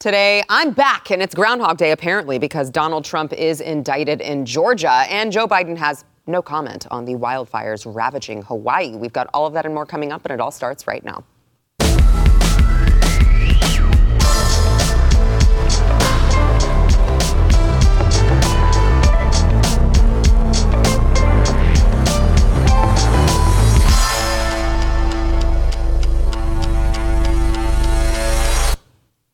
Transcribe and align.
Today, 0.00 0.44
I'm 0.48 0.70
back, 0.70 1.10
and 1.10 1.20
it's 1.20 1.34
Groundhog 1.34 1.76
Day 1.76 1.90
apparently 1.90 2.38
because 2.38 2.70
Donald 2.70 3.04
Trump 3.04 3.32
is 3.32 3.60
indicted 3.60 4.20
in 4.20 4.46
Georgia, 4.46 5.04
and 5.10 5.32
Joe 5.32 5.48
Biden 5.48 5.76
has 5.76 6.04
no 6.28 6.40
comment 6.40 6.86
on 6.92 7.04
the 7.04 7.14
wildfires 7.14 7.82
ravaging 7.92 8.42
Hawaii. 8.42 8.94
We've 8.94 9.12
got 9.12 9.28
all 9.34 9.44
of 9.44 9.54
that 9.54 9.66
and 9.66 9.74
more 9.74 9.86
coming 9.86 10.12
up, 10.12 10.24
and 10.24 10.30
it 10.30 10.40
all 10.40 10.52
starts 10.52 10.86
right 10.86 11.04
now. 11.04 11.24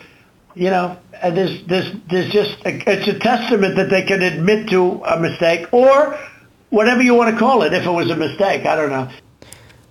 you 0.56 0.70
know, 0.70 0.98
and 1.22 1.38
there's, 1.38 1.66
there's, 1.68 1.92
there's 2.10 2.32
just, 2.32 2.58
a, 2.66 2.92
it's 2.92 3.08
a 3.08 3.20
testament 3.20 3.76
that 3.76 3.90
they 3.90 4.04
can 4.04 4.22
admit 4.22 4.70
to 4.70 5.02
a 5.04 5.20
mistake 5.20 5.72
or 5.74 6.18
whatever 6.70 7.02
you 7.02 7.14
want 7.14 7.34
to 7.34 7.40
call 7.40 7.64
it, 7.64 7.74
if 7.74 7.86
it 7.86 7.90
was 7.90 8.10
a 8.10 8.16
mistake. 8.16 8.66
I 8.66 8.76
don't 8.76 8.90
know. 8.90 9.10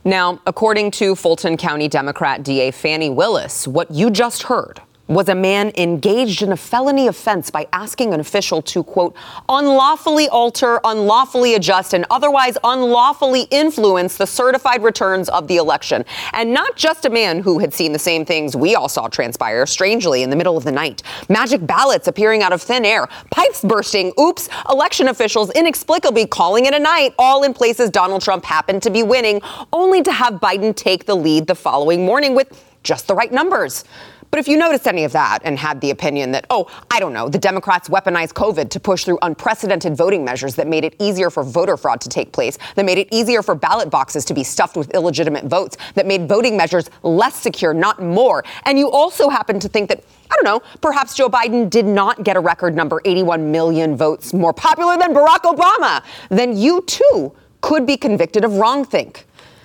Now, 0.05 0.41
according 0.47 0.93
to 0.93 1.15
Fulton 1.15 1.57
County 1.57 1.89
Democrat 1.89 2.43
DA 2.43 2.71
Fani 2.71 3.11
Willis, 3.11 3.69
what 3.69 3.91
you 3.91 4.11
just 4.11 4.45
heard 4.45 4.81
was 5.11 5.29
a 5.29 5.35
man 5.35 5.73
engaged 5.77 6.41
in 6.41 6.53
a 6.53 6.57
felony 6.57 7.09
offense 7.09 7.51
by 7.51 7.67
asking 7.73 8.15
an 8.15 8.21
official 8.21 8.63
to, 8.63 8.85
quote, 8.85 9.17
unlawfully 9.49 10.29
alter, 10.29 10.81
unlawfully 10.85 11.57
adjust, 11.57 11.93
and 11.93 12.07
otherwise 12.11 12.57
unlawfully 12.63 13.43
influence 13.51 14.17
the 14.17 14.27
certified 14.27 14.85
returns 14.85 15.29
of 15.31 15.49
the 15.49 15.57
election. 15.57 16.05
And 16.33 16.55
not 16.55 16.77
just 16.77 17.05
a 17.05 17.11
man 17.11 17.41
who 17.41 17.59
had 17.59 17.75
seen 17.75 17.93
the 17.93 17.99
same 17.99 18.25
things 18.25 18.55
we 18.55 18.77
all 18.77 18.89
saw 18.89 19.09
transpire, 19.09 19.67
strangely, 19.67 20.23
in 20.23 20.31
the 20.31 20.37
middle 20.37 20.57
of 20.57 20.63
the 20.63 20.71
night. 20.71 21.03
Magic 21.29 21.67
ballots 21.67 22.07
appearing 22.07 22.45
out 22.45 22.53
of 22.53 22.63
thin 22.63 22.85
air, 22.85 23.09
pipes 23.33 23.63
bursting, 23.63 24.13
oops, 24.19 24.49
election 24.71 25.09
officials 25.09 25.51
inexplicably 25.51 26.25
calling 26.25 26.67
it 26.67 26.75
a 26.75 26.79
night, 26.79 27.15
all 27.19 27.43
in 27.43 27.53
places 27.53 27.91
Donald 27.91 28.23
Trump 28.23 28.45
happened 28.45 28.81
to 28.85 28.91
be 28.91 29.03
winning, 29.03 29.41
only 29.73 30.05
to 30.05 30.13
have 30.13 30.35
Biden 30.35 30.75
take 30.75 31.07
the 31.07 31.17
lead 31.17 31.49
the 31.49 31.57
following 31.57 32.07
morning 32.07 32.37
with 32.37 32.65
just 32.85 33.09
the 33.09 33.15
right 33.15 33.33
numbers. 33.33 33.85
But 34.31 34.39
if 34.39 34.47
you 34.47 34.57
noticed 34.57 34.87
any 34.87 35.03
of 35.05 35.13
that 35.13 35.41
and 35.43 35.59
had 35.59 35.81
the 35.81 35.91
opinion 35.91 36.31
that, 36.33 36.47
oh, 36.51 36.71
I 36.91 37.01
don't 37.01 37.13
know, 37.13 37.29
the 37.29 37.39
Democrats 37.39 37.89
weaponized 37.89 38.33
COVID 38.35 38.71
to 38.71 38.81
push 38.81 39.05
through 39.05 39.19
unprecedented 39.23 39.97
voting 39.97 40.25
measures 40.25 40.55
that 40.55 40.69
made 40.69 40.85
it 40.85 40.95
easier 41.01 41.31
for 41.31 41.43
voter 41.43 41.77
fraud 41.77 42.01
to 42.03 42.09
take 42.09 42.31
place, 42.33 42.57
that 42.77 42.85
made 42.85 42.99
it 42.99 43.09
easier 43.11 43.43
for 43.43 43.57
ballot 43.57 43.91
boxes 43.91 44.25
to 44.27 44.35
be 44.35 44.45
stuffed 44.45 44.77
with 44.77 44.91
illegitimate 44.95 45.47
votes, 45.47 45.77
that 45.95 46.07
made 46.07 46.29
voting 46.29 46.57
measures 46.57 46.91
less 47.03 47.35
secure, 47.35 47.75
not 47.75 48.01
more, 48.01 48.45
and 48.67 48.79
you 48.79 48.89
also 48.91 49.29
happen 49.29 49.59
to 49.59 49.69
think 49.69 49.89
that, 49.89 50.05
I 50.31 50.37
don't 50.37 50.45
know, 50.45 50.61
perhaps 50.81 51.15
Joe 51.15 51.29
Biden 51.29 51.69
did 51.69 51.87
not 51.87 52.23
get 52.23 52.37
a 52.37 52.41
record 52.41 52.77
number 52.77 53.01
81 53.05 53.51
million 53.51 53.97
votes 53.97 54.33
more 54.33 54.53
popular 54.53 54.97
than 54.97 55.13
Barack 55.13 55.41
Obama, 55.41 56.05
then 56.29 56.57
you 56.57 56.83
too 56.83 57.33
could 57.63 57.85
be 57.85 57.97
convicted 57.97 58.45
of 58.45 58.53
wrongthink. 58.53 59.25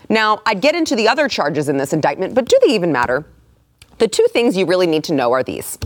Now, 0.10 0.42
I'd 0.46 0.62
get 0.62 0.76
into 0.76 0.96
the 0.96 1.08
other 1.08 1.28
charges 1.28 1.70
in 1.70 1.78
this 1.78 1.94
indictment, 1.94 2.34
but 2.34 2.46
do 2.46 2.58
they 2.66 2.74
even 2.74 2.92
matter? 2.92 3.26
The 3.98 4.08
two 4.10 4.26
things 4.32 4.58
you 4.58 4.66
really 4.66 4.88
need 4.88 5.06
to 5.06 5.14
know 5.14 5.32
are 5.32 5.44
these. 5.44 5.78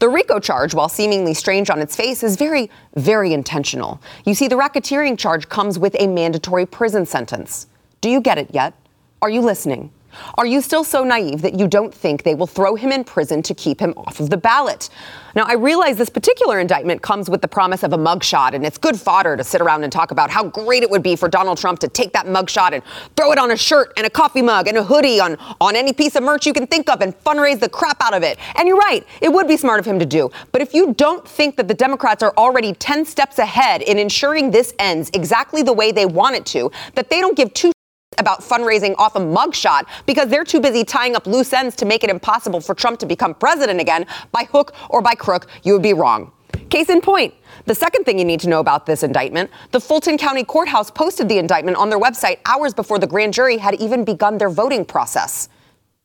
The 0.00 0.08
RICO 0.08 0.40
charge, 0.40 0.74
while 0.74 0.88
seemingly 0.88 1.32
strange 1.32 1.70
on 1.70 1.80
its 1.80 1.94
face, 1.94 2.24
is 2.24 2.36
very, 2.36 2.68
very 2.96 3.32
intentional. 3.32 4.00
You 4.24 4.34
see, 4.34 4.48
the 4.48 4.56
racketeering 4.56 5.16
charge 5.16 5.48
comes 5.48 5.78
with 5.78 5.94
a 6.00 6.08
mandatory 6.08 6.66
prison 6.66 7.06
sentence. 7.06 7.68
Do 8.00 8.10
you 8.10 8.20
get 8.20 8.36
it 8.36 8.50
yet? 8.52 8.74
Are 9.20 9.30
you 9.30 9.40
listening? 9.40 9.92
Are 10.36 10.46
you 10.46 10.60
still 10.60 10.84
so 10.84 11.04
naive 11.04 11.42
that 11.42 11.58
you 11.58 11.68
don't 11.68 11.92
think 11.92 12.22
they 12.22 12.34
will 12.34 12.46
throw 12.46 12.74
him 12.74 12.92
in 12.92 13.04
prison 13.04 13.42
to 13.42 13.54
keep 13.54 13.80
him 13.80 13.94
off 13.96 14.20
of 14.20 14.30
the 14.30 14.36
ballot? 14.36 14.88
Now, 15.34 15.44
I 15.44 15.54
realize 15.54 15.96
this 15.96 16.10
particular 16.10 16.60
indictment 16.60 17.00
comes 17.00 17.30
with 17.30 17.40
the 17.40 17.48
promise 17.48 17.82
of 17.82 17.92
a 17.92 17.96
mugshot, 17.96 18.52
and 18.52 18.66
it's 18.66 18.76
good 18.76 19.00
fodder 19.00 19.36
to 19.36 19.44
sit 19.44 19.60
around 19.60 19.82
and 19.82 19.92
talk 19.92 20.10
about 20.10 20.30
how 20.30 20.44
great 20.44 20.82
it 20.82 20.90
would 20.90 21.02
be 21.02 21.16
for 21.16 21.28
Donald 21.28 21.58
Trump 21.58 21.78
to 21.80 21.88
take 21.88 22.12
that 22.12 22.26
mugshot 22.26 22.72
and 22.72 22.82
throw 23.16 23.32
it 23.32 23.38
on 23.38 23.50
a 23.50 23.56
shirt 23.56 23.92
and 23.96 24.06
a 24.06 24.10
coffee 24.10 24.42
mug 24.42 24.68
and 24.68 24.76
a 24.76 24.84
hoodie 24.84 25.20
on, 25.20 25.36
on 25.60 25.74
any 25.74 25.92
piece 25.92 26.16
of 26.16 26.22
merch 26.22 26.46
you 26.46 26.52
can 26.52 26.66
think 26.66 26.90
of 26.90 27.00
and 27.00 27.18
fundraise 27.20 27.60
the 27.60 27.68
crap 27.68 28.00
out 28.02 28.14
of 28.14 28.22
it. 28.22 28.38
And 28.56 28.68
you're 28.68 28.76
right, 28.76 29.06
it 29.20 29.32
would 29.32 29.48
be 29.48 29.56
smart 29.56 29.80
of 29.80 29.86
him 29.86 29.98
to 29.98 30.06
do. 30.06 30.30
But 30.52 30.60
if 30.60 30.74
you 30.74 30.92
don't 30.94 31.26
think 31.26 31.56
that 31.56 31.68
the 31.68 31.74
Democrats 31.74 32.22
are 32.22 32.34
already 32.36 32.74
10 32.74 33.04
steps 33.06 33.38
ahead 33.38 33.82
in 33.82 33.98
ensuring 33.98 34.50
this 34.50 34.74
ends 34.78 35.10
exactly 35.14 35.62
the 35.62 35.72
way 35.72 35.92
they 35.92 36.06
want 36.06 36.36
it 36.36 36.44
to, 36.46 36.70
that 36.94 37.08
they 37.08 37.20
don't 37.20 37.36
give 37.36 37.54
two 37.54 37.72
about 38.18 38.40
fundraising 38.40 38.94
off 38.98 39.16
a 39.16 39.20
mugshot 39.20 39.86
because 40.06 40.28
they're 40.28 40.44
too 40.44 40.60
busy 40.60 40.84
tying 40.84 41.16
up 41.16 41.26
loose 41.26 41.52
ends 41.52 41.76
to 41.76 41.84
make 41.84 42.04
it 42.04 42.10
impossible 42.10 42.60
for 42.60 42.74
Trump 42.74 42.98
to 43.00 43.06
become 43.06 43.34
president 43.34 43.80
again 43.80 44.06
by 44.32 44.44
hook 44.44 44.74
or 44.90 45.02
by 45.02 45.14
crook, 45.14 45.48
you 45.62 45.72
would 45.72 45.82
be 45.82 45.92
wrong. 45.92 46.32
Case 46.70 46.88
in 46.88 47.00
point. 47.00 47.34
The 47.66 47.74
second 47.74 48.04
thing 48.04 48.18
you 48.18 48.24
need 48.24 48.40
to 48.40 48.48
know 48.48 48.60
about 48.60 48.86
this 48.86 49.02
indictment 49.02 49.50
the 49.70 49.80
Fulton 49.80 50.18
County 50.18 50.44
Courthouse 50.44 50.90
posted 50.90 51.28
the 51.28 51.38
indictment 51.38 51.76
on 51.76 51.90
their 51.90 52.00
website 52.00 52.38
hours 52.46 52.74
before 52.74 52.98
the 52.98 53.06
grand 53.06 53.34
jury 53.34 53.58
had 53.58 53.74
even 53.80 54.04
begun 54.04 54.38
their 54.38 54.50
voting 54.50 54.84
process. 54.84 55.48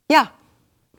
Yeah, 0.09 0.27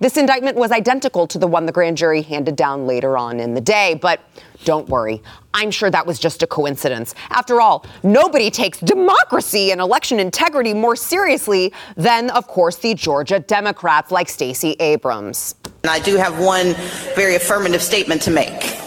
this 0.01 0.17
indictment 0.17 0.57
was 0.57 0.71
identical 0.71 1.27
to 1.27 1.39
the 1.39 1.47
one 1.47 1.67
the 1.67 1.73
grand 1.73 1.97
jury 1.97 2.23
handed 2.23 2.57
down 2.57 2.87
later 2.87 3.17
on 3.17 3.41
in 3.41 3.55
the 3.55 3.61
day, 3.61 3.99
but 4.01 4.21
don't 4.65 4.89
worry. 4.89 5.23
I'm 5.55 5.71
sure 5.71 5.91
that 5.91 6.07
was 6.07 6.19
just 6.19 6.43
a 6.43 6.47
coincidence. 6.47 7.15
After 7.31 7.61
all, 7.61 7.85
nobody 8.03 8.51
takes 8.51 8.79
democracy 8.79 9.73
and 9.73 9.81
election 9.81 10.21
integrity 10.21 10.75
more 10.75 10.95
seriously 10.95 11.73
than, 11.97 12.31
of 12.31 12.47
course, 12.47 12.77
the 12.77 12.95
Georgia 12.95 13.41
Democrats 13.41 14.11
like 14.11 14.29
Stacey 14.29 14.77
Abrams. 14.81 15.55
And 15.83 15.91
I 15.91 15.99
do 15.99 16.17
have 16.17 16.39
one 16.39 16.75
very 17.15 17.35
affirmative 17.35 17.83
statement 17.83 18.23
to 18.23 18.31
make. 18.31 18.79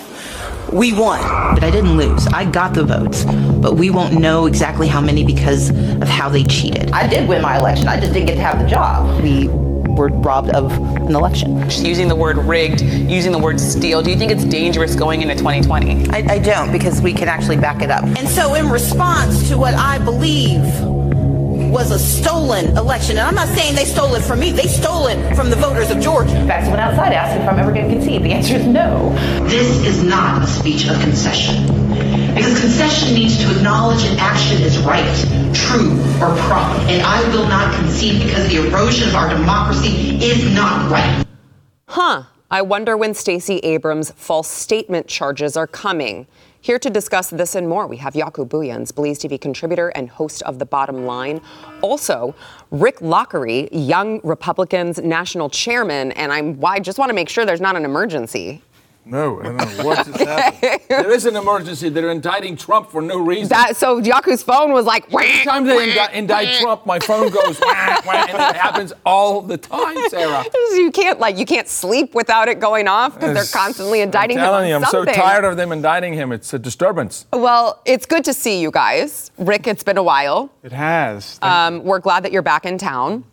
We 0.71 0.93
won. 0.93 1.21
But 1.55 1.65
I 1.65 1.71
didn't 1.71 1.97
lose. 1.97 2.27
I 2.27 2.45
got 2.45 2.73
the 2.73 2.83
votes. 2.83 3.25
But 3.25 3.75
we 3.75 3.89
won't 3.89 4.13
know 4.13 4.45
exactly 4.45 4.87
how 4.87 5.01
many 5.01 5.25
because 5.25 5.69
of 5.69 6.07
how 6.07 6.29
they 6.29 6.45
cheated. 6.45 6.91
I 6.91 7.07
did 7.07 7.27
win 7.27 7.41
my 7.41 7.57
election. 7.57 7.87
I 7.87 7.99
just 7.99 8.13
didn't 8.13 8.27
get 8.27 8.35
to 8.35 8.41
have 8.41 8.59
the 8.59 8.67
job. 8.67 9.21
We 9.21 9.49
were 9.95 10.09
robbed 10.09 10.49
of 10.51 10.71
an 10.71 11.15
election. 11.15 11.69
She's 11.69 11.83
Using 11.83 12.07
the 12.07 12.15
word 12.15 12.37
rigged, 12.37 12.81
using 12.81 13.31
the 13.31 13.39
word 13.39 13.59
steal, 13.59 14.01
do 14.01 14.09
you 14.09 14.17
think 14.17 14.31
it's 14.31 14.45
dangerous 14.45 14.95
going 14.95 15.21
into 15.21 15.35
2020? 15.35 16.09
I, 16.09 16.35
I 16.35 16.39
don't, 16.39 16.71
because 16.71 17.01
we 17.01 17.13
can 17.13 17.27
actually 17.27 17.57
back 17.57 17.81
it 17.81 17.91
up. 17.91 18.03
And 18.03 18.27
so, 18.27 18.55
in 18.55 18.69
response 18.69 19.49
to 19.49 19.57
what 19.57 19.73
I 19.73 19.97
believe 19.99 20.63
was 21.71 21.91
a 21.91 21.99
stolen 21.99 22.77
election. 22.77 23.17
And 23.17 23.27
I'm 23.27 23.35
not 23.35 23.47
saying 23.49 23.75
they 23.75 23.85
stole 23.85 24.13
it 24.15 24.21
from 24.21 24.39
me. 24.39 24.51
They 24.51 24.67
stole 24.67 25.07
it 25.07 25.35
from 25.35 25.49
the 25.49 25.55
voters 25.55 25.89
of 25.89 26.01
Georgia. 26.01 26.37
In 26.37 26.47
fact, 26.47 26.67
I 26.67 26.69
went 26.69 26.81
outside 26.81 27.13
asked 27.13 27.41
if 27.41 27.47
I'm 27.47 27.57
ever 27.59 27.71
going 27.71 27.87
to 27.87 27.95
concede. 27.95 28.23
The 28.23 28.33
answer 28.33 28.55
is 28.55 28.65
no. 28.65 29.09
This 29.47 29.85
is 29.85 30.03
not 30.03 30.43
a 30.43 30.47
speech 30.47 30.87
of 30.89 30.99
concession. 30.99 32.20
Because 32.41 32.59
concession 32.59 33.13
means 33.13 33.37
to 33.37 33.55
acknowledge 33.55 34.03
an 34.03 34.17
action 34.17 34.63
is 34.63 34.75
right, 34.79 35.05
true, 35.53 35.91
or 36.15 36.35
proper. 36.47 36.81
And 36.89 37.03
I 37.03 37.21
will 37.29 37.47
not 37.47 37.71
concede 37.75 38.19
because 38.19 38.49
the 38.49 38.67
erosion 38.67 39.07
of 39.09 39.13
our 39.13 39.29
democracy 39.29 40.17
is 40.19 40.51
not 40.55 40.89
right. 40.89 41.23
Huh. 41.87 42.23
I 42.49 42.63
wonder 42.63 42.97
when 42.97 43.13
Stacey 43.13 43.59
Abrams' 43.59 44.09
false 44.09 44.47
statement 44.47 45.05
charges 45.05 45.55
are 45.55 45.67
coming. 45.67 46.25
Here 46.61 46.79
to 46.79 46.89
discuss 46.89 47.29
this 47.29 47.53
and 47.53 47.69
more, 47.69 47.85
we 47.85 47.97
have 47.97 48.15
Jaco 48.15 48.49
Booyens, 48.49 48.93
Blaze 48.93 49.19
TV 49.19 49.39
contributor 49.39 49.89
and 49.89 50.09
host 50.09 50.41
of 50.41 50.57
The 50.57 50.65
Bottom 50.65 51.05
Line. 51.05 51.41
Also, 51.81 52.33
Rick 52.71 53.01
Loughery, 53.01 53.69
Young 53.71 54.19
Republicans 54.23 54.97
national 54.97 55.51
chairman, 55.51 56.11
and 56.13 56.33
I'm, 56.33 56.59
I 56.65 56.79
just 56.79 56.97
want 56.97 57.09
to 57.09 57.13
make 57.13 57.29
sure 57.29 57.45
there's 57.45 57.61
not 57.61 57.75
an 57.75 57.85
emergency. 57.85 58.63
No, 59.03 59.39
I 59.41 59.43
don't 59.45 59.57
know 59.57 59.83
what 59.85 60.05
just 60.05 60.19
happened. 60.19 60.81
There 60.91 61.11
is 61.11 61.25
an 61.25 61.35
emergency. 61.35 61.89
They're 61.89 62.11
indicting 62.11 62.55
Trump 62.55 62.91
for 62.91 63.01
no 63.01 63.17
reason. 63.17 63.49
That 63.49 63.75
so 63.75 63.99
Jaco's 64.01 64.43
phone 64.43 64.71
was 64.73 64.85
like. 64.85 65.05
Every 65.11 65.43
time 65.43 65.65
they 65.65 65.89
indi- 65.89 66.17
indict 66.17 66.59
Trump, 66.61 66.85
my 66.85 66.99
phone 66.99 67.29
goes, 67.31 67.59
wah, 67.59 68.01
wah, 68.05 68.25
and 68.27 68.29
it 68.29 68.55
happens 68.55 68.93
all 69.05 69.41
the 69.41 69.57
time, 69.57 69.97
Sarah. 70.09 70.45
You 70.71 70.91
can't 70.91 71.19
like 71.19 71.37
you 71.37 71.45
can't 71.45 71.67
sleep 71.67 72.13
without 72.15 72.47
it 72.47 72.59
going 72.59 72.87
off 72.87 73.15
because 73.15 73.33
they're 73.33 73.59
constantly 73.61 74.01
indicting 74.01 74.37
I'm 74.37 74.43
him 74.43 74.47
telling 74.47 74.63
on 74.63 74.69
you, 74.69 74.75
I'm 74.75 74.85
so 74.91 75.05
tired 75.05 75.43
of 75.43 75.57
them 75.57 75.71
indicting 75.71 76.13
him. 76.13 76.31
It's 76.31 76.53
a 76.53 76.59
disturbance. 76.59 77.25
Well, 77.33 77.81
it's 77.85 78.05
good 78.05 78.23
to 78.25 78.33
see 78.33 78.61
you 78.61 78.71
guys, 78.71 79.31
Rick. 79.37 79.67
It's 79.67 79.83
been 79.83 79.97
a 79.97 80.03
while. 80.03 80.51
It 80.63 80.71
has. 80.71 81.39
Um, 81.41 81.83
we're 81.83 81.99
glad 81.99 82.23
that 82.23 82.31
you're 82.31 82.41
back 82.41 82.65
in 82.65 82.77
town. 82.77 83.23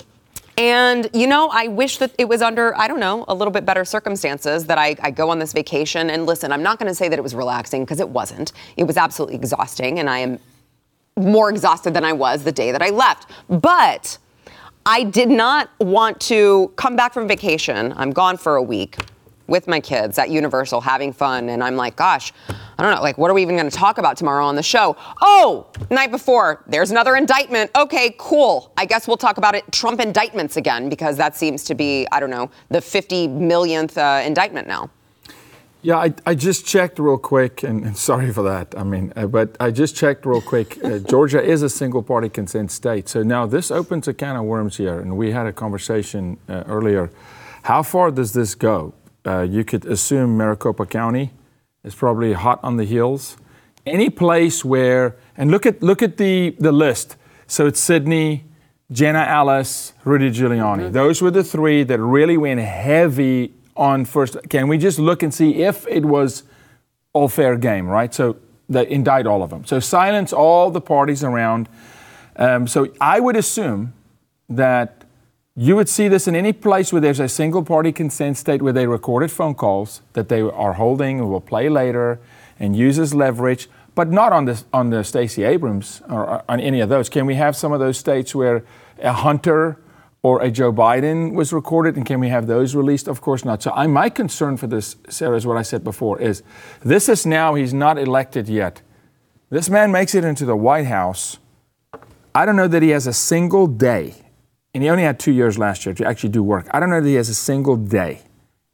And, 0.59 1.09
you 1.15 1.29
know, 1.29 1.49
I 1.53 1.69
wish 1.69 1.99
that 1.99 2.13
it 2.19 2.29
was 2.29 2.43
under, 2.43 2.77
I 2.77 2.89
don't 2.89 2.99
know, 2.99 3.25
a 3.29 3.35
little 3.35 3.53
bit 3.53 3.65
better 3.65 3.85
circumstances 3.85 4.67
that 4.67 4.77
I, 4.77 4.97
I 5.01 5.13
go 5.13 5.31
on 5.31 5.39
this 5.39 5.53
vacation. 5.53 6.11
And 6.11 6.27
listen, 6.27 6.51
I'm 6.51 6.65
not 6.65 6.81
going 6.81 6.89
to 6.89 6.95
say 6.97 7.09
that 7.09 7.17
it 7.17 7.23
was 7.23 7.33
relaxing 7.33 7.85
because 7.85 8.01
it 8.01 8.09
wasn't. 8.09 8.53
It 8.77 8.83
was 8.83 8.97
absolutely 8.97 9.37
exhausting. 9.37 10.01
And 10.01 10.11
I 10.11 10.19
am 10.19 10.41
more 11.17 11.49
exhausted 11.49 11.95
than 11.95 12.05
I 12.05 12.13
was 12.13 12.43
the 12.43 12.51
day 12.51 12.73
that 12.73 12.83
I 12.83 12.91
left. 12.91 13.31
But 13.49 14.19
I 14.85 15.05
did 15.05 15.29
not 15.29 15.71
want 15.79 16.21
to 16.23 16.73
come 16.75 16.97
back 16.97 17.13
from 17.15 17.29
vacation. 17.29 17.95
I'm 17.97 18.11
gone 18.11 18.37
for 18.37 18.57
a 18.57 18.63
week 18.63 18.97
with 19.49 19.67
my 19.67 19.81
kids 19.81 20.19
at 20.19 20.31
Universal 20.31 20.83
having 20.83 21.13
fun. 21.13 21.49
And 21.49 21.65
I'm 21.65 21.75
like, 21.75 21.97
gosh, 21.97 22.33
I 22.49 22.83
don't 22.83 22.95
know, 22.95 23.03
like, 23.03 23.19
what 23.19 23.31
are 23.31 23.35
we 23.35 23.43
even 23.43 23.57
going 23.57 23.69
to 23.69 23.77
talk 23.77 23.99
about 23.99 24.17
tomorrow 24.17 24.45
on 24.45 24.55
the 24.55 24.63
show? 24.63 24.97
Oh, 25.21 25.67
night 25.91 26.13
before, 26.13 26.63
there's 26.69 26.93
another 26.93 27.17
indictment. 27.17 27.71
Okay, 27.75 28.15
cool. 28.19 28.73
I 28.77 28.85
guess 28.85 29.09
we'll 29.09 29.17
talk 29.17 29.39
about 29.39 29.57
it, 29.57 29.71
Trump 29.73 30.01
indictments 30.01 30.57
again, 30.57 30.89
because 30.89 31.17
that 31.17 31.35
seems 31.35 31.65
to 31.65 31.75
be, 31.75 32.07
I 32.13 32.21
don't 32.21 32.31
know, 32.31 32.51
the 32.69 32.81
50 32.81 33.27
millionth 33.27 33.99
uh, 33.99 34.23
indictment 34.25 34.69
now. 34.69 34.91
Yeah, 35.81 35.99
I, 35.99 36.13
I 36.27 36.35
just 36.35 36.67
checked 36.67 36.99
real 36.99 37.19
quick, 37.19 37.63
and, 37.63 37.85
and 37.85 37.97
sorry 37.97 38.33
for 38.33 38.43
that. 38.43 38.75
I 38.77 38.83
mean, 38.83 39.13
uh, 39.15 39.29
but 39.29 39.57
I 39.61 39.71
just 39.71 39.95
checked 39.95 40.27
real 40.27 40.41
quick. 40.41 40.77
Uh, 40.85 40.99
Georgia 40.99 41.41
is 41.41 41.63
a 41.63 41.69
single 41.69 42.03
party 42.03 42.29
consent 42.29 42.73
state. 42.73 43.09
So 43.09 43.23
now 43.23 43.47
this 43.47 43.71
opens 43.71 44.09
a 44.09 44.15
can 44.15 44.35
of 44.35 44.45
worms 44.45 44.77
here. 44.77 44.99
And 44.99 45.17
we 45.17 45.31
had 45.31 45.47
a 45.47 45.53
conversation 45.53 46.39
uh, 46.49 46.65
earlier. 46.67 47.11
How 47.63 47.85
far 47.85 48.11
does 48.11 48.33
this 48.33 48.57
go? 48.57 48.95
Uh, 49.29 49.43
you 49.43 49.63
could 49.63 49.85
assume 49.85 50.39
Maricopa 50.39 50.87
County 50.87 51.33
is 51.85 51.95
probably 51.95 52.33
hot 52.33 52.61
on 52.63 52.79
the 52.79 52.85
heels. 52.85 53.37
Any 53.85 54.09
place 54.09 54.65
where, 54.65 55.17
and 55.37 55.51
look 55.51 55.67
at 55.67 55.83
look 55.83 56.03
at 56.03 56.17
the, 56.17 56.57
the 56.59 56.73
list. 56.73 57.17
So 57.47 57.67
it's 57.67 57.79
Sidney, 57.79 58.47
Jenna 58.91 59.27
Ellis, 59.29 59.93
Rudy 60.07 60.31
Giuliani. 60.31 60.91
Those 60.91 61.21
were 61.21 61.31
the 61.31 61.45
three 61.45 61.83
that 61.85 61.99
really 62.01 62.39
went 62.39 62.61
heavy 62.61 63.53
on 63.77 64.07
first. 64.07 64.39
Can 64.49 64.67
we 64.67 64.79
just 64.79 64.99
look 64.99 65.23
and 65.23 65.35
see 65.35 65.57
if 65.57 65.87
it 65.89 66.07
was 66.07 66.45
all 67.13 67.29
fair 67.29 67.57
game, 67.57 67.87
right? 67.87 68.15
So 68.15 68.37
they 68.67 68.89
indict 68.89 69.27
all 69.27 69.43
of 69.43 69.51
them. 69.51 69.67
So 69.67 69.79
silence 69.79 70.33
all 70.33 70.71
the 70.71 70.81
parties 70.81 71.23
around. 71.23 71.69
Um, 72.37 72.67
so 72.67 72.89
I 72.99 73.21
would 73.21 73.37
assume 73.37 73.93
that 74.49 74.98
you 75.61 75.75
would 75.75 75.89
see 75.89 76.07
this 76.07 76.29
in 76.29 76.37
any 76.37 76.53
place 76.53 76.93
where 76.93 77.01
there's 77.01 77.19
a 77.19 77.29
single 77.29 77.65
party 77.65 77.91
consent 77.91 78.37
state 78.37 78.63
where 78.63 78.73
they 78.73 78.87
recorded 78.87 79.29
phone 79.29 79.57
calls 79.57 80.03
that 80.13 80.29
they 80.29 80.41
are 80.41 80.75
holding 80.75 81.19
and 81.19 81.29
will 81.29 81.41
play 81.41 81.69
later 81.69 82.21
and 82.61 82.77
use 82.77 82.97
as 82.97 83.13
leverage, 83.13 83.69
but 83.97 84.09
not 84.09 84.33
on 84.33 84.45
the, 84.45 84.63
on 84.73 84.91
the 84.91 85.03
Stacey 85.03 85.43
Abrams 85.43 86.01
or 86.09 86.45
on 86.49 86.61
any 86.61 86.79
of 86.79 86.89
those. 86.89 87.09
Can 87.09 87.27
we 87.27 87.35
have 87.35 87.57
some 87.57 87.73
of 87.73 87.81
those 87.81 87.99
states 87.99 88.37
where 88.37 88.65
a 89.03 89.13
Hunter 89.13 89.81
or 90.23 90.41
a 90.43 90.49
Joe 90.49 90.73
Biden 90.73 91.33
was 91.35 91.53
recorded, 91.53 91.97
and 91.97 92.07
can 92.07 92.21
we 92.21 92.29
have 92.29 92.47
those 92.47 92.77
released? 92.77 93.09
Of 93.09 93.21
course 93.21 93.45
not. 93.45 93.61
So 93.61 93.73
I, 93.73 93.89
my 93.89 94.11
concern 94.11 94.59
for 94.59 94.69
this, 94.69 94.95
Sarah, 95.09 95.37
is 95.37 95.45
what 95.45 95.57
I 95.57 95.63
said 95.63 95.83
before: 95.83 96.21
is 96.21 96.45
this 96.85 97.09
is 97.09 97.27
now 97.27 97.55
he's 97.55 97.75
not 97.75 97.99
elected 97.99 98.49
yet. 98.49 98.83
This 99.51 99.69
man 99.69 99.91
makes 99.91 100.15
it 100.15 100.25
into 100.25 100.45
the 100.45 100.57
White 100.57 100.87
House. 100.87 101.39
I 102.33 102.47
don't 102.47 102.57
know 102.57 102.69
that 102.69 102.83
he 102.83 102.91
has 102.91 103.09
a 103.09 103.13
single 103.13 103.67
day, 103.67 104.15
and 104.75 104.83
he 104.83 104.89
only 104.91 105.03
had 105.03 105.19
two 105.19 105.33
years 105.33 105.59
last 105.59 105.87
year 105.87 105.95
to 105.95 106.07
actually 106.07 106.31
do 106.31 106.43
work. 106.43 106.67
I 106.71 106.81
don't 106.81 106.91
know 106.91 107.01
that 107.01 107.09
he 107.09 107.15
has 107.15 107.29
a 107.29 107.35
single 107.35 107.77
day 107.77 108.23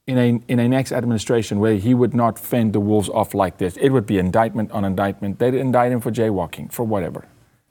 in 0.07 0.19
a 0.19 0.41
in 0.49 0.59
a 0.59 0.69
next 0.69 0.93
administration 0.93 1.61
where 1.61 1.75
he 1.75 1.95
would 1.95 2.15
not 2.15 2.39
fend 2.39 2.73
the 2.73 2.81
wolves 2.81 3.09
off 3.09 3.35
like 3.35 3.59
this. 3.59 3.77
It 3.77 3.91
would 3.91 4.07
be 4.07 4.19
indictment 4.19 4.71
on 4.73 4.85
indictment. 4.85 5.39
They'd 5.39 5.55
indict 5.55 5.93
him 5.93 6.01
for 6.01 6.11
jaywalking, 6.11 6.73
for 6.73 6.85
whatever. 6.85 7.27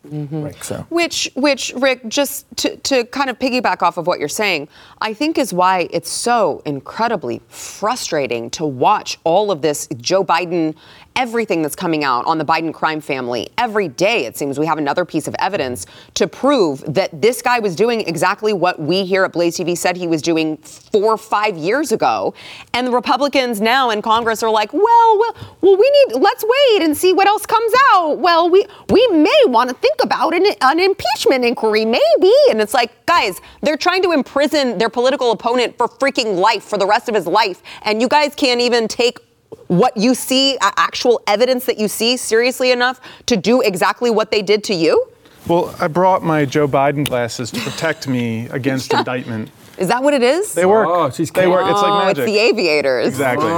Mm-hmm. 0.08 0.44
Right, 0.44 0.64
so. 0.64 0.86
Which, 0.90 1.32
which, 1.36 1.72
Rick, 1.78 2.08
just 2.10 2.46
to, 2.58 2.76
to 2.78 3.06
kind 3.06 3.30
of 3.30 3.40
piggyback 3.40 3.82
off 3.82 3.98
of 3.98 4.06
what 4.06 4.20
you're 4.20 4.28
saying, 4.28 4.68
I 5.00 5.14
think 5.14 5.38
is 5.38 5.54
why 5.54 5.88
it's 5.92 6.10
so 6.10 6.62
incredibly 6.66 7.42
frustrating 7.48 8.50
to 8.52 8.66
watch 8.66 9.18
all 9.24 9.50
of 9.50 9.62
this 9.62 9.88
Joe 9.98 10.24
Biden, 10.26 10.76
everything 11.16 11.62
that's 11.62 11.76
coming 11.76 12.04
out 12.04 12.26
on 12.26 12.38
the 12.38 12.46
Biden 12.46 12.74
crime 12.74 13.02
family. 13.02 13.50
Every 13.58 13.88
day, 13.88 14.26
it 14.26 14.38
seems 14.38 14.60
we 14.60 14.66
have 14.66 14.78
another 14.78 15.06
piece 15.06 15.28
of 15.28 15.36
evidence 15.40 15.86
to 16.16 16.28
prove 16.28 16.84
that 16.94 17.22
this 17.22 17.42
guy 17.42 17.60
was 17.60 17.76
doing 17.76 18.02
exactly 18.02 18.54
what 18.54 18.80
we 18.80 19.06
here 19.06 19.24
at 19.24 19.34
Blaze 19.34 19.58
TV 19.58 19.78
said 19.78 19.98
he 19.98 20.08
was 20.08 20.22
doing 20.22 20.58
four 20.58 21.14
or 21.14 21.18
five 21.18 21.58
years 21.58 21.92
ago. 21.92 22.34
And 22.74 22.88
the 22.88 22.92
Republicans 22.92 23.62
now 23.62 23.90
in 23.90 24.02
Congress 24.02 24.44
are 24.44 24.50
like, 24.50 24.74
well, 24.74 25.20
well, 25.20 25.36
well, 25.62 25.78
we 25.78 25.92
need, 25.92 26.20
let's 26.20 26.44
wait 26.44 26.84
and 26.84 26.96
see 26.96 27.14
what 27.14 27.28
else 27.28 27.46
comes 27.46 27.72
out. 27.92 28.20
Well, 28.20 28.50
we, 28.50 28.66
we 28.90 29.08
may 29.08 29.42
want 29.46 29.70
to 29.70 29.76
think 29.76 30.04
about 30.04 30.34
an, 30.34 30.46
an 30.62 30.80
impeachment 30.80 31.46
inquiry, 31.46 31.86
maybe. 31.86 32.34
And 32.50 32.62
it's 32.62 32.74
like, 32.74 33.06
guys, 33.06 33.40
they're 33.62 33.78
trying 33.78 34.02
to 34.04 34.12
imprison 34.12 34.78
their 34.78 34.90
political 34.90 35.32
opponent 35.32 35.78
for 35.78 35.88
freaking 35.88 36.38
life, 36.40 36.64
for 36.64 36.78
the 36.78 36.88
rest 36.88 37.10
of 37.10 37.16
his 37.16 37.28
life. 37.28 37.62
And 37.84 38.02
you 38.02 38.08
guys 38.08 38.36
can't 38.36 38.62
even 38.62 38.88
take 38.88 39.20
what 39.68 39.96
you 39.98 40.16
see, 40.16 40.58
actual 40.62 41.22
evidence 41.28 41.66
that 41.66 41.78
you 41.78 41.88
see, 41.88 42.18
seriously 42.18 42.72
enough 42.72 43.00
to 43.28 43.38
do 43.38 43.62
exactly 43.62 44.10
what 44.10 44.32
they 44.32 44.42
did 44.42 44.64
to 44.66 44.74
you? 44.74 45.08
Well, 45.48 45.76
I 45.80 45.88
brought 45.88 46.24
my 46.24 46.46
Joe 46.46 46.68
Biden 46.68 47.06
glasses 47.06 47.52
to 47.52 47.60
protect 47.60 48.08
me 48.08 48.48
against 48.48 48.94
indictment. 48.94 49.50
Is 49.78 49.88
that 49.88 50.04
what 50.04 50.14
it 50.14 50.24
is? 50.24 50.54
They 50.54 50.66
work. 50.66 50.88
Oh, 50.88 51.10
she's 51.10 51.32
they 51.32 51.48
work. 51.48 51.70
It's 51.70 51.80
oh, 51.80 51.90
like 51.90 52.18
it's 52.18 52.26
the 52.26 52.38
aviators. 52.38 53.08
Exactly. 53.08 53.50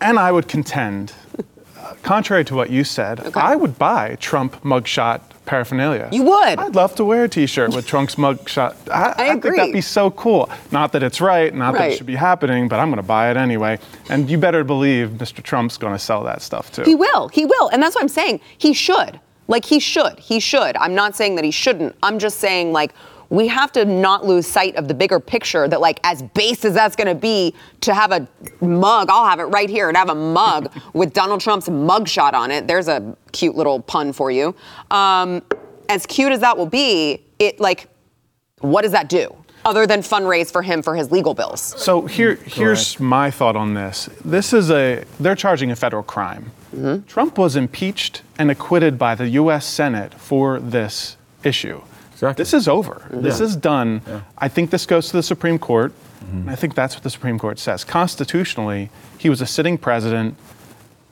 and 0.00 0.18
I 0.18 0.30
would 0.30 0.48
contend, 0.48 1.14
uh, 1.78 1.94
contrary 2.02 2.44
to 2.44 2.54
what 2.54 2.70
you 2.70 2.84
said, 2.84 3.34
I 3.34 3.56
would 3.56 3.78
buy 3.78 4.16
Trump 4.20 4.62
mugshot 4.62 5.22
paraphernalia. 5.46 6.08
You 6.12 6.22
would? 6.22 6.58
I'd 6.58 6.74
love 6.74 6.94
to 6.96 7.04
wear 7.04 7.24
a 7.24 7.28
T-shirt 7.28 7.74
with 7.74 7.86
Trump's 7.86 8.14
mugshot. 8.16 8.74
I, 8.90 9.14
I 9.16 9.24
agree. 9.32 9.50
think 9.50 9.56
that'd 9.56 9.72
be 9.72 9.80
so 9.80 10.10
cool. 10.10 10.50
Not 10.72 10.92
that 10.92 11.02
it's 11.02 11.20
right, 11.20 11.54
not 11.54 11.74
that 11.74 11.92
it 11.92 11.96
should 11.96 12.06
be 12.06 12.14
happening, 12.16 12.68
but 12.68 12.80
I'm 12.80 12.88
going 12.88 12.96
to 13.02 13.06
buy 13.06 13.30
it 13.30 13.36
anyway. 13.36 13.78
And 14.08 14.28
you 14.30 14.38
better 14.38 14.64
believe 14.64 15.10
Mr. 15.10 15.42
Trump's 15.42 15.76
going 15.76 15.92
to 15.92 15.98
sell 15.98 16.24
that 16.24 16.42
stuff 16.42 16.72
too. 16.72 16.82
He 16.82 16.94
will. 16.94 17.28
He 17.28 17.44
will. 17.44 17.68
And 17.68 17.82
that's 17.82 17.94
what 17.94 18.02
I'm 18.02 18.08
saying. 18.08 18.40
He 18.58 18.72
should. 18.72 19.20
Like, 19.46 19.64
he 19.66 19.78
should. 19.78 20.18
He 20.18 20.40
should. 20.40 20.76
I'm 20.78 20.94
not 20.94 21.14
saying 21.14 21.36
that 21.36 21.44
he 21.44 21.50
shouldn't. 21.50 21.94
I'm 22.02 22.18
just 22.18 22.38
saying, 22.38 22.72
like, 22.72 22.94
we 23.30 23.48
have 23.48 23.72
to 23.72 23.84
not 23.84 24.24
lose 24.24 24.46
sight 24.46 24.76
of 24.76 24.88
the 24.88 24.94
bigger 24.94 25.20
picture 25.20 25.68
that, 25.68 25.80
like, 25.80 26.00
as 26.04 26.22
base 26.22 26.64
as 26.64 26.74
that's 26.74 26.96
going 26.96 27.08
to 27.08 27.14
be 27.14 27.54
to 27.82 27.94
have 27.94 28.12
a 28.12 28.28
mug, 28.60 29.08
I'll 29.10 29.26
have 29.26 29.40
it 29.40 29.44
right 29.44 29.68
here, 29.68 29.88
and 29.88 29.96
have 29.96 30.10
a 30.10 30.14
mug 30.14 30.72
with 30.92 31.12
Donald 31.12 31.40
Trump's 31.40 31.68
mugshot 31.68 32.32
on 32.34 32.50
it. 32.50 32.66
There's 32.66 32.88
a 32.88 33.16
cute 33.32 33.56
little 33.56 33.80
pun 33.80 34.12
for 34.12 34.30
you. 34.30 34.54
Um, 34.90 35.42
as 35.88 36.06
cute 36.06 36.32
as 36.32 36.40
that 36.40 36.56
will 36.56 36.66
be, 36.66 37.22
it, 37.38 37.60
like, 37.60 37.88
what 38.60 38.82
does 38.82 38.92
that 38.92 39.08
do? 39.08 39.34
Other 39.64 39.86
than 39.86 40.00
fundraise 40.00 40.50
for 40.50 40.62
him 40.62 40.82
for 40.82 40.94
his 40.94 41.10
legal 41.10 41.32
bills. 41.32 41.60
So 41.60 42.02
here, 42.02 42.34
here's 42.34 43.00
my 43.00 43.30
thought 43.30 43.56
on 43.56 43.72
this. 43.72 44.10
This 44.22 44.52
is 44.52 44.70
a 44.70 45.04
they're 45.18 45.34
charging 45.34 45.70
a 45.70 45.76
federal 45.76 46.02
crime. 46.02 46.52
Trump 47.06 47.38
was 47.38 47.56
impeached 47.56 48.22
and 48.38 48.50
acquitted 48.50 48.98
by 48.98 49.14
the 49.14 49.28
U.S. 49.28 49.64
Senate 49.64 50.12
for 50.14 50.60
this 50.60 51.16
issue. 51.44 51.80
Exactly. 52.14 52.42
This 52.42 52.54
is 52.54 52.66
over. 52.66 53.06
This 53.10 53.40
is 53.40 53.54
done. 53.56 54.00
I 54.38 54.48
think 54.48 54.70
this 54.70 54.86
goes 54.86 55.08
to 55.10 55.16
the 55.16 55.22
Supreme 55.22 55.58
Court. 55.58 55.92
And 56.32 56.50
I 56.50 56.56
think 56.56 56.74
that's 56.74 56.94
what 56.94 57.02
the 57.02 57.10
Supreme 57.10 57.38
Court 57.38 57.58
says. 57.58 57.84
Constitutionally, 57.84 58.88
he 59.18 59.28
was 59.28 59.40
a 59.42 59.46
sitting 59.46 59.76
president. 59.76 60.36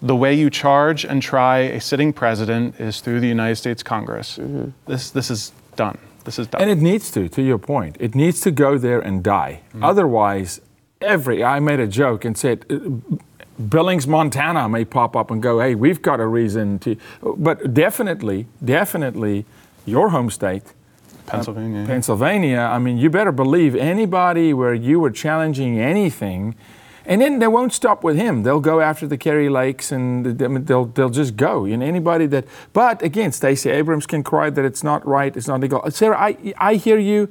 The 0.00 0.16
way 0.16 0.34
you 0.34 0.50
charge 0.50 1.04
and 1.04 1.22
try 1.22 1.58
a 1.58 1.80
sitting 1.80 2.12
president 2.12 2.80
is 2.80 3.00
through 3.00 3.20
the 3.20 3.28
United 3.28 3.56
States 3.56 3.82
Congress. 3.82 4.38
This 4.86 5.10
this 5.10 5.30
is 5.30 5.52
done. 5.76 5.98
This 6.24 6.38
is 6.38 6.46
done. 6.46 6.62
And 6.62 6.70
it 6.70 6.78
needs 6.78 7.10
to, 7.12 7.28
to 7.28 7.42
your 7.42 7.58
point, 7.58 7.96
it 8.00 8.14
needs 8.14 8.40
to 8.40 8.50
go 8.50 8.78
there 8.78 9.00
and 9.00 9.22
die. 9.22 9.60
Mm-hmm. 9.68 9.84
Otherwise, 9.84 10.60
every, 11.00 11.44
I 11.44 11.60
made 11.60 11.80
a 11.80 11.86
joke 11.86 12.24
and 12.24 12.36
said, 12.36 12.64
uh, 12.70 12.78
Billings, 13.62 14.06
Montana 14.06 14.68
may 14.68 14.84
pop 14.84 15.14
up 15.14 15.30
and 15.30 15.42
go, 15.42 15.60
hey, 15.60 15.74
we've 15.74 16.00
got 16.00 16.20
a 16.20 16.26
reason 16.26 16.78
to. 16.80 16.96
But 17.22 17.74
definitely, 17.74 18.46
definitely, 18.64 19.44
your 19.84 20.08
home 20.08 20.30
state, 20.30 20.62
Pennsylvania. 21.32 21.82
uh, 21.82 21.86
Pennsylvania, 21.86 22.58
I 22.58 22.78
mean, 22.78 22.98
you 22.98 23.10
better 23.10 23.32
believe 23.32 23.74
anybody 23.74 24.54
where 24.54 24.74
you 24.74 25.00
were 25.00 25.10
challenging 25.10 25.78
anything, 25.78 26.54
and 27.04 27.20
then 27.20 27.40
they 27.40 27.48
won't 27.48 27.72
stop 27.72 28.04
with 28.04 28.16
him. 28.16 28.42
They'll 28.44 28.60
go 28.60 28.80
after 28.80 29.06
the 29.06 29.18
Kari 29.18 29.48
Lakes 29.48 29.90
and 29.90 30.38
they'll, 30.38 30.84
they'll 30.84 31.10
just 31.10 31.36
go. 31.36 31.64
You 31.64 31.76
know, 31.76 31.84
anybody 31.86 32.26
that, 32.26 32.44
but 32.72 33.02
again, 33.02 33.32
Stacey 33.32 33.70
Abrams 33.70 34.06
can 34.06 34.22
cry 34.22 34.50
that 34.50 34.64
it's 34.64 34.84
not 34.84 35.04
right, 35.06 35.36
it's 35.36 35.48
not 35.48 35.60
legal. 35.60 35.82
Sarah, 35.90 36.16
I, 36.18 36.54
I 36.58 36.74
hear 36.76 36.98
you 36.98 37.28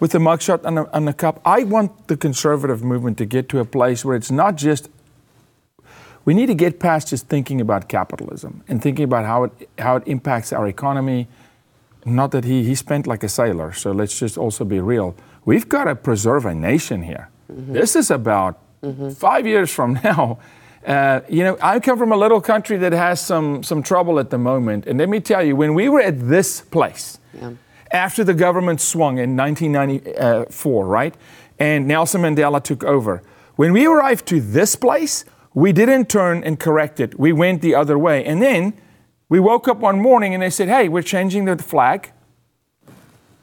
with 0.00 0.12
the 0.12 0.18
mugshot 0.18 0.64
on 0.64 0.76
the, 0.76 0.96
on 0.96 1.04
the 1.04 1.12
cup. 1.12 1.40
I 1.44 1.64
want 1.64 2.08
the 2.08 2.16
conservative 2.16 2.82
movement 2.82 3.18
to 3.18 3.26
get 3.26 3.48
to 3.50 3.58
a 3.58 3.64
place 3.64 4.04
where 4.04 4.16
it's 4.16 4.30
not 4.30 4.56
just 4.56 4.88
we 6.24 6.34
need 6.34 6.46
to 6.46 6.54
get 6.54 6.78
past 6.78 7.08
just 7.08 7.28
thinking 7.28 7.60
about 7.60 7.88
capitalism 7.88 8.62
and 8.68 8.80
thinking 8.80 9.04
about 9.04 9.24
how 9.24 9.44
it 9.44 9.68
how 9.78 9.96
it 9.96 10.04
impacts 10.06 10.52
our 10.52 10.66
economy. 10.66 11.28
Not 12.04 12.30
that 12.32 12.44
he 12.44 12.64
he 12.64 12.74
spent 12.74 13.06
like 13.06 13.22
a 13.22 13.28
sailor, 13.28 13.72
so 13.72 13.92
let's 13.92 14.18
just 14.18 14.36
also 14.38 14.64
be 14.64 14.80
real. 14.80 15.14
We've 15.44 15.68
got 15.68 15.84
to 15.84 15.94
preserve 15.94 16.46
a 16.46 16.54
nation 16.54 17.02
here. 17.02 17.28
This 17.48 17.96
is 17.96 18.10
about 18.10 18.58
five 19.16 19.46
years 19.46 19.70
from 19.72 19.94
now. 20.04 20.38
Uh, 20.86 21.20
you 21.28 21.44
know, 21.44 21.56
I 21.62 21.78
come 21.78 21.96
from 21.98 22.10
a 22.12 22.16
little 22.16 22.40
country 22.40 22.76
that 22.78 22.92
has 22.92 23.20
some 23.20 23.62
some 23.62 23.82
trouble 23.82 24.18
at 24.18 24.30
the 24.30 24.38
moment, 24.38 24.86
and 24.86 24.98
let 24.98 25.08
me 25.08 25.20
tell 25.20 25.42
you, 25.42 25.54
when 25.56 25.74
we 25.74 25.88
were 25.88 26.00
at 26.00 26.28
this 26.28 26.60
place, 26.60 27.18
after 27.92 28.24
the 28.24 28.34
government 28.34 28.80
swung 28.80 29.18
in 29.18 29.36
1994, 29.36 30.86
right, 30.86 31.14
and 31.58 31.86
Nelson 31.86 32.22
Mandela 32.22 32.60
took 32.60 32.82
over, 32.84 33.22
when 33.56 33.72
we 33.72 33.86
arrived 33.86 34.26
to 34.26 34.40
this 34.40 34.74
place, 34.76 35.24
we 35.54 35.72
didn't 35.72 36.08
turn 36.08 36.42
and 36.42 36.58
correct 36.58 37.00
it. 37.00 37.18
We 37.18 37.32
went 37.32 37.62
the 37.62 37.74
other 37.74 37.98
way. 37.98 38.24
And 38.24 38.40
then 38.40 38.72
we 39.32 39.40
woke 39.40 39.66
up 39.66 39.78
one 39.78 39.98
morning 39.98 40.34
and 40.34 40.42
they 40.42 40.50
said, 40.50 40.68
hey, 40.68 40.90
we're 40.90 41.00
changing 41.00 41.46
the 41.46 41.56
flag, 41.56 42.12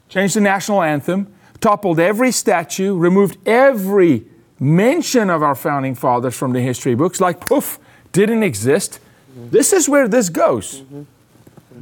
changed 0.08 0.36
the 0.36 0.40
national 0.40 0.82
anthem, 0.82 1.34
toppled 1.58 1.98
every 1.98 2.30
statue, 2.30 2.96
removed 2.96 3.36
every 3.44 4.24
mention 4.60 5.28
of 5.30 5.42
our 5.42 5.56
founding 5.56 5.96
fathers 5.96 6.36
from 6.36 6.52
the 6.52 6.60
history 6.60 6.94
books, 6.94 7.20
like 7.20 7.40
poof, 7.40 7.80
didn't 8.12 8.44
exist. 8.44 9.00
This 9.34 9.72
is 9.72 9.88
where 9.88 10.06
this 10.06 10.28
goes. 10.28 10.84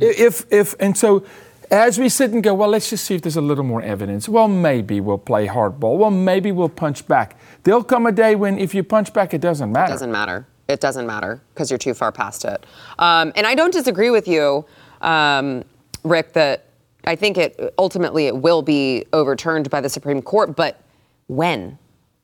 If, 0.01 0.51
if, 0.51 0.75
and 0.81 0.97
so 0.97 1.27
as 1.71 1.99
we 1.99 2.09
sit 2.09 2.31
and 2.31 2.43
go, 2.43 2.55
well, 2.55 2.71
let's 2.71 2.89
just 2.89 3.05
see 3.05 3.17
if 3.17 3.21
there's 3.21 3.37
a 3.37 3.43
little 3.43 3.63
more 3.63 3.83
evidence. 3.83 4.27
Well, 4.27 4.49
maybe 4.49 5.01
we'll 5.01 5.19
play 5.19 5.49
hardball. 5.49 5.99
Well, 5.99 6.11
maybe 6.11 6.51
we'll 6.51 6.71
punch 6.71 7.07
back. 7.07 7.39
There'll 7.63 7.85
come 7.85 8.07
a 8.07 8.13
day 8.13 8.37
when 8.37 8.59
if 8.59 8.75
you 8.75 8.85
punch 8.85 9.13
back, 9.13 9.35
it 9.35 9.43
doesn't 9.43 9.71
matter. 9.71 9.93
It 9.93 9.97
doesn't 9.97 10.13
matter. 10.13 10.47
It 10.69 10.81
doesn't 10.81 11.07
matter 11.07 11.41
because 11.55 11.71
you're 11.71 11.79
too 11.79 11.95
far 11.95 12.13
past 12.13 12.45
it. 12.45 12.65
Um, 12.99 13.33
and 13.37 13.47
I 13.47 13.55
don't 13.55 13.73
disagree 13.73 14.11
with 14.11 14.29
you, 14.29 14.67
um, 15.01 15.65
Rick, 16.05 16.35
that 16.35 16.67
I 17.05 17.17
think 17.17 17.39
it 17.39 17.75
ultimately 17.79 18.27
it 18.27 18.37
will 18.37 18.61
be 18.61 19.07
overturned 19.15 19.71
by 19.71 19.81
the 19.81 19.89
Supreme 19.89 20.21
Court, 20.21 20.55
but 20.55 20.83
when? 21.29 21.79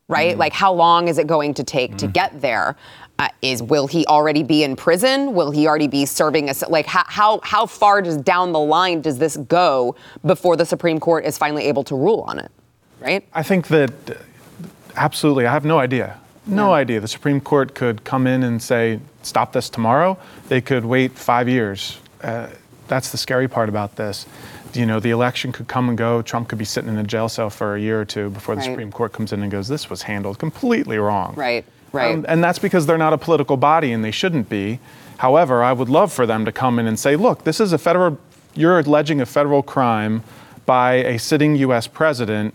Right? 0.09 0.37
Like 0.37 0.53
how 0.53 0.75
long 0.75 1.09
is 1.09 1.17
it 1.17 1.27
going 1.27 1.55
to 1.55 1.65
take 1.65 1.97
to 1.97 2.07
get 2.07 2.39
there? 2.43 2.77
Uh, 3.19 3.29
is 3.41 3.63
will 3.63 3.87
he 3.87 4.05
already 4.07 4.43
be 4.43 4.63
in 4.63 4.77
prison? 4.77 5.33
Will 5.33 5.51
he 5.51 5.67
already 5.67 5.89
be 5.89 6.05
serving 6.05 6.51
a 6.51 6.55
like 6.69 6.85
how 6.85 7.05
how 7.07 7.41
how 7.43 7.65
far 7.65 8.03
does 8.03 8.19
down 8.19 8.53
the 8.53 8.61
line 8.61 9.01
does 9.01 9.17
this 9.17 9.39
go 9.39 9.97
before 10.27 10.57
the 10.57 10.67
Supreme 10.67 11.01
Court 11.01 11.25
is 11.25 11.39
finally 11.39 11.65
able 11.65 11.85
to 11.85 11.97
rule 11.97 12.21
on 12.29 12.39
it? 12.39 12.51
Right? 13.01 13.27
I 13.33 13.43
think 13.43 13.69
that 13.69 13.93
absolutely. 14.97 15.47
I 15.47 15.53
have 15.53 15.65
no 15.65 15.79
idea. 15.79 16.21
No 16.47 16.73
idea. 16.73 17.01
The 17.01 17.09
Supreme 17.09 17.41
Court 17.41 17.75
could 17.75 18.05
come 18.05 18.27
in 18.27 18.43
and 18.43 18.61
say, 18.63 19.01
stop 19.23 19.53
this 19.53 19.71
tomorrow. 19.71 20.19
They 20.49 20.61
could 20.61 20.85
wait 20.85 21.13
five 21.13 21.49
years. 21.49 21.99
Uh, 22.23 22.49
that's 22.89 23.11
the 23.11 23.17
scary 23.19 23.49
part 23.49 23.69
about 23.69 23.97
this. 23.97 24.27
You 24.75 24.85
know, 24.87 25.01
the 25.01 25.11
election 25.11 25.53
could 25.53 25.69
come 25.69 25.89
and 25.89 25.97
go. 25.97 26.21
Trump 26.21 26.49
could 26.49 26.59
be 26.59 26.65
sitting 26.65 26.91
in 26.91 26.99
a 26.99 27.05
jail 27.05 27.29
cell 27.29 27.49
for 27.49 27.77
a 27.77 27.81
year 27.81 28.01
or 28.01 28.05
two 28.05 28.29
before 28.31 28.57
the 28.57 28.61
Right. 28.61 28.71
Supreme 28.71 28.93
Court 28.93 29.13
comes 29.13 29.33
in 29.33 29.43
and 29.43 29.51
goes, 29.51 29.69
this 29.69 29.89
was 29.89 30.03
handled 30.03 30.39
completely 30.39 30.99
wrong. 30.99 31.35
Right. 31.35 31.65
Right. 31.93 32.15
Um, 32.15 32.27
and 32.29 32.43
that's 32.43 32.59
because 32.59 32.87
they're 32.87 32.99
not 32.99 33.13
a 33.13 33.19
political 33.19 33.57
body 33.57 33.93
and 33.93 34.05
they 34.05 34.11
shouldn't 34.11 34.49
be. 34.49 34.81
However, 35.19 35.63
I 35.63 35.73
would 35.73 35.89
love 35.89 36.13
for 36.13 36.27
them 36.27 36.45
to 36.45 36.51
come 36.53 36.79
in 36.81 36.87
and 36.89 36.99
say, 36.99 37.15
look, 37.15 37.45
this 37.45 37.61
is 37.61 37.73
a 37.73 37.79
federal, 37.79 38.19
you're 38.55 38.81
alleging 38.81 39.21
a 39.21 39.27
federal 39.27 39.63
crime 39.63 40.25
by 40.67 40.95
a 40.95 41.19
sitting 41.21 41.55
U.S. 41.57 41.87
president. 41.87 42.53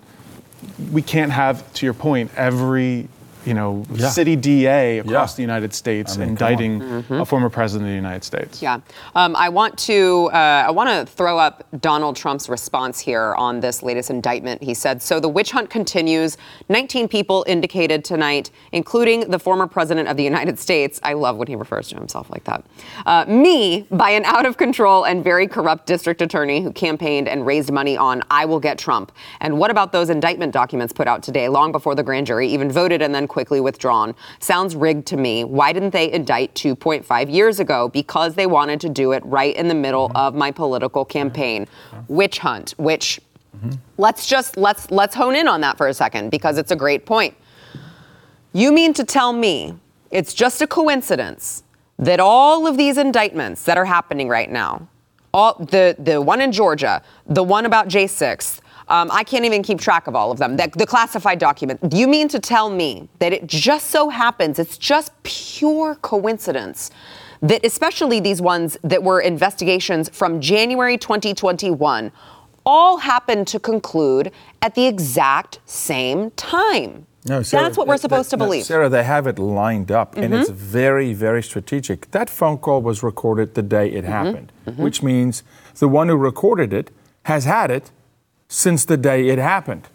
We 0.92 1.02
can't 1.02 1.32
have, 1.32 1.72
to 1.76 1.86
your 1.86 1.94
point, 1.94 2.32
every 2.36 3.08
you 3.46 3.54
know, 3.54 3.84
Yeah. 3.94 4.10
city 4.10 4.36
DA 4.36 5.00
across 5.00 5.34
Yeah. 5.34 5.36
the 5.38 5.42
United 5.44 5.74
States 5.74 6.16
I 6.16 6.20
mean, 6.20 6.30
indicting 6.30 6.80
Mm-hmm. 6.80 7.22
a 7.22 7.26
former 7.26 7.50
president 7.50 7.88
of 7.88 7.92
the 7.92 7.96
United 7.96 8.24
States. 8.24 8.62
Yeah, 8.62 8.80
um, 9.16 9.36
I 9.36 9.50
want 9.50 9.78
to 9.80 10.30
uh, 10.34 10.66
I 10.68 10.72
want 10.72 10.90
to 10.90 11.06
throw 11.12 11.38
up 11.40 11.64
Donald 11.82 12.16
Trump's 12.16 12.50
response 12.50 13.00
here 13.00 13.34
on 13.36 13.60
this 13.60 13.82
latest 13.84 14.10
indictment. 14.10 14.62
He 14.64 14.74
said, 14.74 15.02
"So 15.02 15.20
the 15.20 15.30
witch 15.30 15.52
hunt 15.52 15.70
continues. 15.70 16.38
19 16.70 17.08
people 17.08 17.44
indicated 17.48 18.04
tonight, 18.04 18.52
including 18.72 19.30
the 19.32 19.40
former 19.40 19.68
president 19.68 20.08
of 20.10 20.18
the 20.18 20.24
United 20.24 20.60
States. 20.60 21.00
I 21.04 21.14
love 21.14 21.38
when 21.38 21.48
he 21.48 21.56
refers 21.56 21.88
to 21.90 21.96
himself 21.96 22.30
like 22.30 22.44
that. 22.46 22.64
Uh, 23.06 23.26
me 23.28 23.88
by 23.92 24.10
an 24.12 24.26
out 24.26 24.46
of 24.46 24.58
control 24.58 25.06
and 25.06 25.24
very 25.24 25.48
corrupt 25.48 25.86
district 25.86 26.22
attorney 26.22 26.62
who 26.62 26.72
campaigned 26.72 27.28
and 27.28 27.46
raised 27.46 27.72
money 27.72 27.96
on 27.98 28.22
I 28.30 28.46
will 28.46 28.60
get 28.60 28.78
Trump. 28.78 29.12
And 29.40 29.58
what 29.58 29.72
about 29.72 29.92
those 29.92 30.10
indictment 30.10 30.52
documents 30.54 30.94
put 30.94 31.08
out 31.08 31.24
today, 31.24 31.48
long 31.50 31.72
before 31.72 31.96
the 31.96 32.04
grand 32.04 32.28
jury 32.28 32.48
even 32.50 32.72
voted 32.72 33.02
and 33.02 33.14
then 33.16 33.28
quickly 33.30 33.62
withdrawn? 33.62 34.14
Sounds 34.40 34.76
rigged 34.76 35.06
to 35.08 35.18
me. 35.18 35.46
Why 35.46 35.72
didn't 35.72 35.92
they 35.92 36.12
indict 36.12 36.54
2.5 36.56 37.32
years 37.32 37.62
ago? 37.62 37.88
Because 37.88 38.36
they 38.36 38.48
wanted 38.48 38.82
to 38.82 38.90
do 38.90 39.14
it 39.14 39.24
right 39.26 39.56
in 39.56 39.70
the 39.70 39.76
middle 39.76 40.10
mm-hmm. 40.10 40.18
of 40.18 40.36
my 40.36 40.52
political 40.52 41.06
mm-hmm. 41.06 41.12
campaign. 41.12 41.66
Mm-hmm. 41.66 42.14
Witch 42.14 42.40
hunt, 42.40 42.72
which 42.78 43.22
let's 43.98 44.26
just 44.26 44.58
let's 44.58 44.90
let's 44.92 45.16
hone 45.16 45.36
in 45.36 45.48
on 45.48 45.62
that 45.62 45.78
for 45.78 45.88
a 45.88 45.94
second 45.94 46.30
because 46.30 46.58
it's 46.58 46.72
a 46.72 46.76
great 46.76 47.06
point. 47.06 47.36
You 48.54 48.72
mean 48.72 48.94
to 48.94 49.04
tell 49.04 49.34
me 49.34 49.76
it's 50.12 50.34
just 50.34 50.62
a 50.62 50.68
coincidence 50.68 51.64
that 51.98 52.20
all 52.20 52.66
of 52.66 52.78
these 52.78 52.98
indictments 52.98 53.64
that 53.66 53.78
are 53.78 53.86
happening 53.86 54.28
right 54.30 54.50
now, 54.50 54.88
all 55.34 55.56
the 55.56 55.96
the 56.00 56.22
one 56.22 56.42
in 56.42 56.52
Georgia, 56.52 57.02
the 57.26 57.44
one 57.44 57.66
about 57.66 57.88
J6, 57.88 58.60
um, 58.90 59.10
I 59.12 59.24
can't 59.24 59.46
even 59.46 59.62
keep 59.64 59.80
track 59.80 60.08
of 60.08 60.16
all 60.16 60.32
of 60.32 60.38
them. 60.40 60.58
The, 60.58 60.70
the 60.76 60.86
classified 60.86 61.40
document. 61.40 61.90
Do 61.90 61.98
you 61.98 62.08
mean 62.08 62.28
to 62.30 62.40
tell 62.40 62.70
me 62.70 63.08
that 63.20 63.32
it 63.34 63.48
just 63.48 63.92
so 63.92 64.10
happens, 64.10 64.60
it's 64.60 64.78
just 64.78 65.12
pure 65.24 65.96
coincidence 65.96 66.92
that 67.42 67.64
especially 67.64 68.20
these 68.20 68.42
ones 68.42 68.78
that 68.84 69.02
were 69.02 69.22
investigations 69.22 70.10
from 70.10 70.42
January 70.42 70.98
2021 70.98 72.12
all 72.66 72.98
happened 72.98 73.48
to 73.48 73.60
conclude 73.60 74.32
at 74.62 74.76
the 74.76 74.86
exact 74.86 75.60
same 75.66 76.32
time. 76.32 77.06
No, 77.26 77.42
Sarah, 77.42 77.64
That's 77.64 77.78
what 77.78 77.88
we're 77.88 77.98
supposed 77.98 78.30
to 78.32 78.36
that- 78.38 78.40
no, 78.40 78.46
believe. 78.46 78.64
Mm-hmm. 78.64 78.68
Sarah, 78.68 78.90
they 78.90 79.04
have 79.04 79.28
it 79.28 79.38
lined 79.40 79.92
up, 79.92 80.16
and 80.18 80.34
it's 80.34 80.50
very, 80.50 81.14
very 81.14 81.44
strategic. 81.44 82.12
That 82.12 82.30
phone 82.30 82.58
call 82.58 82.82
was 82.82 83.04
recorded 83.04 83.56
the 83.56 83.62
day 83.62 83.90
it 83.92 84.04
Mm-hmm. 84.04 84.12
happened, 84.12 84.52
which 84.78 85.02
means 85.04 85.44
the 85.80 85.88
one 85.88 86.08
who 86.10 86.16
recorded 86.18 86.74
it 86.74 86.92
has 87.24 87.46
had 87.46 87.72
it 87.72 87.92
since 88.50 88.84
the 88.84 88.98
day 88.98 89.30
it 89.30 89.38
happened. 89.38 89.88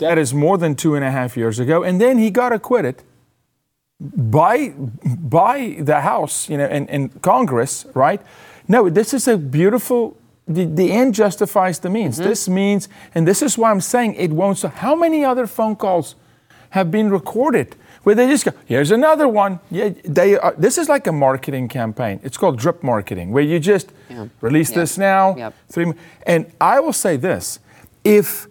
That 0.00 0.18
is 0.18 0.34
more 0.34 0.58
than 0.58 0.74
two 0.74 0.96
and 0.96 1.04
a 1.04 1.10
half 1.10 1.36
years 1.36 1.58
ago, 1.60 1.84
and 1.84 2.00
then 2.00 2.18
he 2.18 2.30
got 2.30 2.52
acquitted 2.52 3.02
by 4.00 4.74
by 5.04 5.76
the 5.80 6.00
House, 6.00 6.48
you 6.48 6.56
know, 6.56 6.66
and, 6.66 6.88
and 6.88 7.20
Congress, 7.22 7.86
right? 7.94 8.20
No, 8.66 8.88
this 8.88 9.12
is 9.14 9.28
a 9.28 9.36
beautiful. 9.36 10.16
The, 10.46 10.64
the 10.64 10.92
end 10.92 11.14
justifies 11.14 11.80
the 11.80 11.90
means. 11.90 12.18
Mm-hmm. 12.18 12.28
This 12.28 12.48
means, 12.48 12.88
and 13.14 13.28
this 13.28 13.42
is 13.42 13.58
why 13.58 13.70
I'm 13.70 13.82
saying 13.82 14.14
it 14.14 14.30
won't. 14.30 14.56
So, 14.56 14.68
how 14.68 14.94
many 14.94 15.24
other 15.24 15.46
phone 15.46 15.76
calls 15.76 16.14
have 16.70 16.90
been 16.90 17.10
recorded 17.10 17.76
where 18.04 18.14
they 18.14 18.26
just 18.28 18.44
go, 18.44 18.52
"Here's 18.64 18.90
another 18.90 19.28
one." 19.28 19.60
Yeah, 19.70 19.90
they. 20.04 20.38
Are, 20.38 20.54
this 20.56 20.78
is 20.78 20.88
like 20.88 21.06
a 21.06 21.12
marketing 21.12 21.68
campaign. 21.68 22.20
It's 22.22 22.38
called 22.38 22.58
drip 22.58 22.82
marketing, 22.82 23.32
where 23.32 23.42
you 23.42 23.58
just 23.58 23.92
release 24.40 24.70
this 24.70 24.96
now. 24.96 25.36
Yep. 25.36 25.54
Three, 25.68 25.92
and 26.26 26.50
I 26.60 26.80
will 26.80 26.94
say 26.94 27.16
this: 27.16 27.58
if 28.08 28.48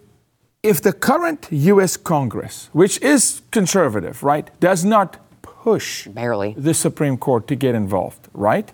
if 0.62 0.80
the 0.82 0.92
current 0.92 1.46
U.S. 1.50 1.96
Congress, 1.96 2.68
which 2.72 3.00
is 3.00 3.42
conservative, 3.50 4.22
right, 4.22 4.50
does 4.60 4.84
not 4.84 5.16
push 5.42 6.08
Barely. 6.08 6.54
the 6.56 6.74
Supreme 6.74 7.16
Court 7.16 7.46
to 7.46 7.54
get 7.54 7.74
involved, 7.74 8.28
right, 8.34 8.70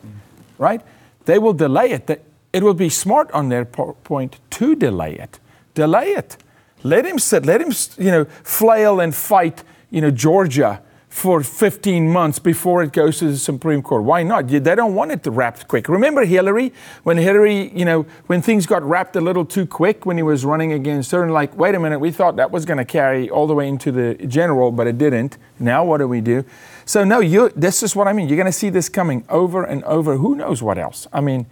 right, 0.59 0.81
they 1.27 1.39
will 1.39 1.53
delay 1.53 1.91
it. 1.91 2.25
It 2.53 2.63
will 2.63 2.75
be 2.75 2.89
smart 2.89 3.31
on 3.33 3.49
their 3.49 3.65
point 3.65 4.39
to 4.51 4.75
delay 4.75 5.15
it. 5.15 5.41
Delay 5.75 6.09
it. 6.11 6.37
Let 6.83 7.05
him 7.05 7.19
sit. 7.19 7.45
Let 7.45 7.61
him, 7.61 7.73
you 7.99 8.11
know, 8.11 8.25
flail 8.43 9.01
and 9.01 9.15
fight, 9.15 9.63
you 9.91 10.01
know, 10.01 10.11
Georgia 10.11 10.81
for 11.15 11.45
15 11.45 12.11
months 12.11 12.41
before 12.41 12.83
it 12.83 12.93
goes 12.93 13.19
to 13.21 13.27
the 13.27 13.37
Supreme 13.37 13.83
Court. 13.83 14.03
Why 14.03 14.25
not? 14.25 14.49
They 14.49 14.59
don't 14.59 14.97
want 14.97 15.13
it 15.13 15.25
wrapped 15.25 15.69
quick. 15.69 15.89
Remember 15.89 16.25
Hillary? 16.25 16.73
When 17.05 17.19
Hillary, 17.19 17.71
you 17.73 17.85
know, 17.85 18.03
when 18.27 18.43
things 18.43 18.67
got 18.67 18.83
wrapped 18.83 19.15
a 19.15 19.21
little 19.21 19.45
too 19.45 19.65
quick 19.65 20.05
when 20.05 20.17
he 20.17 20.25
was 20.25 20.45
running 20.45 20.73
against 20.73 21.13
her, 21.13 21.23
and 21.23 21.33
like, 21.33 21.57
wait 21.57 21.77
a 21.77 21.79
minute, 21.79 22.01
we 22.01 22.11
thought 22.11 22.35
that 22.35 22.51
was 22.51 22.65
going 22.65 22.79
to 22.79 22.85
carry 22.85 23.31
all 23.31 23.47
the 23.47 23.55
way 23.55 23.69
into 23.69 23.93
the 23.93 24.15
general, 24.27 24.73
but 24.73 24.89
it 24.89 24.99
didn't. 24.99 25.39
Now 25.61 25.85
what 25.85 25.99
do 25.99 26.09
we 26.09 26.21
do? 26.21 26.45
So 26.85 27.05
no, 27.05 27.21
you. 27.21 27.49
This 27.55 27.85
is 27.85 27.95
what 27.95 28.09
I 28.09 28.13
mean. 28.13 28.29
You're 28.29 28.37
going 28.37 28.47
to 28.47 28.53
see 28.53 28.69
this 28.69 28.89
coming 28.89 29.25
over 29.29 29.63
and 29.63 29.85
over. 29.85 30.17
Who 30.17 30.35
knows 30.35 30.65
what 30.65 30.79
else? 30.79 31.07
I 31.13 31.21
mean, 31.21 31.47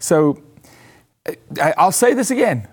so 0.00 0.42
I'll 1.78 1.92
say 1.92 2.14
this 2.14 2.32
again. 2.32 2.66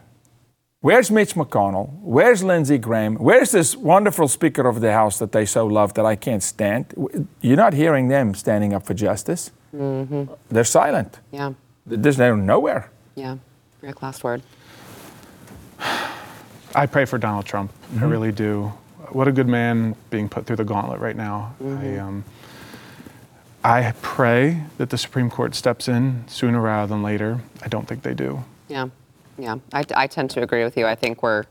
Where's 0.81 1.11
Mitch 1.11 1.35
McConnell? 1.35 1.91
Where's 2.01 2.43
Lindsey 2.43 2.79
Graham? 2.79 3.15
Where's 3.17 3.51
this 3.51 3.77
wonderful 3.77 4.27
Speaker 4.27 4.67
of 4.67 4.81
the 4.81 4.91
House 4.91 5.19
that 5.19 5.31
they 5.31 5.45
so 5.45 5.67
love 5.67 5.93
that 5.93 6.07
I 6.07 6.15
can't 6.15 6.41
stand? 6.41 6.95
You're 7.39 7.55
not 7.55 7.73
hearing 7.73 8.07
them 8.07 8.33
standing 8.33 8.73
up 8.73 8.83
for 8.83 8.95
justice. 8.95 9.51
Mm-hmm. 9.75 10.33
They're 10.49 10.63
silent. 10.63 11.19
Yeah. 11.31 11.53
There's 11.85 12.17
they're 12.17 12.35
nowhere. 12.35 12.89
Yeah. 13.13 13.37
Rick, 13.81 14.01
last 14.01 14.23
word. 14.23 14.41
I 16.73 16.87
pray 16.87 17.05
for 17.05 17.19
Donald 17.19 17.45
Trump. 17.45 17.71
Mm-hmm. 17.71 18.03
I 18.03 18.07
really 18.07 18.31
do. 18.31 18.73
What 19.09 19.27
a 19.27 19.31
good 19.31 19.47
man 19.47 19.95
being 20.09 20.29
put 20.29 20.47
through 20.47 20.55
the 20.55 20.63
gauntlet 20.63 20.99
right 20.99 21.15
now. 21.15 21.53
Mm-hmm. 21.61 21.85
I, 21.85 21.97
um, 21.99 22.25
I 23.63 23.93
pray 24.01 24.63
that 24.79 24.89
the 24.89 24.97
Supreme 24.97 25.29
Court 25.29 25.53
steps 25.53 25.87
in 25.87 26.23
sooner 26.27 26.59
rather 26.59 26.87
than 26.87 27.03
later. 27.03 27.41
I 27.61 27.67
don't 27.67 27.87
think 27.87 28.01
they 28.01 28.15
do. 28.15 28.43
Yeah. 28.67 28.87
Yeah, 29.41 29.55
I, 29.73 29.83
I 29.95 30.05
tend 30.05 30.29
to 30.31 30.43
agree 30.43 30.63
with 30.63 30.77
you. 30.77 30.85
I 30.85 30.93
think 30.93 31.23
we're 31.23 31.45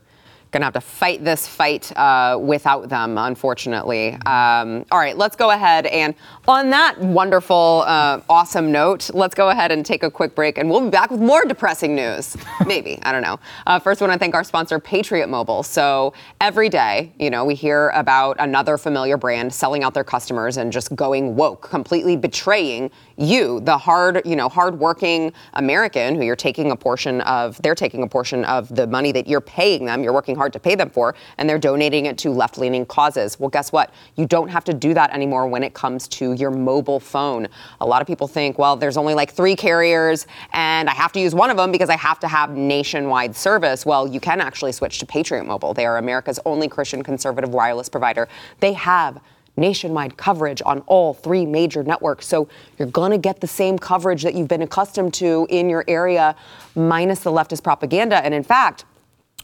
going 0.51 0.61
to 0.61 0.65
have 0.65 0.73
to 0.73 0.81
fight 0.81 1.23
this 1.23 1.47
fight 1.47 1.95
uh, 1.97 2.37
without 2.39 2.89
them, 2.89 3.17
unfortunately. 3.17 4.13
Um, 4.25 4.85
all 4.91 4.99
right, 4.99 5.17
let's 5.17 5.37
go 5.37 5.51
ahead 5.51 5.85
and 5.85 6.13
on 6.47 6.69
that 6.71 6.99
wonderful, 6.99 7.83
uh, 7.87 8.19
awesome 8.29 8.71
note, 8.71 9.09
let's 9.13 9.33
go 9.33 9.49
ahead 9.49 9.71
and 9.71 9.85
take 9.85 10.03
a 10.03 10.11
quick 10.11 10.35
break, 10.35 10.57
and 10.57 10.69
we'll 10.69 10.81
be 10.81 10.89
back 10.89 11.09
with 11.09 11.21
more 11.21 11.45
depressing 11.45 11.95
news. 11.95 12.35
Maybe 12.65 12.99
I 13.03 13.13
don't 13.13 13.21
know. 13.21 13.39
Uh, 13.65 13.79
first, 13.79 14.01
I 14.01 14.05
want 14.05 14.13
to 14.13 14.19
thank 14.19 14.35
our 14.35 14.43
sponsor, 14.43 14.77
Patriot 14.77 15.27
Mobile. 15.27 15.63
So 15.63 16.13
every 16.41 16.67
day, 16.67 17.13
you 17.17 17.29
know, 17.29 17.45
we 17.45 17.55
hear 17.55 17.89
about 17.89 18.35
another 18.39 18.77
familiar 18.77 19.15
brand 19.15 19.53
selling 19.53 19.83
out 19.83 19.93
their 19.93 20.03
customers 20.03 20.57
and 20.57 20.71
just 20.71 20.93
going 20.95 21.35
woke, 21.35 21.69
completely 21.69 22.17
betraying 22.17 22.91
you, 23.17 23.61
the 23.61 23.77
hard, 23.77 24.21
you 24.25 24.35
know, 24.35 24.49
hardworking 24.49 25.31
American 25.53 26.15
who 26.15 26.23
you're 26.23 26.35
taking 26.35 26.71
a 26.71 26.75
portion 26.75 27.21
of. 27.21 27.61
They're 27.61 27.75
taking 27.75 28.03
a 28.03 28.07
portion 28.07 28.43
of 28.45 28.73
the 28.75 28.87
money 28.87 29.11
that 29.13 29.27
you're 29.27 29.41
paying 29.41 29.85
them. 29.85 30.03
You're 30.03 30.13
working 30.13 30.35
hard 30.41 30.53
to 30.53 30.59
pay 30.59 30.73
them 30.73 30.89
for, 30.89 31.13
and 31.37 31.47
they're 31.47 31.59
donating 31.59 32.07
it 32.07 32.17
to 32.17 32.31
left 32.31 32.57
leaning 32.57 32.83
causes. 32.83 33.39
Well, 33.39 33.51
guess 33.51 33.71
what? 33.71 33.93
You 34.15 34.25
don't 34.25 34.47
have 34.47 34.63
to 34.63 34.73
do 34.73 34.95
that 34.95 35.13
anymore 35.13 35.45
when 35.45 35.61
it 35.61 35.75
comes 35.75 36.07
to 36.19 36.33
your 36.33 36.49
mobile 36.49 36.99
phone. 36.99 37.47
A 37.79 37.85
lot 37.85 38.01
of 38.01 38.07
people 38.07 38.27
think, 38.27 38.57
well, 38.57 38.75
there's 38.75 38.97
only 38.97 39.13
like 39.13 39.31
three 39.31 39.55
carriers, 39.55 40.25
and 40.53 40.89
I 40.89 40.93
have 40.93 41.11
to 41.11 41.19
use 41.19 41.35
one 41.35 41.51
of 41.51 41.57
them 41.57 41.71
because 41.71 41.91
I 41.91 41.95
have 41.97 42.19
to 42.21 42.27
have 42.27 42.49
nationwide 42.57 43.35
service. 43.35 43.85
Well, 43.85 44.07
you 44.07 44.19
can 44.19 44.41
actually 44.41 44.71
switch 44.71 44.97
to 44.97 45.05
Patriot 45.05 45.43
Mobile. 45.43 45.75
They 45.75 45.85
are 45.85 45.99
America's 45.99 46.39
only 46.43 46.67
Christian 46.67 47.03
conservative 47.03 47.53
wireless 47.53 47.87
provider. 47.87 48.27
They 48.61 48.73
have 48.73 49.21
nationwide 49.57 50.17
coverage 50.17 50.61
on 50.65 50.79
all 50.87 51.13
three 51.13 51.45
major 51.45 51.83
networks. 51.83 52.25
So 52.25 52.47
you're 52.79 52.87
going 52.87 53.11
to 53.11 53.17
get 53.17 53.41
the 53.41 53.47
same 53.47 53.77
coverage 53.77 54.23
that 54.23 54.33
you've 54.33 54.47
been 54.47 54.63
accustomed 54.63 55.13
to 55.15 55.45
in 55.49 55.69
your 55.69 55.83
area, 55.87 56.35
minus 56.73 57.19
the 57.19 57.31
leftist 57.31 57.61
propaganda. 57.61 58.23
And 58.25 58.33
in 58.33 58.43
fact, 58.43 58.85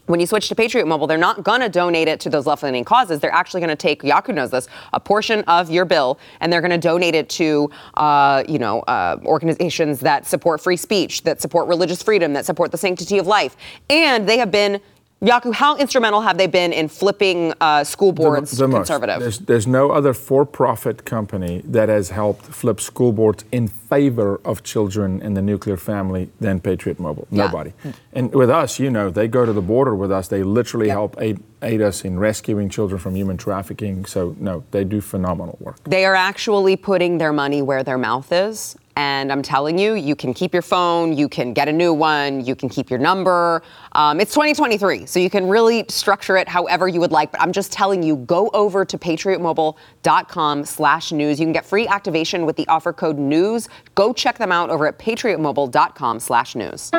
when 0.08 0.20
you 0.20 0.26
switch 0.26 0.48
to 0.48 0.54
Patriot 0.54 0.86
Mobile, 0.86 1.06
they're 1.06 1.18
not 1.18 1.44
going 1.44 1.60
to 1.60 1.68
donate 1.68 2.08
it 2.08 2.18
to 2.20 2.30
those 2.30 2.46
left 2.46 2.62
leaning 2.62 2.84
causes. 2.84 3.20
They're 3.20 3.30
actually 3.30 3.60
going 3.60 3.68
to 3.68 3.76
take, 3.76 4.02
Jaco 4.02 4.34
knows 4.34 4.50
this, 4.50 4.66
a 4.92 4.98
portion 4.98 5.42
of 5.42 5.70
your 5.70 5.84
bill, 5.84 6.18
and 6.40 6.50
they're 6.50 6.62
going 6.62 6.70
to 6.70 6.78
donate 6.78 7.14
it 7.14 7.28
to, 7.30 7.70
uh, 7.94 8.42
you 8.48 8.58
know, 8.58 8.80
uh, 8.80 9.18
organizations 9.24 10.00
that 10.00 10.26
support 10.26 10.62
free 10.62 10.78
speech, 10.78 11.22
that 11.24 11.42
support 11.42 11.68
religious 11.68 12.02
freedom, 12.02 12.32
that 12.32 12.46
support 12.46 12.72
the 12.72 12.78
sanctity 12.78 13.18
of 13.18 13.26
life. 13.26 13.56
And 13.90 14.26
they 14.26 14.38
have 14.38 14.50
been 14.50 14.80
Jaco, 15.20 15.52
how 15.52 15.76
instrumental 15.76 16.20
have 16.20 16.38
they 16.38 16.46
been 16.46 16.72
in 16.72 16.86
flipping 16.86 17.52
uh, 17.60 17.82
school 17.82 18.12
boards 18.12 18.52
the, 18.52 18.68
the 18.68 18.72
conservative? 18.72 19.18
There's, 19.18 19.38
there's, 19.40 19.66
no 19.66 19.90
other 19.90 20.14
for-profit 20.14 21.04
company 21.04 21.60
that 21.64 21.88
has 21.88 22.10
helped 22.10 22.44
flip 22.46 22.80
school 22.80 23.12
boards 23.12 23.44
in 23.50 23.66
favor 23.66 24.40
of 24.44 24.62
children 24.62 25.20
in 25.20 25.34
the 25.34 25.42
nuclear 25.42 25.76
family 25.76 26.30
than 26.38 26.60
Patriot 26.60 27.00
Mobile. 27.00 27.26
Yeah. 27.32 27.46
Nobody. 27.46 27.72
And 28.12 28.32
with 28.32 28.48
us, 28.48 28.78
you 28.78 28.90
know, 28.90 29.10
they 29.10 29.26
go 29.26 29.44
to 29.44 29.52
the 29.52 29.60
border 29.60 29.94
with 29.94 30.12
us. 30.12 30.28
They 30.28 30.44
literally 30.44 30.86
yep. 30.86 30.94
help 30.94 31.16
aid, 31.20 31.42
aid 31.62 31.82
us 31.82 32.04
in 32.04 32.20
rescuing 32.20 32.68
children 32.68 33.00
from 33.00 33.16
human 33.16 33.36
trafficking. 33.36 34.04
So 34.04 34.36
no, 34.38 34.62
they 34.70 34.84
do 34.84 35.00
phenomenal 35.00 35.58
work. 35.60 35.82
They 35.82 36.04
are 36.04 36.14
actually 36.14 36.76
putting 36.76 37.18
their 37.18 37.32
money 37.32 37.60
where 37.60 37.82
their 37.82 37.98
mouth 37.98 38.30
is. 38.30 38.76
And 38.98 39.30
I'm 39.30 39.42
telling 39.42 39.78
you, 39.78 39.94
you 39.94 40.16
can 40.16 40.34
keep 40.34 40.52
your 40.52 40.60
phone, 40.60 41.16
you 41.16 41.28
can 41.28 41.52
get 41.52 41.68
a 41.68 41.72
new 41.72 41.94
one, 41.94 42.44
you 42.44 42.56
can 42.56 42.68
keep 42.68 42.90
your 42.90 42.98
number. 42.98 43.62
Um, 43.92 44.18
it's 44.18 44.34
2023, 44.34 45.06
so 45.06 45.20
you 45.20 45.30
can 45.30 45.46
really 45.46 45.84
structure 45.88 46.36
it 46.36 46.48
however 46.48 46.88
you 46.88 46.98
would 46.98 47.12
like. 47.12 47.30
But 47.30 47.40
I'm 47.40 47.52
just 47.52 47.70
telling 47.70 48.02
you, 48.02 48.16
go 48.16 48.50
over 48.52 48.84
to 48.84 48.98
patriotmobile.com/news. 48.98 51.38
You 51.38 51.46
can 51.46 51.52
get 51.52 51.64
free 51.64 51.86
activation 51.86 52.44
with 52.44 52.56
the 52.56 52.66
offer 52.66 52.92
code 52.92 53.18
news. 53.18 53.68
Go 53.94 54.12
check 54.12 54.36
them 54.36 54.50
out 54.50 54.68
over 54.68 54.88
at 54.88 54.98
patriotmobile.com/news. 54.98 56.90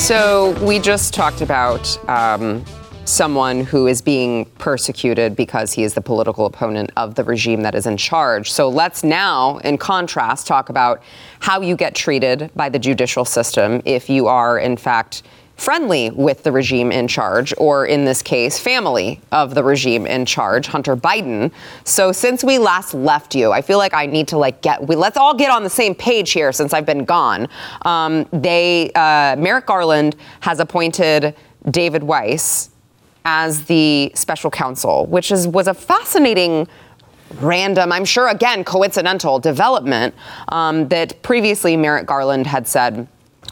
So 0.00 0.52
we 0.64 0.78
just 0.78 1.12
talked 1.12 1.40
about. 1.40 1.98
Um, 2.08 2.64
someone 3.04 3.64
who 3.64 3.86
is 3.86 4.00
being 4.00 4.46
persecuted 4.58 5.36
because 5.36 5.72
he 5.72 5.82
is 5.82 5.94
the 5.94 6.00
political 6.00 6.46
opponent 6.46 6.90
of 6.96 7.14
the 7.14 7.24
regime 7.24 7.62
that 7.62 7.74
is 7.74 7.86
in 7.86 7.96
charge. 7.96 8.50
So 8.50 8.68
let's 8.68 9.04
now, 9.04 9.58
in 9.58 9.76
contrast, 9.76 10.46
talk 10.46 10.70
about 10.70 11.02
how 11.40 11.60
you 11.60 11.76
get 11.76 11.94
treated 11.94 12.50
by 12.54 12.68
the 12.68 12.78
judicial 12.78 13.24
system 13.24 13.82
if 13.84 14.08
you 14.08 14.26
are, 14.26 14.58
in 14.58 14.76
fact, 14.76 15.22
friendly 15.56 16.10
with 16.10 16.42
the 16.42 16.50
regime 16.50 16.90
in 16.90 17.06
charge, 17.06 17.54
or 17.58 17.86
in 17.86 18.04
this 18.04 18.22
case, 18.22 18.58
family 18.58 19.20
of 19.30 19.54
the 19.54 19.62
regime 19.62 20.06
in 20.06 20.26
charge, 20.26 20.66
Hunter 20.66 20.96
Biden. 20.96 21.52
So 21.84 22.10
since 22.10 22.42
we 22.42 22.58
last 22.58 22.92
left 22.94 23.34
you, 23.34 23.52
I 23.52 23.62
feel 23.62 23.78
like 23.78 23.94
I 23.94 24.06
need 24.06 24.26
to 24.28 24.38
like 24.38 24.62
get 24.62 24.84
we 24.84 24.96
let's 24.96 25.16
all 25.16 25.34
get 25.34 25.50
on 25.50 25.62
the 25.62 25.70
same 25.70 25.94
page 25.94 26.32
here 26.32 26.52
since 26.52 26.72
I've 26.72 26.86
been 26.86 27.04
gone. 27.04 27.48
Um, 27.82 28.26
they 28.32 28.90
uh, 28.94 29.36
Merrick 29.36 29.66
Garland 29.66 30.16
has 30.40 30.58
appointed 30.58 31.36
David 31.70 32.02
Weiss 32.02 32.70
as 33.24 33.64
the 33.64 34.12
special 34.14 34.50
counsel, 34.50 35.06
which 35.06 35.32
is, 35.32 35.48
was 35.48 35.66
a 35.66 35.74
fascinating 35.74 36.68
random, 37.40 37.90
I'm 37.90 38.04
sure 38.04 38.28
again 38.28 38.64
coincidental 38.64 39.38
development 39.38 40.14
um, 40.48 40.88
that 40.88 41.22
previously 41.22 41.76
Merrick 41.76 42.06
Garland 42.06 42.46
had 42.46 42.68
said. 42.68 43.08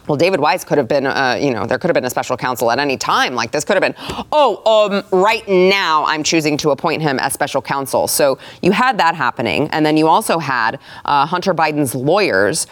Well, 0.08 0.16
David 0.16 0.40
Weiss 0.40 0.64
could 0.64 0.78
have 0.78 0.88
been, 0.88 1.06
uh, 1.06 1.38
you 1.40 1.52
know, 1.52 1.64
there 1.64 1.78
could 1.78 1.88
have 1.88 1.94
been 1.94 2.04
a 2.04 2.10
special 2.10 2.36
counsel 2.36 2.70
at 2.70 2.78
any 2.78 2.96
time. 2.96 3.34
Like 3.34 3.52
this 3.52 3.62
could 3.64 3.80
have 3.80 3.82
been, 3.82 3.94
oh, 4.32 4.90
um, 4.90 5.04
right 5.22 5.46
now 5.46 6.04
I'm 6.06 6.24
choosing 6.24 6.56
to 6.58 6.70
appoint 6.70 7.02
him 7.02 7.18
as 7.20 7.32
special 7.34 7.62
counsel. 7.62 8.08
So 8.08 8.38
you 8.62 8.72
had 8.72 8.98
that 8.98 9.14
happening. 9.14 9.68
And 9.68 9.86
then 9.86 9.96
you 9.96 10.08
also 10.08 10.38
had 10.38 10.80
uh, 11.04 11.26
Hunter 11.26 11.54
Biden's 11.54 11.94
lawyers 11.94 12.66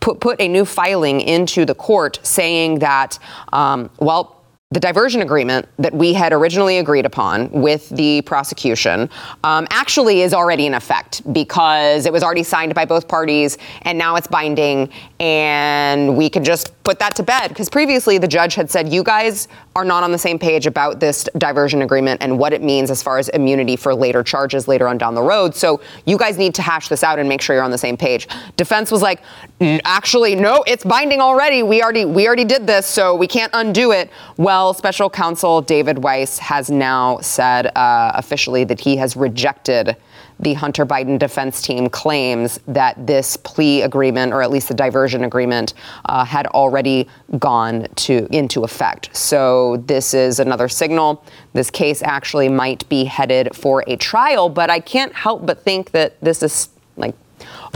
put, 0.00 0.20
put 0.20 0.40
a 0.40 0.48
new 0.48 0.64
filing 0.64 1.20
into 1.20 1.64
the 1.64 1.74
court 1.74 2.18
saying 2.22 2.80
that, 2.80 3.18
um, 3.52 3.88
well, 3.98 4.35
the 4.72 4.80
diversion 4.80 5.22
agreement 5.22 5.68
that 5.78 5.94
we 5.94 6.12
had 6.12 6.32
originally 6.32 6.78
agreed 6.78 7.06
upon 7.06 7.48
with 7.52 7.88
the 7.90 8.20
prosecution 8.22 9.08
um, 9.44 9.64
actually 9.70 10.22
is 10.22 10.34
already 10.34 10.66
in 10.66 10.74
effect 10.74 11.22
because 11.32 12.04
it 12.04 12.12
was 12.12 12.24
already 12.24 12.42
signed 12.42 12.74
by 12.74 12.84
both 12.84 13.06
parties 13.06 13.58
and 13.82 13.96
now 13.96 14.16
it's 14.16 14.26
binding. 14.26 14.90
And 15.20 16.16
we 16.16 16.28
could 16.28 16.42
just 16.44 16.72
put 16.82 16.98
that 16.98 17.14
to 17.14 17.22
bed 17.22 17.48
because 17.48 17.68
previously 17.68 18.18
the 18.18 18.26
judge 18.26 18.56
had 18.56 18.68
said 18.68 18.92
you 18.92 19.04
guys 19.04 19.46
are 19.76 19.84
not 19.84 20.02
on 20.02 20.10
the 20.10 20.18
same 20.18 20.38
page 20.38 20.66
about 20.66 21.00
this 21.00 21.28
diversion 21.36 21.82
agreement 21.82 22.22
and 22.22 22.38
what 22.38 22.54
it 22.54 22.62
means 22.62 22.90
as 22.90 23.02
far 23.02 23.18
as 23.18 23.28
immunity 23.28 23.76
for 23.76 23.94
later 23.94 24.22
charges 24.22 24.66
later 24.66 24.88
on 24.88 24.96
down 24.96 25.14
the 25.14 25.20
road. 25.20 25.54
So 25.54 25.82
you 26.06 26.16
guys 26.16 26.38
need 26.38 26.54
to 26.54 26.62
hash 26.62 26.88
this 26.88 27.04
out 27.04 27.18
and 27.18 27.28
make 27.28 27.42
sure 27.42 27.54
you're 27.54 27.62
on 27.62 27.70
the 27.70 27.76
same 27.76 27.98
page. 27.98 28.26
Defense 28.56 28.90
was 28.90 29.02
like 29.02 29.20
actually 29.60 30.34
no 30.34 30.64
it's 30.66 30.82
binding 30.82 31.20
already. 31.20 31.62
We 31.62 31.82
already 31.82 32.06
we 32.06 32.26
already 32.26 32.46
did 32.46 32.66
this 32.66 32.86
so 32.86 33.14
we 33.14 33.26
can't 33.26 33.50
undo 33.52 33.92
it. 33.92 34.08
Well 34.38 34.72
special 34.72 35.10
counsel 35.10 35.60
David 35.60 36.02
Weiss 36.02 36.38
has 36.38 36.70
now 36.70 37.18
said 37.18 37.66
uh, 37.76 38.12
officially 38.14 38.64
that 38.64 38.80
he 38.80 38.96
has 38.96 39.14
rejected 39.14 39.94
the 40.40 40.54
Hunter 40.54 40.84
Biden 40.84 41.18
defense 41.18 41.62
team 41.62 41.88
claims 41.88 42.60
that 42.66 43.06
this 43.06 43.36
plea 43.36 43.82
agreement, 43.82 44.32
or 44.32 44.42
at 44.42 44.50
least 44.50 44.68
the 44.68 44.74
diversion 44.74 45.24
agreement, 45.24 45.74
uh, 46.06 46.24
had 46.24 46.46
already 46.48 47.08
gone 47.38 47.86
to 47.96 48.26
into 48.30 48.64
effect. 48.64 49.14
So 49.16 49.78
this 49.86 50.14
is 50.14 50.38
another 50.40 50.68
signal. 50.68 51.24
This 51.52 51.70
case 51.70 52.02
actually 52.02 52.48
might 52.48 52.88
be 52.88 53.04
headed 53.04 53.54
for 53.56 53.82
a 53.86 53.96
trial, 53.96 54.48
but 54.48 54.70
I 54.70 54.80
can't 54.80 55.12
help 55.14 55.46
but 55.46 55.62
think 55.62 55.92
that 55.92 56.20
this 56.20 56.42
is 56.42 56.68
like 56.96 57.14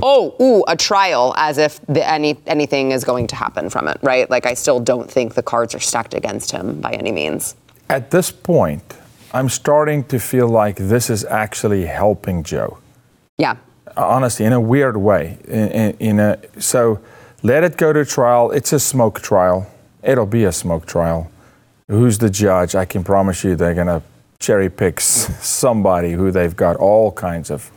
oh, 0.02 0.34
ooh, 0.40 0.64
a 0.68 0.76
trial, 0.76 1.34
as 1.36 1.58
if 1.58 1.80
the, 1.86 2.06
any 2.06 2.38
anything 2.46 2.92
is 2.92 3.04
going 3.04 3.26
to 3.28 3.36
happen 3.36 3.68
from 3.70 3.88
it, 3.88 3.98
right? 4.02 4.28
Like 4.30 4.46
I 4.46 4.54
still 4.54 4.80
don't 4.80 5.10
think 5.10 5.34
the 5.34 5.42
cards 5.42 5.74
are 5.74 5.80
stacked 5.80 6.14
against 6.14 6.50
him 6.50 6.80
by 6.80 6.92
any 6.92 7.12
means. 7.12 7.54
at 7.88 8.10
this 8.10 8.30
point, 8.30 8.82
I'm 9.32 9.48
starting 9.48 10.04
to 10.04 10.18
feel 10.18 10.48
like 10.48 10.76
this 10.76 11.08
is 11.08 11.24
actually 11.24 11.86
helping 11.86 12.42
Joe. 12.42 12.78
Yeah. 13.38 13.56
Honestly, 13.96 14.44
in 14.44 14.52
a 14.52 14.60
weird 14.60 14.96
way. 14.96 15.38
In, 15.46 15.68
in, 15.70 15.96
in 15.98 16.20
a, 16.20 16.38
so 16.58 17.00
let 17.42 17.62
it 17.64 17.76
go 17.76 17.92
to 17.92 18.04
trial. 18.04 18.50
It's 18.50 18.72
a 18.72 18.80
smoke 18.80 19.20
trial. 19.20 19.70
It'll 20.02 20.26
be 20.26 20.44
a 20.44 20.52
smoke 20.52 20.86
trial. 20.86 21.30
Who's 21.88 22.18
the 22.18 22.30
judge? 22.30 22.74
I 22.74 22.84
can 22.84 23.04
promise 23.04 23.44
you 23.44 23.56
they're 23.56 23.74
going 23.74 23.86
to 23.86 24.02
cherry 24.38 24.68
pick 24.70 25.00
somebody 25.00 26.12
who 26.12 26.30
they've 26.30 26.56
got 26.56 26.76
all 26.76 27.12
kinds 27.12 27.50
of 27.50 27.70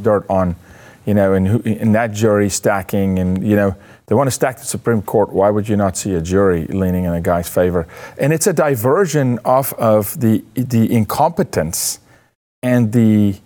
dirt 0.00 0.24
on, 0.28 0.56
you 1.04 1.14
know, 1.14 1.34
and, 1.34 1.46
who, 1.46 1.62
and 1.64 1.94
that 1.94 2.12
jury 2.12 2.48
stacking 2.48 3.18
and, 3.18 3.46
you 3.46 3.54
know, 3.54 3.76
they 4.06 4.14
want 4.14 4.28
to 4.28 4.30
stack 4.30 4.58
the 4.58 4.64
Supreme 4.64 5.02
Court. 5.02 5.32
Why 5.32 5.50
would 5.50 5.68
you 5.68 5.76
not 5.76 5.96
see 5.96 6.14
a 6.14 6.20
jury 6.20 6.66
leaning 6.66 7.04
in 7.04 7.12
a 7.12 7.20
guy's 7.20 7.48
favor? 7.48 7.88
And 8.18 8.32
it's 8.32 8.46
a 8.46 8.52
diversion 8.52 9.40
off 9.44 9.72
of 9.74 10.20
the, 10.20 10.44
the 10.54 10.92
incompetence 10.92 11.98
and 12.62 12.92
the, 12.92 13.36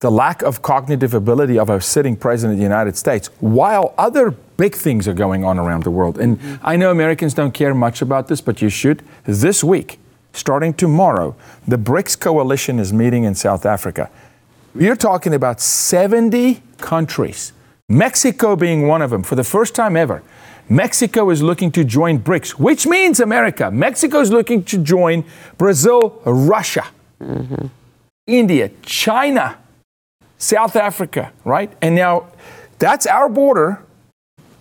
the 0.00 0.10
lack 0.10 0.40
of 0.42 0.62
cognitive 0.62 1.12
ability 1.12 1.58
of 1.58 1.68
a 1.68 1.80
sitting 1.80 2.16
president 2.16 2.54
of 2.54 2.58
the 2.58 2.62
United 2.62 2.96
States 2.96 3.28
while 3.40 3.94
other 3.98 4.30
big 4.56 4.74
things 4.74 5.06
are 5.06 5.14
going 5.14 5.44
on 5.44 5.58
around 5.58 5.84
the 5.84 5.90
world. 5.90 6.18
And 6.18 6.38
mm-hmm. 6.38 6.66
I 6.66 6.76
know 6.76 6.90
Americans 6.90 7.34
don't 7.34 7.52
care 7.52 7.74
much 7.74 8.00
about 8.00 8.28
this, 8.28 8.40
but 8.40 8.62
you 8.62 8.70
should. 8.70 9.02
This 9.24 9.62
week, 9.62 9.98
starting 10.32 10.72
tomorrow, 10.72 11.36
the 11.68 11.76
BRICS 11.76 12.18
coalition 12.18 12.78
is 12.78 12.94
meeting 12.94 13.24
in 13.24 13.34
South 13.34 13.66
Africa. 13.66 14.10
You're 14.74 14.96
talking 14.96 15.34
about 15.34 15.60
70 15.60 16.62
countries 16.78 17.52
Mexico 17.88 18.56
being 18.56 18.88
one 18.88 19.02
of 19.02 19.10
them, 19.10 19.22
for 19.22 19.36
the 19.36 19.44
first 19.44 19.74
time 19.74 19.96
ever. 19.96 20.22
Mexico 20.68 21.30
is 21.30 21.42
looking 21.42 21.70
to 21.70 21.84
join 21.84 22.18
BRICS, 22.18 22.50
which 22.50 22.86
means 22.86 23.20
America. 23.20 23.70
Mexico 23.70 24.18
is 24.20 24.32
looking 24.32 24.64
to 24.64 24.78
join 24.78 25.24
Brazil, 25.56 26.20
Russia, 26.24 26.86
mm-hmm. 27.20 27.66
India, 28.26 28.70
China, 28.82 29.58
South 30.38 30.74
Africa, 30.74 31.32
right? 31.44 31.72
And 31.80 31.94
now 31.94 32.26
that's 32.80 33.06
our 33.06 33.28
border. 33.28 33.82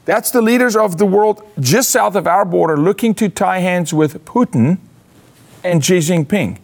That's 0.06 0.30
the 0.30 0.42
leaders 0.44 0.76
of 0.76 1.00
the 1.00 1.06
world 1.08 1.42
just 1.60 1.90
south 1.90 2.16
of 2.16 2.28
our 2.28 2.46
border 2.46 2.78
looking 2.78 3.16
to 3.16 3.28
tie 3.28 3.60
hands 3.60 3.92
with 3.92 4.24
Putin 4.24 4.78
and 5.64 5.84
Xi 5.84 5.98
Jinping. 5.98 6.60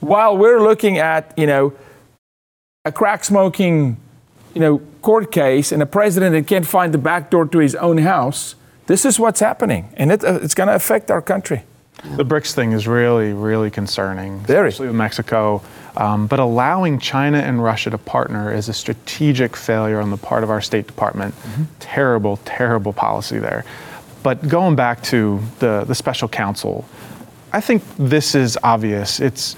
While 0.00 0.36
we're 0.36 0.60
looking 0.60 0.98
at, 0.98 1.32
you 1.38 1.46
know, 1.46 1.72
a 2.84 2.92
crack 2.92 3.24
smoking 3.24 3.96
you 4.54 4.60
know, 4.60 4.78
court 5.00 5.32
case 5.32 5.72
and 5.72 5.82
a 5.82 5.86
president 5.86 6.32
that 6.34 6.46
can't 6.46 6.66
find 6.66 6.94
the 6.94 6.98
back 6.98 7.30
door 7.30 7.46
to 7.46 7.58
his 7.58 7.74
own 7.76 7.98
house, 7.98 8.54
this 8.86 9.04
is 9.04 9.18
what's 9.18 9.40
happening, 9.40 9.88
and 9.96 10.12
it, 10.12 10.24
uh, 10.24 10.38
it's 10.42 10.54
going 10.54 10.68
to 10.68 10.74
affect 10.74 11.10
our 11.10 11.22
country. 11.22 11.62
The 12.16 12.24
BRICS 12.24 12.52
thing 12.54 12.72
is 12.72 12.88
really, 12.88 13.32
really 13.32 13.70
concerning, 13.70 14.40
Very. 14.40 14.68
especially 14.68 14.88
with 14.88 14.96
Mexico. 14.96 15.62
Um, 15.96 16.26
but 16.26 16.40
allowing 16.40 16.98
China 16.98 17.38
and 17.38 17.62
Russia 17.62 17.90
to 17.90 17.98
partner 17.98 18.52
is 18.52 18.68
a 18.68 18.72
strategic 18.72 19.54
failure 19.54 20.00
on 20.00 20.10
the 20.10 20.16
part 20.16 20.42
of 20.42 20.50
our 20.50 20.60
State 20.60 20.86
Department. 20.86 21.34
Mm-hmm. 21.34 21.64
Terrible, 21.80 22.38
terrible 22.44 22.92
policy 22.92 23.38
there. 23.38 23.64
But 24.22 24.48
going 24.48 24.74
back 24.74 25.02
to 25.04 25.40
the, 25.58 25.84
the 25.86 25.94
special 25.94 26.28
counsel, 26.28 26.86
I 27.52 27.60
think 27.60 27.82
this 27.98 28.34
is 28.34 28.58
obvious. 28.62 29.20
It's 29.20 29.54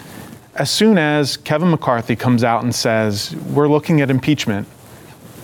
as 0.57 0.70
soon 0.70 0.98
as 0.98 1.37
Kevin 1.37 1.70
McCarthy 1.70 2.16
comes 2.16 2.44
out 2.44 2.62
and 2.62 2.74
says, 2.74 3.35
we're 3.52 3.68
looking 3.68 4.00
at 4.00 4.11
impeachment, 4.11 4.66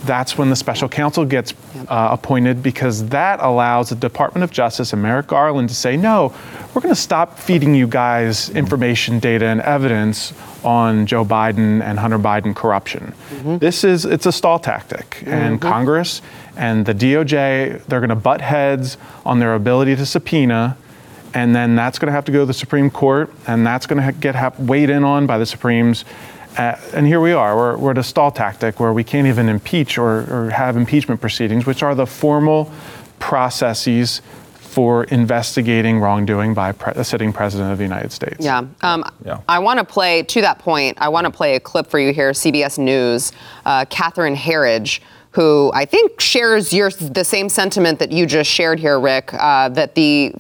that's 0.05 0.39
when 0.39 0.51
the 0.51 0.57
special 0.57 0.89
counsel 0.89 1.25
gets 1.25 1.53
uh, 1.89 2.09
appointed 2.13 2.63
because 2.63 3.09
that 3.09 3.41
allows 3.41 3.91
the 3.91 3.95
Department 3.95 4.45
of 4.45 4.51
Justice 4.51 4.93
and 4.93 5.03
Merrick 5.03 5.27
Garland 5.27 5.69
to 5.69 5.75
say, 5.75 5.97
no, 5.97 6.35
we're 6.75 6.81
going 6.81 6.95
to 6.95 7.01
stop 7.01 7.39
feeding 7.39 7.75
you 7.75 7.87
guys 7.87 8.51
information, 8.51 9.19
data, 9.19 9.47
and 9.47 9.61
evidence 9.61 10.33
on 10.65 11.07
Joe 11.07 11.25
Biden 11.25 11.83
and 11.83 11.99
Hunter 11.99 12.19
Biden 12.19 12.55
corruption. 12.55 13.15
Mm-hmm. 13.31 13.59
This 13.59 13.85
is 13.85 14.05
it's 14.05 14.27
a 14.27 14.33
stall 14.33 14.59
tactic, 14.59 15.11
mm-hmm. 15.11 15.29
and 15.29 15.61
Congress 15.61 16.23
and 16.57 16.85
the 16.85 16.95
DOJ 16.95 17.83
they're 17.85 18.01
going 18.01 18.11
to 18.11 18.17
butt 18.17 18.41
heads 18.41 18.97
on 19.25 19.39
their 19.39 19.55
ability 19.55 19.97
to 19.97 20.07
subpoena. 20.07 20.77
And 21.33 21.55
then 21.55 21.77
that's 21.77 22.01
going 22.01 22.09
to 22.09 22.13
have 22.13 22.25
to 22.25 22.33
go 22.33 22.41
to 22.41 22.47
the 22.47 22.53
Supreme 22.53 22.91
Court, 22.91 23.33
and 23.47 23.65
that's 23.65 23.87
going 23.87 24.05
to 24.05 24.13
get 24.13 24.35
ha- 24.35 24.53
weighed 24.59 24.91
in 24.91 25.05
on 25.05 25.27
by 25.29 25.39
the 25.39 25.47
Supremes. 25.47 26.05
Uh, 26.57 26.77
and 26.95 27.07
here 27.07 27.21
we 27.21 27.33
are. 27.33 27.57
We're, 27.57 27.77
we're, 27.77 27.91
at 27.93 27.99
a 27.99 28.03
stall 28.03 28.31
tactic 28.31 28.81
where 28.81 28.93
we 28.93 29.05
can't 29.05 29.27
even 29.27 29.49
impeach 29.49 29.99
or, 29.99 30.25
or 30.33 30.51
have 30.51 30.77
impeachment 30.77 31.21
proceedings, 31.21 31.65
which 31.65 31.83
are 31.83 31.95
the 31.95 32.07
formal 32.07 32.73
processes 33.21 34.21
for 34.55 35.05
investigating 35.05 35.99
wrongdoing 35.99 36.55
by 36.55 36.73
pre- 36.73 36.93
a 36.95 37.05
sitting 37.05 37.33
president 37.33 37.73
of 37.73 37.79
the 37.79 37.85
United 37.85 38.13
States. 38.13 38.37
Yeah. 38.39 38.65
Um, 38.83 39.05
yeah. 39.25 39.41
I 39.49 39.59
want 39.59 39.79
to 39.79 39.85
play, 39.85 40.23
to 40.23 40.41
that 40.43 40.59
point, 40.61 40.97
I 41.01 41.09
want 41.09 41.25
to 41.25 41.31
play 41.31 41.57
a 41.57 41.61
clip 41.61 41.89
for 41.89 41.99
you 41.99 42.13
here, 42.13 42.31
CBS 42.31 42.79
News, 42.79 43.33
uh, 43.65 43.85
Catherine 43.87 44.37
Herridge 44.37 45.01
who 45.33 45.71
I 45.75 45.85
think 45.85 46.21
shares 46.21 46.73
your 46.73 46.91
the 46.91 47.25
same 47.25 47.49
sentiment 47.49 47.99
that 48.01 48.11
you 48.11 48.27
just 48.27 48.51
shared 48.51 48.81
here, 48.81 48.99
Rick. 48.99 49.33
Uh, 49.33 49.69
that 49.71 49.95
the 49.95 50.35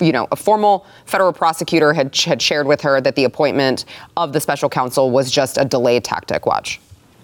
you 0.00 0.12
know 0.12 0.28
a 0.30 0.36
formal 0.36 0.86
federal 1.06 1.32
prosecutor 1.32 1.92
had 1.92 2.14
had 2.16 2.42
shared 2.42 2.66
with 2.66 2.80
her 2.82 3.00
that 3.00 3.16
the 3.16 3.24
appointment 3.24 3.84
of 4.16 4.32
the 4.32 4.40
special 4.40 4.68
counsel 4.68 5.10
was 5.10 5.30
just 5.30 5.56
a 5.56 5.64
delay 5.64 6.00
tactic. 6.00 6.46
Watch. 6.46 6.80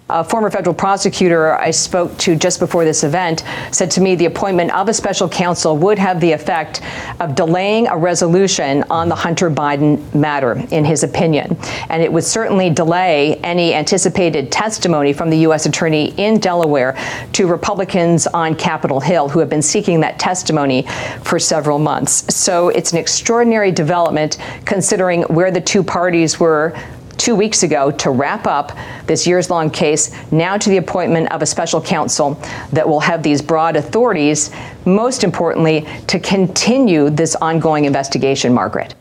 A 0.07 0.23
former 0.23 0.51
federal 0.51 0.75
prosecutor 0.75 1.55
I 1.55 1.71
spoke 1.71 2.15
to 2.19 2.35
just 2.35 2.59
before 2.59 2.85
this 2.85 3.03
event 3.03 3.43
said 3.71 3.89
to 3.91 4.01
me 4.01 4.13
the 4.13 4.25
appointment 4.25 4.71
of 4.75 4.87
a 4.87 4.93
special 4.93 5.27
counsel 5.27 5.75
would 5.79 5.97
have 5.97 6.21
the 6.21 6.31
effect 6.31 6.81
of 7.19 7.33
delaying 7.33 7.87
a 7.87 7.97
resolution 7.97 8.83
on 8.91 9.09
the 9.09 9.15
Hunter 9.15 9.49
Biden 9.49 10.13
matter, 10.13 10.63
in 10.69 10.85
his 10.85 11.01
opinion. 11.01 11.57
And 11.89 12.03
it 12.03 12.13
would 12.13 12.23
certainly 12.23 12.69
delay 12.69 13.37
any 13.37 13.73
anticipated 13.73 14.51
testimony 14.51 15.11
from 15.11 15.31
the 15.31 15.39
U.S. 15.39 15.65
Attorney 15.65 16.13
in 16.17 16.37
Delaware 16.39 16.95
to 17.33 17.47
Republicans 17.47 18.27
on 18.27 18.53
Capitol 18.53 18.99
Hill 18.99 19.27
who 19.27 19.39
have 19.39 19.49
been 19.49 19.63
seeking 19.63 20.01
that 20.01 20.19
testimony 20.19 20.83
for 21.23 21.39
several 21.39 21.79
months. 21.79 22.31
So 22.31 22.69
it's 22.69 22.91
an 22.91 22.99
extraordinary 22.99 23.71
development 23.71 24.37
considering 24.65 25.23
where 25.23 25.49
the 25.49 25.61
two 25.61 25.83
parties 25.83 26.39
were 26.39 26.79
two 27.17 27.35
weeks 27.35 27.63
ago 27.63 27.91
to 27.91 28.09
wrap 28.09 28.47
up 28.47 28.71
this 29.07 29.25
years 29.25 29.49
long 29.49 29.69
case, 29.69 30.11
now 30.31 30.57
to 30.57 30.69
the 30.69 30.77
appointment 30.77 31.31
of 31.31 31.41
a 31.41 31.45
special 31.45 31.81
counsel 31.81 32.39
that 32.71 32.87
will 32.87 32.99
have 32.99 33.23
these 33.23 33.41
broad 33.41 33.75
authorities, 33.75 34.51
most 34.85 35.23
importantly, 35.23 35.87
to 36.07 36.19
continue 36.19 37.09
this 37.09 37.35
ongoing 37.35 37.85
investigation, 37.85 38.53
Margaret. 38.53 38.95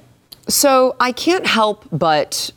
So 0.49 0.95
I 1.01 1.13
can't 1.13 1.47
help 1.47 1.87
but 1.91 2.51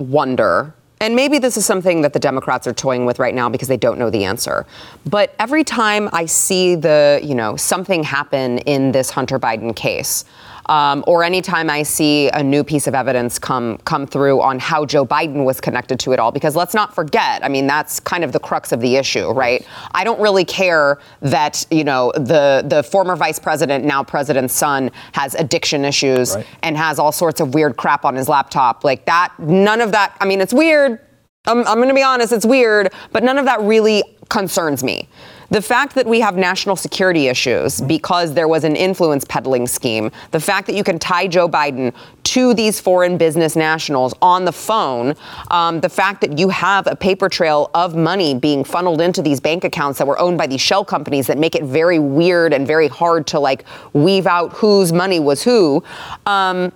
wonder. 0.00 0.74
And 1.00 1.14
maybe 1.14 1.38
this 1.38 1.58
is 1.58 1.66
something 1.66 2.00
that 2.02 2.14
the 2.14 2.18
Democrats 2.18 2.66
are 2.66 2.72
toying 2.72 3.04
with 3.04 3.18
right 3.18 3.34
now 3.34 3.50
because 3.50 3.68
they 3.68 3.76
don't 3.76 3.98
know 3.98 4.08
the 4.08 4.24
answer. 4.24 4.66
But 5.04 5.34
every 5.38 5.62
time 5.62 6.08
I 6.12 6.24
see 6.24 6.74
the, 6.74 7.20
you 7.22 7.34
know, 7.34 7.56
something 7.56 8.02
happen 8.02 8.58
in 8.60 8.92
this 8.92 9.10
Hunter 9.10 9.38
Biden 9.38 9.76
case, 9.76 10.24
um, 10.66 11.04
or 11.06 11.22
anytime 11.22 11.70
I 11.70 11.82
see 11.82 12.28
a 12.30 12.42
new 12.42 12.64
piece 12.64 12.86
of 12.86 12.94
evidence 12.94 13.38
come 13.38 13.78
come 13.78 14.06
through 14.06 14.40
on 14.40 14.58
how 14.58 14.84
Joe 14.84 15.06
Biden 15.06 15.44
was 15.44 15.60
connected 15.60 15.98
to 16.00 16.12
it 16.12 16.18
all. 16.18 16.32
Because 16.32 16.56
let's 16.56 16.74
not 16.74 16.94
forget, 16.94 17.44
I 17.44 17.48
mean, 17.48 17.66
that's 17.66 18.00
kind 18.00 18.24
of 18.24 18.32
the 18.32 18.40
crux 18.40 18.72
of 18.72 18.80
the 18.80 18.96
issue, 18.96 19.30
right? 19.30 19.66
I 19.92 20.04
don't 20.04 20.20
really 20.20 20.44
care 20.44 20.98
that 21.20 21.64
you 21.70 21.84
know 21.84 22.12
the 22.14 22.64
the 22.66 22.82
former 22.82 23.16
vice 23.16 23.38
president, 23.38 23.84
now 23.84 24.02
president's 24.02 24.54
son, 24.54 24.90
has 25.12 25.34
addiction 25.34 25.84
issues 25.84 26.34
right. 26.34 26.46
and 26.62 26.76
has 26.76 26.98
all 26.98 27.12
sorts 27.12 27.40
of 27.40 27.54
weird 27.54 27.76
crap 27.76 28.04
on 28.04 28.14
his 28.14 28.28
laptop. 28.28 28.84
Like 28.84 29.06
that, 29.06 29.32
none 29.38 29.80
of 29.80 29.92
that. 29.92 30.16
I 30.20 30.26
mean, 30.26 30.40
it's 30.40 30.54
weird. 30.54 31.00
I'm, 31.48 31.58
I'm 31.66 31.76
going 31.76 31.88
to 31.88 31.94
be 31.94 32.02
honest, 32.02 32.32
it's 32.32 32.46
weird, 32.46 32.92
but 33.12 33.22
none 33.22 33.38
of 33.38 33.44
that 33.44 33.60
really 33.60 34.02
concerns 34.28 34.82
me. 34.82 35.08
The 35.50 35.62
fact 35.62 35.94
that 35.94 36.06
we 36.06 36.20
have 36.20 36.36
national 36.36 36.74
security 36.74 37.28
issues 37.28 37.80
because 37.80 38.34
there 38.34 38.48
was 38.48 38.64
an 38.64 38.74
influence 38.74 39.24
peddling 39.24 39.66
scheme, 39.66 40.10
the 40.32 40.40
fact 40.40 40.66
that 40.66 40.74
you 40.74 40.82
can 40.82 40.98
tie 40.98 41.28
Joe 41.28 41.48
Biden 41.48 41.94
to 42.24 42.52
these 42.52 42.80
foreign 42.80 43.16
business 43.16 43.54
nationals 43.54 44.12
on 44.20 44.44
the 44.44 44.52
phone, 44.52 45.14
um, 45.50 45.80
the 45.80 45.88
fact 45.88 46.20
that 46.22 46.36
you 46.38 46.48
have 46.48 46.88
a 46.88 46.96
paper 46.96 47.28
trail 47.28 47.70
of 47.74 47.94
money 47.94 48.34
being 48.34 48.64
funneled 48.64 49.00
into 49.00 49.22
these 49.22 49.38
bank 49.38 49.62
accounts 49.62 49.98
that 49.98 50.06
were 50.06 50.18
owned 50.18 50.36
by 50.36 50.46
these 50.48 50.60
shell 50.60 50.84
companies 50.84 51.28
that 51.28 51.38
make 51.38 51.54
it 51.54 51.62
very 51.62 52.00
weird 52.00 52.52
and 52.52 52.66
very 52.66 52.88
hard 52.88 53.26
to 53.28 53.38
like 53.38 53.64
weave 53.92 54.26
out 54.26 54.52
whose 54.52 54.92
money 54.92 55.20
was 55.20 55.44
who. 55.44 55.82
Um, 56.26 56.72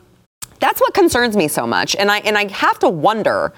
that's 0.61 0.81
what 0.81 0.95
concerns 0.95 1.37
me 1.37 1.49
so 1.49 1.67
much, 1.67 1.97
and 1.97 2.11
I 2.11 2.19
and 2.19 2.37
I 2.37 2.49
have 2.53 2.79
to 2.81 2.89
wonder 2.89 3.53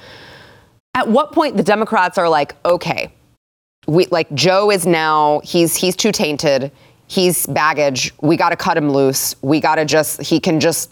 at 0.95 1.09
what 1.09 1.33
point 1.33 1.57
the 1.57 1.63
Democrats 1.63 2.17
are 2.17 2.29
like, 2.29 2.55
okay 2.65 3.13
we 3.87 4.07
like 4.07 4.33
Joe 4.35 4.71
is 4.71 4.87
now 4.87 5.41
he's 5.45 5.77
he's 5.77 5.97
too 5.97 6.13
tainted. 6.13 6.71
He's 7.09 7.47
baggage. 7.47 8.13
We 8.23 8.37
got 8.37 8.51
to 8.51 8.57
cut 8.57 8.77
him 8.77 8.91
loose. 8.91 9.35
We 9.43 9.61
got 9.61 9.77
to 9.77 9.85
just 9.85 10.23
he 10.23 10.41
can 10.41 10.61
just 10.61 10.91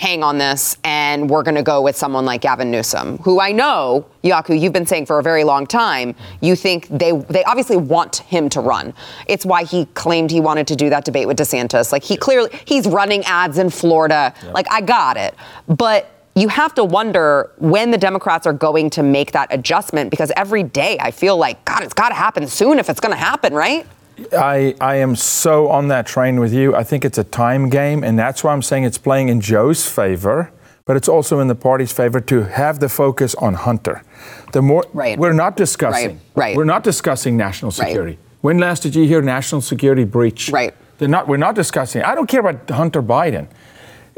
hang 0.00 0.22
on 0.22 0.38
this 0.38 0.78
and 0.82 1.28
we're 1.28 1.42
going 1.42 1.56
to 1.56 1.62
go 1.62 1.82
with 1.82 1.94
someone 1.94 2.24
like 2.24 2.40
Gavin 2.40 2.70
Newsom, 2.70 3.18
who 3.18 3.38
I 3.38 3.52
know, 3.52 4.06
Jaco, 4.24 4.58
you've 4.58 4.72
been 4.72 4.86
saying 4.86 5.04
for 5.04 5.18
a 5.18 5.22
very 5.22 5.44
long 5.44 5.66
time, 5.66 6.14
you 6.40 6.56
think 6.56 6.88
they 6.88 7.12
they 7.12 7.44
obviously 7.44 7.76
want 7.76 8.16
him 8.16 8.48
to 8.50 8.60
run. 8.60 8.94
It's 9.26 9.44
why 9.44 9.64
he 9.64 9.84
claimed 9.86 10.30
he 10.30 10.40
wanted 10.40 10.66
to 10.68 10.76
do 10.76 10.90
that 10.90 11.04
debate 11.04 11.28
with 11.28 11.38
DeSantis. 11.38 11.92
Like 11.92 12.02
he 12.02 12.16
clearly 12.16 12.50
he's 12.64 12.86
running 12.86 13.22
ads 13.24 13.58
in 13.58 13.70
Florida. 13.70 14.34
Yeah. 14.42 14.52
Like 14.52 14.66
I 14.70 14.80
got 14.80 15.16
it. 15.16 15.34
But 15.68 16.19
you 16.34 16.48
have 16.48 16.74
to 16.74 16.84
wonder 16.84 17.50
when 17.58 17.90
the 17.90 17.98
Democrats 17.98 18.46
are 18.46 18.52
going 18.52 18.90
to 18.90 19.02
make 19.02 19.32
that 19.32 19.52
adjustment 19.52 20.10
because 20.10 20.30
every 20.36 20.62
day 20.62 20.96
I 21.00 21.10
feel 21.10 21.36
like 21.36 21.64
God, 21.64 21.82
it's 21.82 21.94
got 21.94 22.10
to 22.10 22.14
happen 22.14 22.46
soon 22.46 22.78
if 22.78 22.88
it's 22.88 23.00
going 23.00 23.12
to 23.12 23.18
happen, 23.18 23.52
right? 23.52 23.86
I, 24.32 24.74
I 24.80 24.96
am 24.96 25.16
so 25.16 25.68
on 25.68 25.88
that 25.88 26.06
train 26.06 26.40
with 26.40 26.52
you. 26.52 26.74
I 26.74 26.84
think 26.84 27.04
it's 27.04 27.18
a 27.18 27.24
time 27.24 27.68
game, 27.68 28.04
and 28.04 28.18
that's 28.18 28.44
why 28.44 28.52
I'm 28.52 28.62
saying 28.62 28.84
it's 28.84 28.98
playing 28.98 29.28
in 29.28 29.40
Joe's 29.40 29.88
favor, 29.88 30.52
but 30.84 30.96
it's 30.96 31.08
also 31.08 31.40
in 31.40 31.48
the 31.48 31.54
party's 31.54 31.92
favor 31.92 32.20
to 32.20 32.42
have 32.42 32.80
the 32.80 32.88
focus 32.88 33.34
on 33.36 33.54
Hunter. 33.54 34.02
The 34.52 34.62
more 34.62 34.84
right. 34.92 35.18
we're 35.18 35.32
not 35.32 35.56
discussing, 35.56 36.08
right. 36.08 36.18
right. 36.34 36.56
we're 36.56 36.64
not 36.64 36.84
discussing 36.84 37.36
national 37.36 37.70
security. 37.70 38.12
Right. 38.12 38.18
When 38.42 38.58
last 38.58 38.82
did 38.82 38.94
you 38.94 39.04
hear 39.04 39.22
national 39.22 39.62
security 39.62 40.04
breach? 40.04 40.50
Right. 40.50 40.74
They're 40.98 41.08
not. 41.08 41.28
We're 41.28 41.38
not 41.38 41.54
discussing. 41.54 42.02
I 42.02 42.14
don't 42.14 42.26
care 42.26 42.40
about 42.40 42.68
Hunter 42.68 43.02
Biden. 43.02 43.48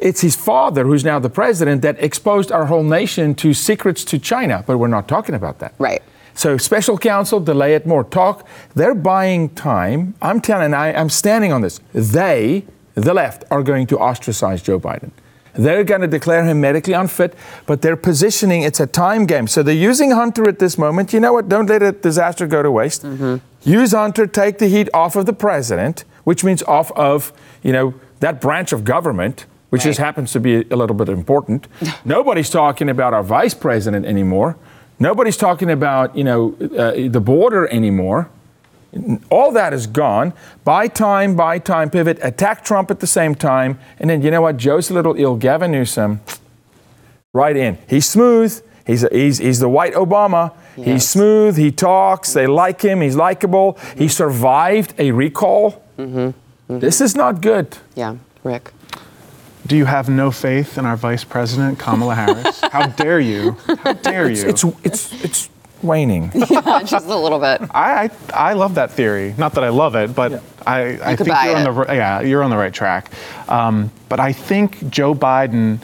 It's 0.02 0.20
his 0.20 0.34
father, 0.34 0.84
who's 0.84 1.04
now 1.04 1.20
the 1.20 1.30
president, 1.30 1.82
that 1.82 2.02
exposed 2.02 2.50
our 2.50 2.66
whole 2.66 2.82
nation 2.82 3.34
to 3.36 3.54
secrets 3.54 4.04
to 4.06 4.18
China. 4.18 4.64
But 4.66 4.78
we're 4.78 4.88
not 4.88 5.06
talking 5.06 5.34
about 5.34 5.60
that. 5.60 5.74
Right. 5.78 6.02
So 6.34 6.56
special 6.56 6.98
counsel, 6.98 7.38
delay 7.40 7.74
it 7.74 7.86
more. 7.86 8.02
Talk. 8.04 8.46
They're 8.74 8.94
buying 8.94 9.50
time. 9.50 10.14
I'm 10.20 10.40
telling. 10.40 10.74
I, 10.74 10.92
I'm 10.92 11.08
standing 11.08 11.52
on 11.52 11.60
this. 11.62 11.80
They, 11.92 12.64
the 12.94 13.14
left, 13.14 13.44
are 13.50 13.62
going 13.62 13.86
to 13.88 13.98
ostracize 13.98 14.62
Joe 14.62 14.80
Biden. 14.80 15.12
They're 15.54 15.84
going 15.84 16.00
to 16.00 16.06
declare 16.06 16.44
him 16.44 16.60
medically 16.62 16.94
unfit, 16.94 17.34
but 17.66 17.82
they're 17.82 17.96
positioning 17.96 18.62
it's 18.62 18.80
a 18.80 18.86
time 18.86 19.26
game. 19.26 19.46
So 19.46 19.62
they're 19.62 19.74
using 19.74 20.10
Hunter 20.12 20.48
at 20.48 20.58
this 20.58 20.78
moment. 20.78 21.12
You 21.12 21.20
know 21.20 21.34
what? 21.34 21.48
Don't 21.48 21.68
let 21.68 21.82
a 21.82 21.92
disaster 21.92 22.46
go 22.46 22.62
to 22.62 22.70
waste. 22.70 23.02
Mm-hmm. 23.02 23.36
Use 23.68 23.92
Hunter, 23.92 24.26
take 24.26 24.58
the 24.58 24.68
heat 24.68 24.88
off 24.94 25.14
of 25.14 25.26
the 25.26 25.34
president, 25.34 26.04
which 26.24 26.42
means 26.42 26.62
off 26.62 26.90
of, 26.92 27.32
you 27.62 27.72
know, 27.72 27.94
that 28.20 28.40
branch 28.40 28.72
of 28.72 28.84
government, 28.84 29.44
which 29.72 29.80
right. 29.80 29.88
just 29.88 29.98
happens 30.00 30.32
to 30.32 30.38
be 30.38 30.56
a 30.70 30.76
little 30.76 30.94
bit 30.94 31.08
important. 31.08 31.66
Nobody's 32.04 32.50
talking 32.50 32.90
about 32.90 33.14
our 33.14 33.22
vice 33.22 33.54
president 33.54 34.04
anymore. 34.04 34.54
Nobody's 34.98 35.38
talking 35.38 35.70
about, 35.70 36.14
you 36.14 36.24
know, 36.24 36.54
uh, 36.78 37.08
the 37.08 37.22
border 37.22 37.66
anymore. 37.68 38.28
All 39.30 39.50
that 39.52 39.72
is 39.72 39.86
gone. 39.86 40.34
Buy 40.62 40.88
time, 40.88 41.36
buy 41.36 41.58
time, 41.58 41.88
pivot, 41.88 42.18
attack 42.20 42.66
Trump 42.66 42.90
at 42.90 43.00
the 43.00 43.06
same 43.06 43.34
time. 43.34 43.78
And 43.98 44.10
then, 44.10 44.20
you 44.20 44.30
know 44.30 44.42
what? 44.42 44.58
Joe's 44.58 44.90
a 44.90 44.94
little 44.94 45.14
ill. 45.16 45.36
Gavin 45.36 45.72
Newsom, 45.72 46.20
right 47.32 47.56
in. 47.56 47.78
He's 47.88 48.06
smooth. 48.06 48.62
He's, 48.86 49.04
a, 49.04 49.08
he's, 49.10 49.38
he's 49.38 49.60
the 49.60 49.70
white 49.70 49.94
Obama. 49.94 50.52
Yes. 50.76 50.86
He's 50.86 51.08
smooth. 51.08 51.56
He 51.56 51.72
talks. 51.72 52.34
They 52.34 52.46
like 52.46 52.82
him. 52.82 53.00
He's 53.00 53.16
likable. 53.16 53.78
He 53.96 54.06
survived 54.06 54.92
a 54.98 55.12
recall. 55.12 55.82
Mm-hmm. 55.96 56.18
Mm-hmm. 56.18 56.78
This 56.80 57.00
is 57.00 57.16
not 57.16 57.40
good. 57.40 57.78
Yeah, 57.94 58.16
Rick. 58.44 58.70
Do 59.72 59.78
you 59.78 59.86
have 59.86 60.10
no 60.10 60.30
faith 60.30 60.76
in 60.76 60.84
our 60.84 60.98
vice 60.98 61.24
president, 61.24 61.78
Kamala 61.78 62.14
Harris? 62.14 62.60
How 62.72 62.88
dare 62.88 63.18
you? 63.18 63.52
How 63.78 63.94
dare 63.94 64.30
you? 64.30 64.46
It's, 64.46 64.62
it's, 64.62 64.74
it's, 64.84 65.24
it's 65.24 65.50
waning. 65.80 66.30
yeah, 66.50 66.82
just 66.82 67.06
a 67.06 67.16
little 67.16 67.38
bit. 67.38 67.62
I, 67.70 68.10
I, 68.34 68.50
I 68.50 68.52
love 68.52 68.74
that 68.74 68.90
theory. 68.90 69.34
Not 69.38 69.54
that 69.54 69.64
I 69.64 69.70
love 69.70 69.96
it, 69.96 70.14
but 70.14 70.32
yeah. 70.32 70.40
I, 70.66 71.12
I 71.12 71.16
think 71.16 71.28
you're 71.28 71.56
on 71.56 71.64
the 71.64 71.94
yeah 71.94 72.20
you're 72.20 72.42
on 72.42 72.50
the 72.50 72.58
right 72.58 72.74
track. 72.74 73.12
Um, 73.48 73.90
but 74.10 74.20
I 74.20 74.34
think 74.34 74.90
Joe 74.90 75.14
Biden, 75.14 75.80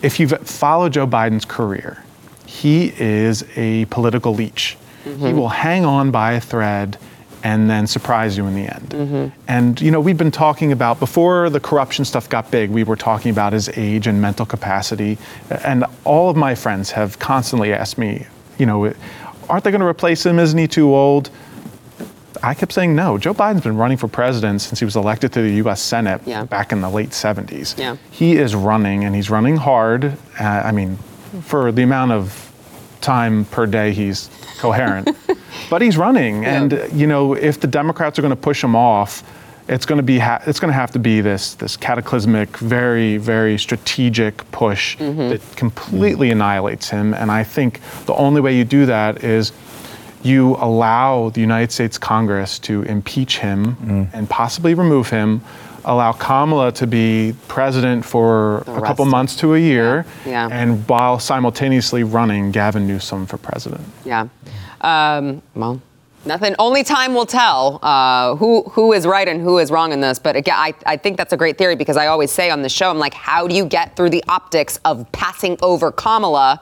if 0.00 0.18
you've 0.18 0.32
followed 0.48 0.94
Joe 0.94 1.06
Biden's 1.06 1.44
career, 1.44 2.02
he 2.46 2.94
is 2.98 3.44
a 3.56 3.84
political 3.90 4.32
leech. 4.32 4.78
Mm-hmm. 5.04 5.26
He 5.26 5.34
will 5.34 5.50
hang 5.50 5.84
on 5.84 6.12
by 6.12 6.32
a 6.32 6.40
thread 6.40 6.96
and 7.42 7.70
then 7.70 7.86
surprise 7.86 8.36
you 8.36 8.46
in 8.46 8.54
the 8.54 8.72
end. 8.72 8.88
Mm-hmm. 8.90 9.40
And 9.48 9.80
you 9.80 9.90
know, 9.90 10.00
we've 10.00 10.18
been 10.18 10.30
talking 10.30 10.72
about 10.72 10.98
before 11.00 11.50
the 11.50 11.60
corruption 11.60 12.04
stuff 12.04 12.28
got 12.28 12.50
big, 12.50 12.70
we 12.70 12.84
were 12.84 12.96
talking 12.96 13.30
about 13.30 13.52
his 13.52 13.68
age 13.70 14.06
and 14.06 14.20
mental 14.20 14.46
capacity. 14.46 15.18
And 15.64 15.84
all 16.04 16.30
of 16.30 16.36
my 16.36 16.54
friends 16.54 16.90
have 16.92 17.18
constantly 17.18 17.72
asked 17.72 17.98
me, 17.98 18.26
you 18.58 18.66
know, 18.66 18.92
aren't 19.48 19.64
they 19.64 19.70
going 19.70 19.80
to 19.80 19.86
replace 19.86 20.24
him? 20.24 20.38
Isn't 20.38 20.58
he 20.58 20.68
too 20.68 20.94
old? 20.94 21.30
I 22.42 22.54
kept 22.54 22.72
saying 22.72 22.94
no. 22.94 23.18
Joe 23.18 23.34
Biden's 23.34 23.62
been 23.62 23.76
running 23.76 23.98
for 23.98 24.08
president 24.08 24.62
since 24.62 24.78
he 24.78 24.84
was 24.84 24.96
elected 24.96 25.32
to 25.34 25.42
the 25.42 25.54
U.S. 25.56 25.82
Senate 25.82 26.22
yeah. 26.24 26.44
back 26.44 26.72
in 26.72 26.80
the 26.80 26.88
late 26.88 27.10
70s. 27.10 27.76
Yeah. 27.76 27.96
He 28.10 28.36
is 28.36 28.54
running, 28.54 29.04
and 29.04 29.14
he's 29.14 29.28
running 29.28 29.56
hard. 29.56 30.16
Uh, 30.38 30.44
I 30.44 30.72
mean, 30.72 30.96
for 31.42 31.70
the 31.72 31.82
amount 31.82 32.12
of 32.12 32.49
time 33.00 33.44
per 33.46 33.66
day 33.66 33.92
he's 33.92 34.30
coherent. 34.58 35.16
but 35.70 35.82
he's 35.82 35.96
running, 35.96 36.42
yeah. 36.42 36.62
and 36.62 36.92
you 36.92 37.06
know, 37.06 37.34
if 37.34 37.60
the 37.60 37.66
Democrats 37.66 38.18
are 38.18 38.22
going 38.22 38.34
to 38.34 38.40
push 38.40 38.62
him 38.62 38.76
off, 38.76 39.22
it's 39.68 39.86
going 39.86 39.98
to 39.98 40.02
be 40.02 40.18
ha- 40.18 40.42
it's 40.46 40.58
going 40.58 40.70
to 40.70 40.78
have 40.78 40.90
to 40.92 40.98
be 40.98 41.20
this 41.20 41.54
this 41.54 41.76
cataclysmic, 41.76 42.56
very 42.58 43.16
very 43.16 43.58
strategic 43.58 44.48
push 44.50 44.96
mm-hmm. 44.98 45.28
that 45.30 45.56
completely 45.56 46.28
mm-hmm. 46.28 46.40
annihilates 46.40 46.88
him. 46.90 47.14
And 47.14 47.30
I 47.30 47.44
think 47.44 47.80
the 48.06 48.14
only 48.14 48.40
way 48.40 48.56
you 48.56 48.64
do 48.64 48.86
that 48.86 49.22
is 49.22 49.52
you 50.22 50.56
allow 50.56 51.30
the 51.30 51.40
United 51.40 51.72
States 51.72 51.96
Congress 51.96 52.58
to 52.58 52.82
impeach 52.82 53.38
him 53.38 53.76
mm. 53.76 54.10
and 54.12 54.28
possibly 54.28 54.74
remove 54.74 55.08
him 55.08 55.40
allow 55.84 56.12
Kamala 56.12 56.72
to 56.72 56.86
be 56.86 57.34
president 57.48 58.04
for 58.04 58.58
a 58.66 58.80
couple 58.80 59.04
months 59.04 59.36
to 59.36 59.54
a 59.54 59.58
year, 59.58 60.04
yeah. 60.24 60.48
Yeah. 60.48 60.60
and 60.60 60.88
while 60.88 61.18
simultaneously 61.18 62.04
running 62.04 62.50
Gavin 62.50 62.86
Newsom 62.86 63.26
for 63.26 63.38
president. 63.38 63.82
Yeah. 64.04 64.28
Um, 64.80 65.42
well, 65.54 65.80
nothing. 66.24 66.54
Only 66.58 66.84
time 66.84 67.14
will 67.14 67.26
tell 67.26 67.78
uh, 67.82 68.36
who 68.36 68.62
who 68.70 68.92
is 68.92 69.06
right 69.06 69.28
and 69.28 69.40
who 69.40 69.58
is 69.58 69.70
wrong 69.70 69.92
in 69.92 70.00
this. 70.00 70.18
But 70.18 70.36
again, 70.36 70.56
I, 70.56 70.74
I 70.86 70.96
think 70.96 71.16
that's 71.16 71.32
a 71.32 71.36
great 71.36 71.58
theory 71.58 71.76
because 71.76 71.96
I 71.96 72.06
always 72.06 72.30
say 72.30 72.50
on 72.50 72.62
the 72.62 72.68
show, 72.68 72.90
I'm 72.90 72.98
like, 72.98 73.14
how 73.14 73.46
do 73.46 73.54
you 73.54 73.64
get 73.64 73.96
through 73.96 74.10
the 74.10 74.24
optics 74.28 74.78
of 74.84 75.10
passing 75.12 75.58
over 75.62 75.92
Kamala? 75.92 76.60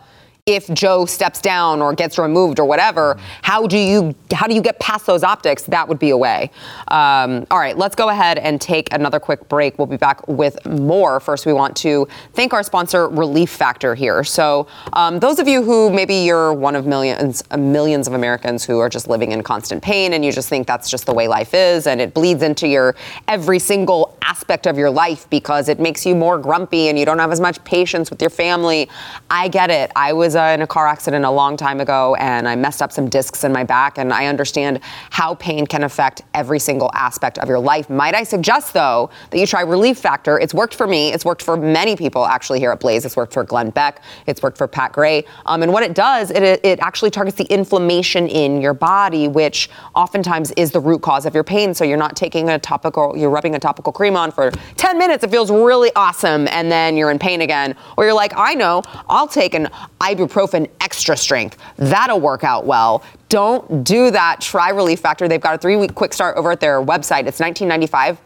If 0.48 0.66
Joe 0.72 1.04
steps 1.04 1.42
down 1.42 1.82
or 1.82 1.92
gets 1.92 2.16
removed 2.18 2.58
or 2.58 2.64
whatever, 2.64 3.18
how 3.42 3.66
do 3.66 3.76
you 3.76 4.14
how 4.32 4.46
do 4.46 4.54
you 4.54 4.62
get 4.62 4.80
past 4.80 5.04
those 5.04 5.22
optics? 5.22 5.64
That 5.64 5.86
would 5.88 5.98
be 5.98 6.08
a 6.08 6.16
way. 6.16 6.50
Um, 6.88 7.46
all 7.50 7.58
right, 7.58 7.76
let's 7.76 7.94
go 7.94 8.08
ahead 8.08 8.38
and 8.38 8.58
take 8.58 8.90
another 8.94 9.20
quick 9.20 9.46
break. 9.50 9.78
We'll 9.78 9.86
be 9.86 9.98
back 9.98 10.26
with 10.26 10.64
more. 10.66 11.20
First, 11.20 11.44
we 11.44 11.52
want 11.52 11.76
to 11.78 12.08
thank 12.32 12.54
our 12.54 12.62
sponsor, 12.62 13.08
Relief 13.08 13.50
Factor, 13.50 13.94
here. 13.94 14.24
So, 14.24 14.66
um, 14.94 15.18
those 15.18 15.38
of 15.38 15.48
you 15.48 15.62
who 15.62 15.90
maybe 15.90 16.14
you're 16.14 16.54
one 16.54 16.74
of 16.74 16.86
millions 16.86 17.42
millions 17.54 18.08
of 18.08 18.14
Americans 18.14 18.64
who 18.64 18.78
are 18.78 18.88
just 18.88 19.06
living 19.06 19.32
in 19.32 19.42
constant 19.42 19.82
pain, 19.82 20.14
and 20.14 20.24
you 20.24 20.32
just 20.32 20.48
think 20.48 20.66
that's 20.66 20.88
just 20.88 21.04
the 21.04 21.12
way 21.12 21.28
life 21.28 21.52
is, 21.52 21.86
and 21.86 22.00
it 22.00 22.14
bleeds 22.14 22.42
into 22.42 22.66
your 22.66 22.96
every 23.28 23.58
single 23.58 24.16
aspect 24.22 24.66
of 24.66 24.78
your 24.78 24.90
life 24.90 25.28
because 25.28 25.68
it 25.68 25.78
makes 25.78 26.06
you 26.06 26.14
more 26.14 26.38
grumpy 26.38 26.88
and 26.88 26.98
you 26.98 27.04
don't 27.04 27.18
have 27.18 27.32
as 27.32 27.40
much 27.40 27.62
patience 27.64 28.10
with 28.10 28.20
your 28.22 28.30
family. 28.30 28.88
I 29.30 29.48
get 29.48 29.70
it. 29.70 29.90
I 29.96 30.12
was 30.12 30.36
in 30.38 30.62
a 30.62 30.66
car 30.66 30.86
accident 30.86 31.24
a 31.24 31.30
long 31.30 31.56
time 31.56 31.80
ago 31.80 32.14
and 32.16 32.48
I 32.48 32.56
messed 32.56 32.82
up 32.82 32.92
some 32.92 33.08
discs 33.08 33.44
in 33.44 33.52
my 33.52 33.64
back, 33.64 33.98
and 33.98 34.12
I 34.12 34.26
understand 34.26 34.80
how 35.10 35.34
pain 35.34 35.66
can 35.66 35.84
affect 35.84 36.22
every 36.34 36.58
single 36.58 36.90
aspect 36.94 37.38
of 37.38 37.48
your 37.48 37.58
life. 37.58 37.90
Might 37.90 38.14
I 38.14 38.22
suggest, 38.22 38.74
though, 38.74 39.10
that 39.30 39.38
you 39.38 39.46
try 39.46 39.62
Relief 39.62 39.98
Factor? 39.98 40.38
It's 40.38 40.54
worked 40.54 40.74
for 40.74 40.86
me. 40.86 41.12
It's 41.12 41.24
worked 41.24 41.42
for 41.42 41.56
many 41.56 41.96
people 41.96 42.26
actually 42.26 42.58
here 42.58 42.70
at 42.70 42.80
Blaze. 42.80 43.04
It's 43.04 43.16
worked 43.16 43.32
for 43.32 43.44
Glenn 43.44 43.70
Beck. 43.70 44.02
It's 44.26 44.42
worked 44.42 44.58
for 44.58 44.66
Pat 44.66 44.92
Gray. 44.92 45.24
Um, 45.46 45.62
and 45.62 45.72
what 45.72 45.82
it 45.82 45.94
does, 45.94 46.30
it, 46.30 46.42
it 46.64 46.80
actually 46.80 47.10
targets 47.10 47.36
the 47.36 47.44
inflammation 47.44 48.28
in 48.28 48.60
your 48.60 48.74
body, 48.74 49.28
which 49.28 49.68
oftentimes 49.94 50.52
is 50.52 50.70
the 50.70 50.80
root 50.80 51.02
cause 51.02 51.26
of 51.26 51.34
your 51.34 51.44
pain. 51.44 51.74
So 51.74 51.84
you're 51.84 51.96
not 51.96 52.16
taking 52.16 52.48
a 52.48 52.58
topical, 52.58 53.16
you're 53.16 53.30
rubbing 53.30 53.54
a 53.54 53.60
topical 53.60 53.92
cream 53.92 54.16
on 54.16 54.30
for 54.30 54.50
10 54.76 54.98
minutes. 54.98 55.24
It 55.24 55.30
feels 55.30 55.50
really 55.50 55.90
awesome, 55.96 56.48
and 56.48 56.70
then 56.70 56.96
you're 56.96 57.10
in 57.10 57.18
pain 57.18 57.40
again. 57.40 57.76
Or 57.96 58.04
you're 58.04 58.14
like, 58.14 58.32
I 58.36 58.54
know, 58.54 58.82
I'll 59.08 59.28
take 59.28 59.54
an 59.54 59.68
ibuprofen 60.00 60.27
ibuprofen 60.28 60.70
extra 60.80 61.16
strength. 61.16 61.56
That'll 61.76 62.20
work 62.20 62.44
out 62.44 62.66
well. 62.66 63.02
Don't 63.28 63.84
do 63.84 64.10
that. 64.10 64.40
Try 64.40 64.70
Relief 64.70 65.00
Factor. 65.00 65.28
They've 65.28 65.40
got 65.40 65.54
a 65.54 65.58
three 65.58 65.76
week 65.76 65.94
quick 65.94 66.12
start 66.12 66.36
over 66.36 66.52
at 66.52 66.60
their 66.60 66.80
website. 66.80 67.26
It's 67.26 67.40
1995. 67.40 68.20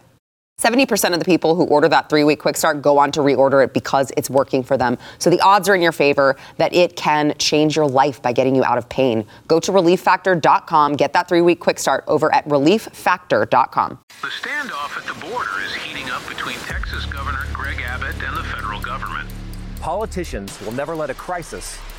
70% 0.61 1.13
of 1.13 1.19
the 1.19 1.25
people 1.25 1.57
who 1.57 1.65
order 1.65 1.89
that 1.89 2.09
three 2.09 2.23
week 2.23 2.39
quick 2.39 2.57
start 2.57 2.83
go 2.83 2.99
on 2.99 3.11
to 3.13 3.21
reorder 3.21 3.65
it 3.65 3.75
because 3.75 4.13
it's 4.17 4.31
working 4.31 4.63
for 4.63 4.77
them. 4.77 4.97
So 5.19 5.29
the 5.29 5.41
odds 5.41 5.69
are 5.69 5.75
in 5.75 5.83
your 5.83 5.93
favor 5.93 6.37
that 6.59 6.73
it 6.73 6.95
can 6.95 7.35
change 7.39 7.75
your 7.75 7.89
life 7.89 8.23
by 8.23 8.33
getting 8.33 8.55
you 8.55 8.63
out 8.63 8.79
of 8.79 8.89
pain. 8.89 9.27
Go 9.49 9.59
to 9.59 9.73
relieffactor.com, 9.73 10.95
get 10.95 11.15
that 11.15 11.29
three 11.29 11.41
week 11.41 11.59
quick 11.59 11.81
start 11.81 12.05
over 12.07 12.33
at 12.33 12.47
relieffactor.com. 12.49 13.99
The 14.21 14.29
standoff 14.29 14.97
at 14.97 15.07
the 15.07 15.21
border 15.27 15.51
is 15.65 15.75
heating 15.75 16.11
up 16.11 16.27
between 16.29 16.59
Texas 16.59 17.07
Governor 17.07 17.45
Greg 17.53 17.81
Abbott 17.81 18.23
and 18.23 18.37
the 18.37 18.45
federal 18.45 18.81
government. 18.81 19.29
Politicians 19.81 20.61
will 20.61 20.73
never 20.73 20.95
let 20.95 21.11
a 21.11 21.15
crisis 21.15 21.77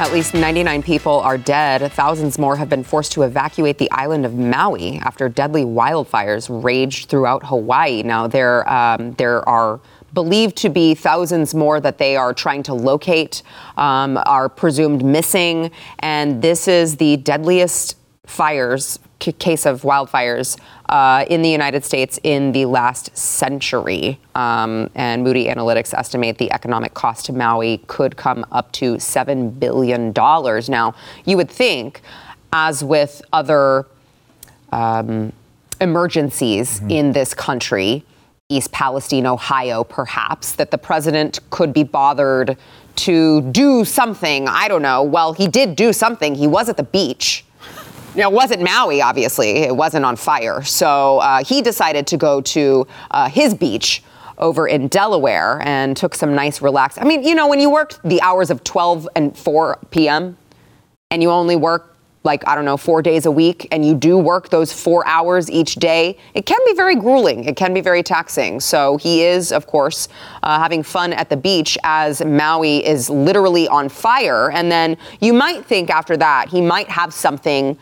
At 0.00 0.12
least 0.12 0.32
99 0.32 0.84
people 0.84 1.14
are 1.14 1.36
dead. 1.36 1.90
Thousands 1.92 2.38
more 2.38 2.54
have 2.54 2.68
been 2.68 2.84
forced 2.84 3.10
to 3.12 3.22
evacuate 3.22 3.78
the 3.78 3.90
island 3.90 4.24
of 4.24 4.32
Maui 4.32 4.98
after 4.98 5.28
deadly 5.28 5.64
wildfires 5.64 6.62
raged 6.62 7.08
throughout 7.08 7.44
Hawaii. 7.44 8.04
Now, 8.04 8.28
there, 8.28 8.68
um, 8.72 9.14
there 9.14 9.46
are 9.48 9.80
believed 10.14 10.56
to 10.58 10.68
be 10.68 10.94
thousands 10.94 11.52
more 11.52 11.80
that 11.80 11.98
they 11.98 12.14
are 12.16 12.32
trying 12.32 12.62
to 12.64 12.74
locate, 12.74 13.42
um, 13.76 14.20
are 14.24 14.48
presumed 14.48 15.04
missing. 15.04 15.72
And 15.98 16.40
this 16.42 16.68
is 16.68 16.98
the 16.98 17.16
deadliest 17.16 17.96
fires, 18.24 19.00
c- 19.20 19.32
case 19.32 19.66
of 19.66 19.82
wildfires 19.82 20.60
uh, 20.88 21.24
in 21.28 21.42
the 21.42 21.48
United 21.48 21.84
States 21.84 22.18
in 22.22 22.52
the 22.52 22.64
last 22.64 23.16
century. 23.16 24.18
Um, 24.34 24.90
and 24.94 25.22
Moody 25.22 25.46
Analytics 25.46 25.92
estimate 25.94 26.38
the 26.38 26.50
economic 26.52 26.94
cost 26.94 27.26
to 27.26 27.32
Maui 27.32 27.78
could 27.86 28.16
come 28.16 28.46
up 28.50 28.72
to 28.72 28.94
$7 28.94 29.58
billion. 29.58 30.12
Now, 30.12 30.94
you 31.24 31.36
would 31.36 31.50
think, 31.50 32.00
as 32.52 32.82
with 32.82 33.22
other 33.32 33.86
um, 34.72 35.32
emergencies 35.80 36.80
in 36.88 37.12
this 37.12 37.34
country, 37.34 38.04
East 38.48 38.72
Palestine, 38.72 39.26
Ohio, 39.26 39.84
perhaps, 39.84 40.52
that 40.52 40.70
the 40.70 40.78
president 40.78 41.38
could 41.50 41.72
be 41.72 41.82
bothered 41.82 42.56
to 42.96 43.42
do 43.52 43.84
something. 43.84 44.48
I 44.48 44.68
don't 44.68 44.82
know. 44.82 45.02
Well, 45.02 45.34
he 45.34 45.46
did 45.48 45.76
do 45.76 45.92
something. 45.92 46.34
He 46.34 46.46
was 46.46 46.68
at 46.68 46.76
the 46.76 46.82
beach. 46.82 47.44
Know, 48.18 48.30
it 48.30 48.34
wasn't 48.34 48.62
Maui, 48.62 49.00
obviously. 49.00 49.50
It 49.58 49.76
wasn't 49.76 50.04
on 50.04 50.16
fire. 50.16 50.64
So 50.64 51.18
uh, 51.18 51.44
he 51.44 51.62
decided 51.62 52.06
to 52.08 52.16
go 52.16 52.40
to 52.40 52.86
uh, 53.12 53.28
his 53.28 53.54
beach 53.54 54.02
over 54.38 54.66
in 54.66 54.88
Delaware 54.88 55.60
and 55.64 55.96
took 55.96 56.16
some 56.16 56.34
nice 56.34 56.60
relax. 56.60 56.98
I 56.98 57.04
mean, 57.04 57.22
you 57.22 57.36
know, 57.36 57.46
when 57.46 57.60
you 57.60 57.70
work 57.70 58.00
the 58.02 58.20
hours 58.20 58.50
of 58.50 58.64
12 58.64 59.08
and 59.14 59.36
4 59.36 59.78
p.m. 59.90 60.36
and 61.12 61.22
you 61.22 61.30
only 61.30 61.54
work 61.54 61.96
like, 62.24 62.46
I 62.48 62.56
don't 62.56 62.64
know, 62.64 62.76
four 62.76 63.02
days 63.02 63.24
a 63.24 63.30
week, 63.30 63.68
and 63.70 63.86
you 63.86 63.94
do 63.94 64.18
work 64.18 64.50
those 64.50 64.72
four 64.72 65.06
hours 65.06 65.48
each 65.48 65.76
day, 65.76 66.18
it 66.34 66.44
can 66.44 66.58
be 66.66 66.74
very 66.74 66.96
grueling. 66.96 67.44
It 67.44 67.56
can 67.56 67.72
be 67.72 67.80
very 67.80 68.02
taxing. 68.02 68.58
So 68.58 68.96
he 68.96 69.22
is, 69.22 69.52
of 69.52 69.66
course, 69.68 70.08
uh, 70.42 70.58
having 70.58 70.82
fun 70.82 71.12
at 71.12 71.30
the 71.30 71.36
beach 71.36 71.78
as 71.84 72.22
Maui 72.24 72.84
is 72.84 73.08
literally 73.08 73.68
on 73.68 73.88
fire. 73.88 74.50
And 74.50 74.70
then 74.70 74.96
you 75.20 75.32
might 75.32 75.64
think 75.64 75.88
after 75.88 76.16
that 76.16 76.48
he 76.48 76.60
might 76.60 76.88
have 76.88 77.14
something 77.14 77.78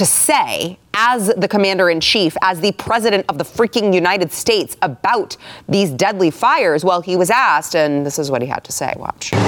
to 0.00 0.06
say 0.06 0.78
as 0.94 1.26
the 1.36 1.46
commander 1.46 1.90
in 1.90 2.00
chief, 2.00 2.34
as 2.40 2.62
the 2.62 2.72
president 2.72 3.22
of 3.28 3.36
the 3.36 3.44
freaking 3.44 3.92
United 3.92 4.32
States 4.32 4.74
about 4.80 5.36
these 5.68 5.90
deadly 5.90 6.30
fires. 6.30 6.82
Well, 6.82 7.02
he 7.02 7.16
was 7.16 7.28
asked, 7.28 7.76
and 7.76 8.06
this 8.06 8.18
is 8.18 8.30
what 8.30 8.40
he 8.40 8.48
had 8.48 8.64
to 8.64 8.72
say. 8.72 8.94
Watch. 8.96 9.30
Will 9.32 9.38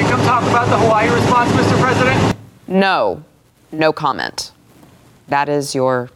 you 0.00 0.06
come 0.08 0.22
talk 0.22 0.42
about 0.44 0.70
the 0.70 0.78
Hawaii 0.78 1.10
response, 1.10 1.52
Mr. 1.52 1.78
President? 1.78 2.34
No, 2.66 3.22
no 3.72 3.92
comment. 3.92 4.52
That 5.28 5.50
is 5.50 5.74
your 5.74 6.08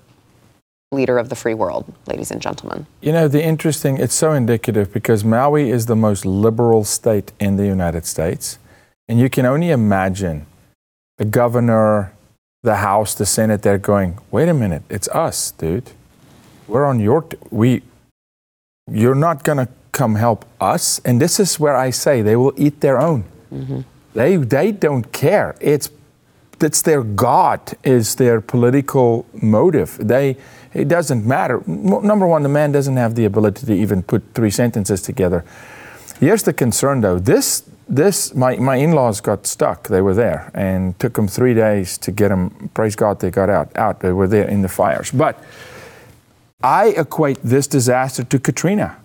leader 0.92 1.18
of 1.18 1.28
the 1.28 1.34
free 1.34 1.54
world, 1.54 1.92
ladies 2.06 2.30
and 2.30 2.40
gentlemen. 2.40 2.86
You 3.00 3.12
know, 3.12 3.28
the 3.28 3.42
interesting, 3.42 3.98
it's 3.98 4.14
so 4.14 4.32
indicative 4.32 4.92
because 4.92 5.24
Maui 5.24 5.70
is 5.70 5.86
the 5.86 5.96
most 5.96 6.24
liberal 6.24 6.84
state 6.84 7.32
in 7.40 7.56
the 7.56 7.66
United 7.66 8.06
States. 8.06 8.58
And 9.08 9.18
you 9.18 9.28
can 9.28 9.46
only 9.46 9.70
imagine 9.70 10.46
the 11.18 11.24
governor, 11.24 12.12
the 12.62 12.76
House, 12.76 13.14
the 13.14 13.26
Senate, 13.26 13.62
they're 13.62 13.78
going, 13.78 14.18
wait 14.30 14.48
a 14.48 14.54
minute, 14.54 14.82
it's 14.88 15.08
us, 15.08 15.50
dude. 15.52 15.90
We're 16.68 16.84
on 16.84 17.00
your, 17.00 17.22
t- 17.22 17.36
we, 17.50 17.82
you're 18.90 19.14
not 19.14 19.44
going 19.44 19.58
to 19.58 19.68
come 19.92 20.16
help 20.16 20.44
us. 20.60 21.00
And 21.04 21.20
this 21.20 21.40
is 21.40 21.58
where 21.58 21.76
I 21.76 21.90
say 21.90 22.22
they 22.22 22.36
will 22.36 22.52
eat 22.56 22.80
their 22.80 23.00
own. 23.00 23.24
Mm-hmm. 23.52 23.80
They, 24.14 24.36
they 24.36 24.72
don't 24.72 25.12
care. 25.12 25.56
It's, 25.60 25.90
it's 26.60 26.82
their 26.82 27.02
God 27.02 27.60
is 27.84 28.16
their 28.16 28.40
political 28.40 29.26
motive. 29.42 29.96
They, 29.98 30.36
it 30.76 30.88
doesn't 30.88 31.24
matter. 31.24 31.62
Number 31.66 32.26
one, 32.26 32.42
the 32.42 32.48
man 32.48 32.72
doesn't 32.72 32.96
have 32.96 33.14
the 33.14 33.24
ability 33.24 33.66
to 33.66 33.74
even 33.74 34.02
put 34.02 34.22
three 34.34 34.50
sentences 34.50 35.00
together. 35.02 35.44
Here's 36.20 36.42
the 36.42 36.52
concern, 36.52 37.00
though. 37.00 37.18
This, 37.18 37.68
this, 37.88 38.34
my, 38.34 38.56
my 38.56 38.76
in-laws 38.76 39.20
got 39.20 39.46
stuck. 39.46 39.88
They 39.88 40.00
were 40.00 40.14
there, 40.14 40.50
and 40.54 40.98
took 40.98 41.14
them 41.14 41.28
three 41.28 41.54
days 41.54 41.98
to 41.98 42.12
get 42.12 42.28
them. 42.28 42.70
Praise 42.74 42.96
God, 42.96 43.20
they 43.20 43.30
got 43.30 43.50
out. 43.50 43.76
Out. 43.76 44.00
They 44.00 44.12
were 44.12 44.28
there 44.28 44.48
in 44.48 44.62
the 44.62 44.68
fires. 44.68 45.10
But 45.10 45.42
I 46.62 46.88
equate 46.88 47.38
this 47.42 47.66
disaster 47.66 48.24
to 48.24 48.38
Katrina. 48.38 48.96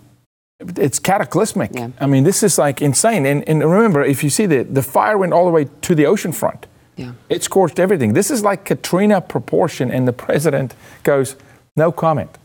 It's 0.76 0.98
cataclysmic. 0.98 1.72
I 2.00 2.06
mean, 2.06 2.24
this 2.24 2.42
is 2.42 2.56
like 2.56 2.80
insane. 2.80 3.26
And, 3.26 3.48
and 3.48 3.60
remember, 3.60 4.04
if 4.04 4.22
you 4.22 4.30
see 4.30 4.46
the 4.46 4.62
the 4.62 4.82
fire 4.82 5.18
went 5.18 5.32
all 5.32 5.44
the 5.44 5.50
way 5.50 5.66
to 5.80 5.94
the 5.94 6.06
ocean 6.06 6.32
front. 6.32 6.66
Yeah. 6.96 7.12
It 7.28 7.42
scorched 7.42 7.78
everything. 7.78 8.12
This 8.12 8.30
is 8.30 8.42
like 8.42 8.64
Katrina 8.64 9.20
proportion, 9.20 9.90
and 9.90 10.06
the 10.06 10.12
president 10.12 10.74
goes, 11.02 11.36
no 11.76 11.92
comment. 11.92 12.38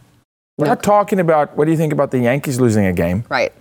We're 0.58 0.68
not 0.68 0.82
talking 0.82 1.20
about 1.20 1.56
what 1.56 1.66
do 1.66 1.72
you 1.72 1.78
think 1.78 1.94
about 1.94 2.12
the 2.12 2.20
Yankees 2.20 2.60
losing 2.60 2.86
a 2.86 2.94
game? 2.94 3.26
Right. 3.30 3.54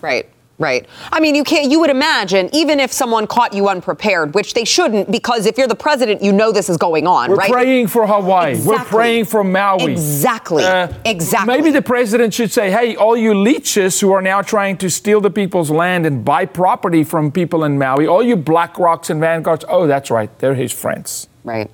Right. 0.00 0.28
Right. 0.60 0.88
I 1.12 1.20
mean, 1.20 1.36
you 1.36 1.44
can't, 1.44 1.70
you 1.70 1.78
would 1.78 1.90
imagine, 1.90 2.50
even 2.52 2.80
if 2.80 2.92
someone 2.92 3.28
caught 3.28 3.54
you 3.54 3.68
unprepared, 3.68 4.34
which 4.34 4.54
they 4.54 4.64
shouldn't, 4.64 5.08
because 5.08 5.46
if 5.46 5.56
you're 5.56 5.68
the 5.68 5.76
president, 5.76 6.20
you 6.20 6.32
know 6.32 6.50
this 6.50 6.68
is 6.68 6.76
going 6.76 7.06
on, 7.06 7.30
right? 7.30 7.30
We're 7.30 7.36
right? 7.36 7.50
praying 7.52 7.86
for 7.86 8.08
Hawaii. 8.08 8.60
We're 8.60 8.84
praying 8.84 9.26
for 9.26 9.44
Maui. 9.44 9.92
Exactly. 9.92 10.64
Uh, 10.64 10.92
exactly. 11.04 11.56
Maybe 11.56 11.70
the 11.70 11.82
president 11.82 12.34
should 12.34 12.50
say, 12.50 12.72
hey, 12.72 12.96
all 12.96 13.16
you 13.16 13.34
leeches 13.34 14.00
who 14.00 14.12
are 14.12 14.22
now 14.22 14.42
trying 14.42 14.76
to 14.78 14.90
steal 14.90 15.20
the 15.20 15.30
people's 15.30 15.70
land 15.70 16.04
and 16.06 16.24
buy 16.24 16.44
property 16.44 17.04
from 17.04 17.30
people 17.30 17.62
in 17.62 17.78
Maui, 17.78 18.08
all 18.08 18.22
you 18.22 18.36
BlackRocks 18.36 19.10
and 19.10 19.20
Vanguards, 19.20 19.64
oh, 19.68 19.86
that's 19.86 20.10
right, 20.10 20.36
they're 20.40 20.56
his 20.56 20.72
friends. 20.72 21.28
Right. 21.44 21.70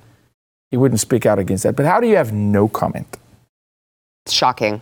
He 0.71 0.77
wouldn't 0.77 0.99
speak 0.99 1.25
out 1.25 1.39
against 1.39 1.63
that. 1.63 1.75
But 1.75 1.85
how 1.85 1.99
do 1.99 2.07
you 2.07 2.15
have 2.15 2.33
no 2.33 2.67
comment? 2.67 3.17
It's 4.25 4.33
shocking. 4.33 4.81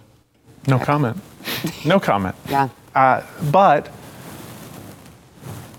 No 0.67 0.79
comment. 0.79 1.17
No 1.85 1.99
comment. 1.99 2.35
Yeah. 2.49 2.69
Uh, 2.95 3.21
but 3.51 3.89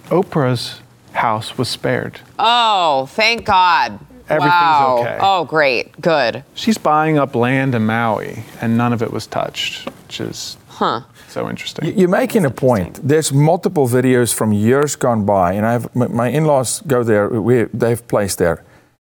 Oprah's 0.09 0.81
house 1.13 1.57
was 1.57 1.69
spared. 1.69 2.21
Oh, 2.39 3.07
thank 3.13 3.45
God. 3.47 3.99
Everything's 4.29 4.51
wow. 4.53 4.99
okay. 5.01 5.19
Oh, 5.21 5.45
great. 5.45 5.99
Good. 6.01 6.45
She's 6.55 6.79
buying 6.79 7.19
up 7.19 7.35
land 7.35 7.75
in 7.75 7.85
Maui, 7.87 8.43
and 8.61 8.77
none 8.77 8.93
of 8.93 9.03
it 9.03 9.13
was 9.13 9.27
touched, 9.27 9.87
which 10.03 10.21
is 10.21 10.57
Huh. 10.69 11.03
so 11.29 11.49
interesting. 11.49 11.97
You're 11.97 12.09
making 12.09 12.45
a 12.45 12.51
point. 12.51 13.01
There's 13.07 13.33
multiple 13.33 13.87
videos 13.87 14.35
from 14.35 14.53
years 14.53 14.97
gone 14.97 15.25
by, 15.25 15.53
and 15.53 15.65
I've 15.67 15.95
my 15.95 16.29
in-laws 16.29 16.83
go 16.87 17.03
there. 17.05 17.29
We, 17.29 17.65
they've 17.65 18.07
placed 18.09 18.39
there, 18.39 18.65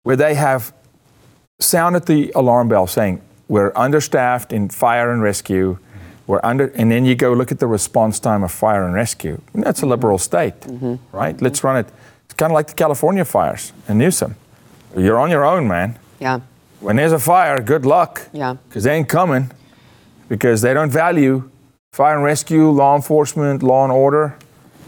where 0.06 0.16
they 0.16 0.36
have 0.36 0.72
sounded 1.60 2.06
the 2.06 2.32
alarm 2.36 2.68
bell 2.68 2.86
saying 2.86 3.20
we're 3.48 3.72
understaffed 3.76 4.54
in 4.54 4.70
fire 4.70 5.12
and 5.12 5.22
rescue. 5.22 5.80
We're 6.28 6.40
under, 6.44 6.68
and 6.68 6.92
then 6.92 7.06
you 7.06 7.16
go 7.16 7.34
look 7.34 7.52
at 7.52 7.58
the 7.60 7.66
response 7.66 8.20
time 8.20 8.44
of 8.44 8.52
fire 8.52 8.84
and 8.86 8.94
rescue. 8.94 9.42
And 9.54 9.64
that's 9.64 9.82
a 9.82 9.88
liberal 9.88 10.20
state, 10.20 10.60
mm-hmm. 10.62 10.96
right? 11.12 11.40
Let's 11.42 11.64
run 11.64 11.78
it. 11.78 11.88
It's 12.26 12.36
kind 12.36 12.52
of 12.52 12.54
like 12.54 12.68
the 12.68 12.76
California 12.76 13.26
fires 13.26 13.74
and 13.88 13.98
Newsom. 13.98 14.36
You're 14.96 15.18
on 15.18 15.32
your 15.32 15.44
own, 15.44 15.68
man. 15.68 15.98
Yeah. 16.20 16.42
When 16.82 16.98
there's 16.98 17.12
a 17.12 17.20
fire, 17.20 17.60
good 17.62 17.84
luck. 17.86 18.30
Yeah. 18.32 18.58
Because 18.68 18.84
they 18.84 18.96
ain't 18.96 19.10
coming 19.10 19.52
because 20.30 20.62
they 20.62 20.74
don't 20.74 20.92
value 20.92 21.50
fire 21.92 22.16
and 22.16 22.24
rescue, 22.24 22.70
law 22.70 22.96
enforcement, 22.96 23.64
law 23.64 23.84
and 23.84 23.92
order. 23.92 24.38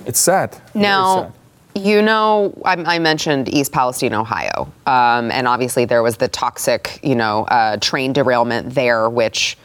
It's 0.05 0.19
sad. 0.19 0.61
Now. 0.75 1.33
You 1.77 2.01
know, 2.01 2.53
I, 2.65 2.73
I 2.73 2.99
mentioned 2.99 3.49
East 3.49 3.71
Palestine, 3.71 4.13
Ohio, 4.13 4.71
um, 4.85 5.31
and 5.31 5.47
obviously 5.47 5.85
there 5.85 6.03
was 6.03 6.17
the 6.17 6.27
toxic, 6.27 6.99
you 7.03 7.15
know, 7.15 7.45
uh, 7.45 7.77
train 7.77 8.13
derailment 8.13 8.73
there, 8.73 9.09
which 9.09 9.57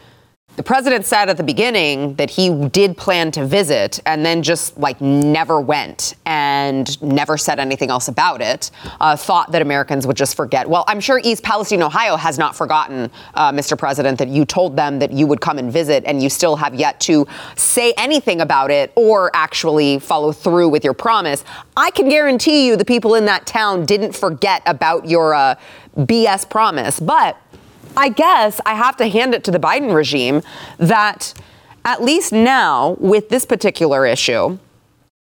the 0.57 0.63
president 0.63 1.07
said 1.07 1.31
at 1.31 1.39
the 1.39 1.43
beginning 1.43 2.15
that 2.17 2.29
he 2.29 2.69
did 2.69 2.97
plan 2.97 3.31
to 3.31 3.47
visit 3.47 4.01
and 4.05 4.25
then 4.25 4.43
just 4.43 4.77
like 4.77 5.01
never 5.01 5.61
went 5.61 6.15
and 6.27 7.01
never 7.03 7.39
said 7.39 7.59
anything 7.59 7.89
else 7.89 8.09
about 8.09 8.43
it. 8.43 8.71
Uh, 9.01 9.17
thought 9.17 9.51
that 9.53 9.63
Americans 9.63 10.07
would 10.07 10.17
just 10.17 10.37
forget. 10.37 10.69
Well, 10.69 10.85
I'm 10.87 11.01
sure 11.01 11.19
East 11.25 11.43
Palestine, 11.43 11.83
Ohio 11.83 12.17
has 12.17 12.39
not 12.39 12.55
forgotten, 12.55 13.11
uh, 13.35 13.51
Mr. 13.53 13.79
President, 13.79 14.19
that 14.19 14.29
you 14.29 14.45
told 14.45 14.77
them 14.77 14.99
that 14.99 15.11
you 15.11 15.27
would 15.27 15.41
come 15.41 15.59
and 15.59 15.73
visit 15.73 16.05
and 16.05 16.23
you 16.23 16.29
still 16.29 16.57
have 16.57 16.75
yet 16.75 17.01
to 17.01 17.27
say 17.57 17.95
anything 17.97 18.43
about 18.43 18.71
it 18.71 18.93
or 18.95 19.31
actually 19.35 19.99
follow 20.01 20.33
through 20.33 20.69
with 20.69 20.85
your 20.85 20.95
promise. 20.95 21.45
I 21.79 21.91
can 21.91 22.11
guarantee 22.11 22.67
you 22.67 22.77
the 22.77 22.85
people 22.85 23.15
in 23.15 23.25
that 23.25 23.47
town 23.47 23.87
didn't 23.87 24.13
forget 24.13 24.63
about 24.67 25.09
your 25.09 25.35
uh, 25.35 25.55
BS 25.97 26.49
promise. 26.49 27.01
But 27.01 27.39
I 27.97 28.09
guess 28.09 28.61
I 28.65 28.75
have 28.75 28.97
to 28.99 29.09
hand 29.09 29.35
it 29.35 29.45
to 29.45 29.51
the 29.51 29.59
Biden 29.59 29.95
regime 29.95 30.43
that 30.79 31.35
at 31.85 32.03
least 32.03 32.33
now 32.33 32.97
with 33.01 33.29
this 33.29 33.45
particular 33.45 34.07
issue, 34.07 34.59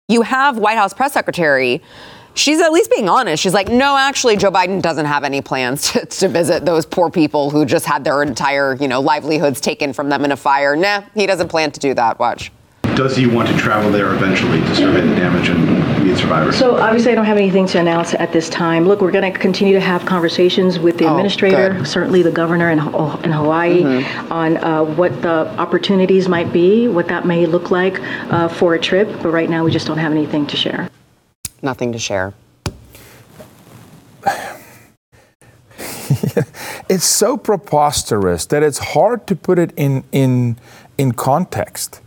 you 0.07 0.22
have 0.22 0.57
White 0.57 0.78
House 0.78 0.93
press 0.93 1.13
secretary. 1.13 1.82
She's 2.34 2.61
at 2.61 2.72
least 2.72 2.91
being 2.91 3.09
honest. 3.09 3.41
She's 3.41 3.53
like, 3.53 3.67
no, 3.69 3.97
actually, 3.97 4.38
Joe 4.38 4.51
Biden 4.51 4.82
doesn't 4.82 5.05
have 5.05 5.24
any 5.24 5.41
plans 5.41 5.91
to, 5.91 6.05
to 6.05 6.28
visit 6.28 6.65
those 6.65 6.86
poor 6.86 7.09
people 7.09 7.49
who 7.49 7.65
just 7.65 7.86
had 7.86 8.03
their 8.03 8.24
entire, 8.24 8.76
you 8.76 8.88
know, 8.88 9.01
livelihoods 9.01 9.59
taken 9.59 9.93
from 9.93 10.09
them 10.09 10.24
in 10.24 10.32
a 10.32 10.38
fire. 10.38 10.76
Nah, 10.76 11.03
he 11.13 11.26
doesn't 11.26 11.49
plan 11.49 11.72
to 11.72 11.80
do 11.80 11.93
that. 11.93 12.19
Watch. 12.19 12.51
Does 12.95 13.15
he 13.15 13.26
want 13.26 13.47
to 13.49 13.57
travel 13.57 13.89
there 13.91 14.13
eventually 14.13 14.59
to 14.59 14.76
survey 14.76 15.01
the 15.01 15.15
damage 15.15 15.49
and 15.49 15.80
meet 16.12 16.20
survivors? 16.20 16.55
So 16.57 16.76
obviously, 16.78 17.12
I 17.12 17.16
don't 17.16 17.26
have 17.26 17.38
anything 17.38 17.68
to 17.68 17.80
announce 17.80 18.14
at 18.14 18.32
this 18.32 18.49
time. 18.49 18.86
Look, 18.86 19.01
we're 19.01 19.12
going 19.12 19.32
to 19.32 19.38
continue 19.39 19.74
to 19.74 19.80
have 19.80 20.05
conversations 20.05 20.80
with 20.80 20.97
the 20.97 21.05
Oh, 21.05 21.12
administrator, 21.12 21.74
good. 21.78 21.88
certainly 21.88 22.22
the 22.22 22.32
governor 22.32 22.70
in, 22.72 22.78
Ho- 22.78 23.20
in 23.24 23.32
Hawaii, 23.32 23.82
Mm-hmm. 23.84 24.32
on 24.32 24.57
uh, 24.57 24.84
what 24.84 25.22
the 25.22 25.47
opportunities 25.59 26.28
might 26.28 26.51
be, 26.53 26.88
what 26.88 27.07
that 27.07 27.26
may 27.26 27.45
look 27.45 27.72
like 27.72 27.99
uh, 28.32 28.47
for 28.47 28.74
a 28.76 28.80
trip. 28.80 29.07
But 29.22 29.32
right 29.32 29.49
now, 29.49 29.64
we 29.64 29.72
just 29.72 29.88
don't 29.88 29.97
have 29.97 30.12
anything 30.12 30.45
to 30.47 30.57
share. 30.57 30.89
Nothing 31.62 31.91
to 31.93 31.99
share. 31.99 32.34
it's 36.89 37.05
so 37.05 37.38
preposterous 37.38 38.45
that 38.47 38.62
it's 38.64 38.78
hard 38.80 39.26
to 39.28 39.36
put 39.36 39.57
it 39.57 39.72
in 39.76 40.03
in 40.12 40.57
in 40.97 41.12
context. 41.14 42.01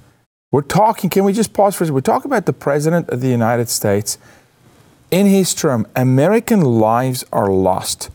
We're 0.55 0.62
talking. 0.62 1.11
Can 1.11 1.24
we 1.24 1.32
just 1.32 1.52
pause 1.52 1.74
for 1.74 1.82
a 1.82 1.86
second? 1.88 1.96
We're 1.96 2.00
talking 2.02 2.30
about 2.30 2.46
the 2.46 2.52
president 2.52 3.09
of 3.09 3.20
the 3.20 3.26
United 3.26 3.68
States. 3.68 4.18
In 5.11 5.26
his 5.26 5.52
term, 5.52 5.84
American 5.96 6.61
lives 6.61 7.24
are 7.32 7.50
lost. 7.50 8.09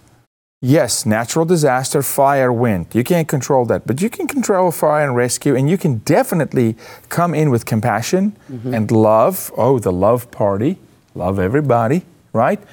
Yes, 0.62 1.06
natural 1.06 1.44
disaster, 1.44 2.02
fire, 2.02 2.54
wind. 2.54 2.86
You 2.94 3.04
can't 3.04 3.28
control 3.28 3.66
that, 3.66 3.86
but 3.86 4.02
you 4.02 4.10
can 4.10 4.26
control 4.26 4.72
fire 4.72 5.06
and 5.06 5.18
rescue, 5.18 5.54
and 5.54 5.70
you 5.70 5.78
can 5.78 5.98
definitely 6.06 6.78
come 7.10 7.36
in 7.36 7.50
with 7.50 7.66
compassion 7.66 8.38
mm-hmm. 8.50 8.74
and 8.74 8.90
love. 8.90 9.52
Oh, 9.58 9.78
the 9.78 9.92
love 9.92 10.32
party. 10.32 10.78
Love 11.16 11.40
everybody, 11.40 12.06
right? 12.32 12.64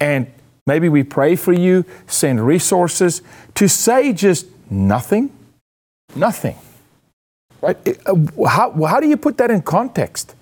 And 0.00 0.26
maybe 0.66 0.88
we 0.88 1.04
pray 1.04 1.36
for 1.36 1.52
you, 1.52 1.84
send 2.08 2.44
resources. 2.44 3.22
To 3.54 3.68
say 3.68 4.12
just 4.12 4.48
nothing, 4.68 5.30
nothing, 6.16 6.56
right? 7.62 7.76
Uh, 8.06 8.46
How, 8.46 8.70
how 8.86 9.00
do 9.00 9.08
you 9.08 9.16
put 9.16 9.38
that 9.38 9.50
in 9.50 9.62
context? 9.62 10.34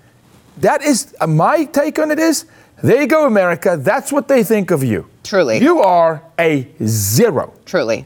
That 0.57 0.83
is 0.83 1.15
uh, 1.21 1.27
my 1.27 1.63
take 1.65 1.97
on 1.99 2.11
it 2.11 2.19
is 2.19 2.45
there 2.83 3.01
you 3.01 3.07
go, 3.07 3.25
America. 3.25 3.77
That's 3.79 4.11
what 4.11 4.27
they 4.27 4.43
think 4.43 4.71
of 4.71 4.83
you. 4.83 5.07
Truly. 5.23 5.59
You 5.59 5.79
are 5.81 6.21
a 6.37 6.67
zero. 6.83 7.53
Truly. 7.65 8.05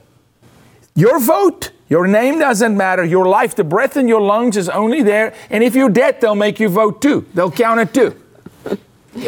Your 0.95 1.19
vote, 1.19 1.71
your 1.89 2.07
name 2.07 2.39
doesn't 2.39 2.75
matter. 2.77 3.03
Your 3.03 3.27
life, 3.27 3.55
the 3.55 3.63
breath 3.63 3.97
in 3.97 4.07
your 4.07 4.21
lungs 4.21 4.57
is 4.57 4.69
only 4.69 5.01
there. 5.01 5.33
And 5.49 5.63
if 5.63 5.75
you're 5.75 5.89
dead, 5.89 6.19
they'll 6.21 6.35
make 6.35 6.59
you 6.59 6.69
vote 6.69 7.01
too. 7.01 7.25
They'll 7.33 7.51
count 7.51 7.79
it 7.79 7.93
too. 7.93 8.21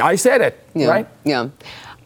I 0.01 0.15
said 0.17 0.41
it, 0.41 0.59
Yeah. 0.75 0.87
right? 0.87 1.07
Yeah. 1.23 1.49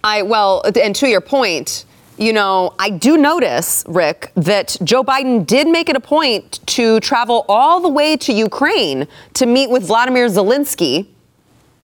I 0.04 0.22
well, 0.22 0.64
and 0.76 0.96
to 0.96 1.08
your 1.08 1.22
point, 1.22 1.86
you 2.22 2.34
know, 2.34 2.76
I 2.78 2.92
do 2.92 3.18
notice, 3.18 3.84
Rick, 3.88 4.32
that 4.36 4.78
Joe 4.84 5.04
Biden 5.04 5.44
did 5.46 5.68
make 5.68 5.90
it 5.90 5.96
a 5.96 6.00
point 6.00 6.60
to 6.68 7.00
travel 7.00 7.46
all 7.50 7.82
the 7.82 7.90
way 7.90 8.16
to 8.18 8.32
Ukraine 8.32 9.08
to 9.34 9.48
meet 9.48 9.72
with 9.72 9.88
Vladimir 9.88 10.28
Zelensky 10.28 11.08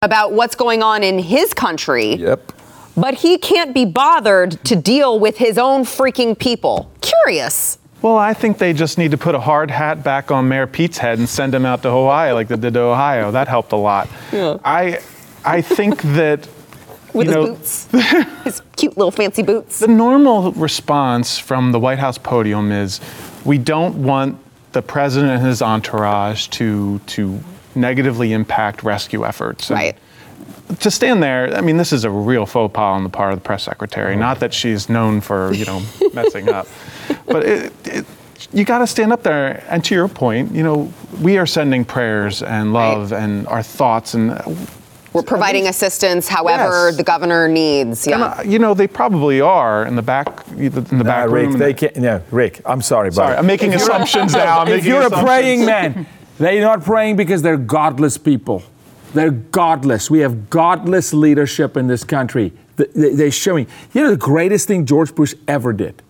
about 0.03 0.33
what's 0.33 0.53
going 0.53 0.83
on 0.83 1.01
in 1.01 1.17
his 1.17 1.55
country. 1.55 2.13
Yep. 2.17 2.53
But 2.95 3.15
he 3.15 3.39
can't 3.39 3.73
be 3.73 3.83
bothered 3.83 4.63
to 4.65 4.75
deal 4.75 5.19
with 5.19 5.37
his 5.37 5.57
own 5.57 5.81
freaking 5.81 6.37
people. 6.37 6.91
Curious. 7.01 7.79
Well, 8.03 8.17
I 8.17 8.35
think 8.35 8.59
they 8.59 8.73
just 8.73 8.99
need 8.99 9.09
to 9.11 9.17
put 9.17 9.33
a 9.33 9.39
hard 9.39 9.71
hat 9.71 10.03
back 10.03 10.29
on 10.29 10.47
Mayor 10.47 10.67
Pete's 10.67 10.99
head 10.99 11.17
and 11.17 11.27
send 11.27 11.55
him 11.55 11.65
out 11.65 11.81
to 11.81 11.89
Hawaii 11.89 12.31
like 12.31 12.47
they 12.47 12.57
did 12.57 12.75
to 12.75 12.81
Ohio. 12.81 13.31
That 13.31 13.47
helped 13.47 13.71
a 13.71 13.75
lot. 13.75 14.07
Yeah. 14.31 14.57
I, 14.63 14.99
I 15.43 15.61
think 15.61 16.03
that 16.03 16.47
With 17.17 17.27
you 17.27 17.33
his 17.33 17.47
know, 17.47 17.55
boots, 17.55 17.87
his 18.43 18.61
cute 18.75 18.97
little 18.97 19.11
fancy 19.11 19.41
boots. 19.43 19.79
The 19.79 19.87
normal 19.87 20.51
response 20.53 21.37
from 21.37 21.71
the 21.71 21.79
White 21.79 21.99
House 21.99 22.17
podium 22.17 22.71
is 22.71 23.01
we 23.45 23.57
don't 23.57 24.03
want 24.03 24.37
the 24.73 24.81
president 24.81 25.31
and 25.31 25.45
his 25.45 25.61
entourage 25.61 26.47
to 26.49 26.99
to 26.99 27.39
negatively 27.75 28.33
impact 28.33 28.83
rescue 28.83 29.25
efforts. 29.25 29.69
And 29.69 29.77
Right. 29.77 29.97
To 30.79 30.91
stand 30.91 31.23
there, 31.23 31.55
I 31.55 31.61
mean, 31.61 31.77
this 31.77 31.93
is 31.93 32.03
a 32.03 32.09
real 32.09 32.45
faux 32.45 32.73
pas 32.73 32.95
on 32.95 33.03
the 33.03 33.09
part 33.09 33.31
of 33.31 33.39
the 33.39 33.43
press 33.43 33.63
secretary. 33.63 34.17
Not 34.17 34.39
that 34.41 34.53
she's 34.53 34.89
known 34.89 35.21
for, 35.21 35.53
you 35.53 35.63
know, 35.65 35.81
messing 36.13 36.49
up, 36.49 36.67
but 37.25 37.45
it, 37.45 37.73
it, 37.87 38.05
you 38.51 38.65
got 38.65 38.79
to 38.79 38.87
stand 38.87 39.13
up 39.13 39.23
there. 39.23 39.63
And 39.69 39.83
to 39.85 39.95
your 39.95 40.09
point, 40.09 40.53
you 40.53 40.63
know, 40.63 40.91
we 41.21 41.37
are 41.37 41.45
sending 41.45 41.85
prayers 41.85 42.43
and 42.43 42.73
love 42.73 43.13
and 43.13 43.47
our 43.47 43.63
thoughts 43.63 44.13
and 44.13 44.31
We're 45.17 45.23
providing 45.23 45.67
assistance 45.67 46.27
however 46.27 46.87
Yes. 46.89 46.97
the 46.97 47.03
governor 47.03 47.47
needs. 47.47 48.05
Yeah. 48.05 48.13
And, 48.15 48.23
uh, 48.23 48.51
you 48.51 48.59
know, 48.59 48.75
they 48.75 48.87
probably 48.87 49.41
are 49.41 49.83
in 49.83 49.95
the 49.95 50.03
back, 50.03 50.27
in 50.55 50.69
the 50.71 50.81
Nah, 50.91 51.03
back 51.03 51.29
Rick, 51.31 51.47
room. 51.49 51.57
they 51.57 51.73
can't. 51.73 51.95
No, 51.97 52.21
Rick, 52.29 52.61
I'm 52.65 52.83
sorry, 52.83 53.09
buddy. 53.09 53.15
Sorry, 53.15 53.35
I'm 53.37 53.47
making 53.47 53.73
If 53.73 53.81
assumptions 53.81 54.33
now. 54.33 54.59
I'm 54.59 54.67
if 54.79 54.85
you're 54.85 55.01
a 55.07 55.09
praying 55.09 55.65
man, 55.65 56.05
they're 56.37 56.61
not 56.61 56.83
praying 56.83 57.15
because 57.15 57.41
they're 57.41 57.57
godless 57.57 58.15
people. 58.19 58.61
They're 59.15 59.31
godless. 59.31 60.11
We 60.11 60.19
have 60.19 60.51
godless 60.51 61.13
leadership 61.15 61.75
in 61.77 61.87
this 61.87 62.03
country. 62.03 62.53
They- 62.75 63.15
They're 63.15 63.31
showing. 63.31 63.65
You 63.93 64.03
know, 64.03 64.11
the 64.11 64.17
greatest 64.17 64.67
thing 64.67 64.85
George 64.85 65.15
Bush 65.15 65.33
ever 65.47 65.73
did 65.73 66.03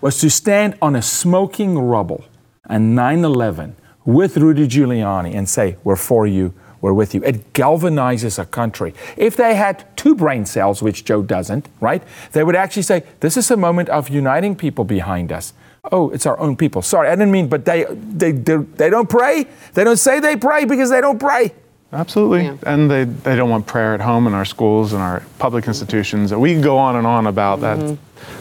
was 0.00 0.18
to 0.20 0.30
stand 0.30 0.74
on 0.80 0.96
a 0.96 1.02
smoking 1.02 1.78
rubble 1.78 2.24
on 2.70 2.94
9 2.94 3.24
11 3.26 3.76
with 4.06 4.36
Rudy 4.38 4.66
Giuliani 4.66 5.34
and 5.34 5.46
say, 5.48 5.76
We're 5.84 5.96
for 5.96 6.26
you, 6.26 6.54
we're 6.82 6.92
with 6.92 7.14
you. 7.14 7.22
It 7.24 7.54
galvanizes 7.54 8.38
a 8.38 8.44
country. 8.44 8.92
If 9.16 9.36
they 9.36 9.54
had 9.54 9.86
two 9.96 10.14
brain 10.14 10.44
cells, 10.44 10.82
which 10.82 11.04
Joe 11.04 11.22
doesn't, 11.22 11.68
right, 11.80 12.02
they 12.32 12.44
would 12.44 12.56
actually 12.56 12.82
say, 12.82 13.04
This 13.20 13.36
is 13.38 13.50
a 13.50 13.56
moment 13.56 13.88
of 13.88 14.10
uniting 14.10 14.54
people 14.56 14.84
behind 14.84 15.32
us. 15.32 15.54
Oh, 15.90 16.10
it's 16.10 16.26
our 16.26 16.38
own 16.38 16.56
people. 16.56 16.82
Sorry, 16.82 17.08
I 17.08 17.12
didn't 17.12 17.32
mean, 17.32 17.48
but 17.48 17.64
they, 17.64 17.84
they, 17.88 18.32
they, 18.32 18.56
they 18.56 18.90
don't 18.90 19.08
pray. 19.08 19.46
They 19.74 19.84
don't 19.84 19.96
say 19.96 20.20
they 20.20 20.36
pray 20.36 20.64
because 20.64 20.90
they 20.90 21.00
don't 21.00 21.18
pray. 21.18 21.52
Absolutely. 21.92 22.58
And 22.64 22.90
they, 22.90 23.04
they 23.04 23.36
don't 23.36 23.50
want 23.50 23.66
prayer 23.66 23.94
at 23.94 24.00
home 24.00 24.26
in 24.26 24.32
our 24.32 24.44
schools 24.44 24.92
and 24.92 25.02
our 25.02 25.22
public 25.38 25.66
institutions. 25.66 26.32
We 26.34 26.52
can 26.52 26.62
go 26.62 26.78
on 26.78 26.96
and 26.96 27.06
on 27.06 27.26
about 27.26 27.60
that. 27.60 27.98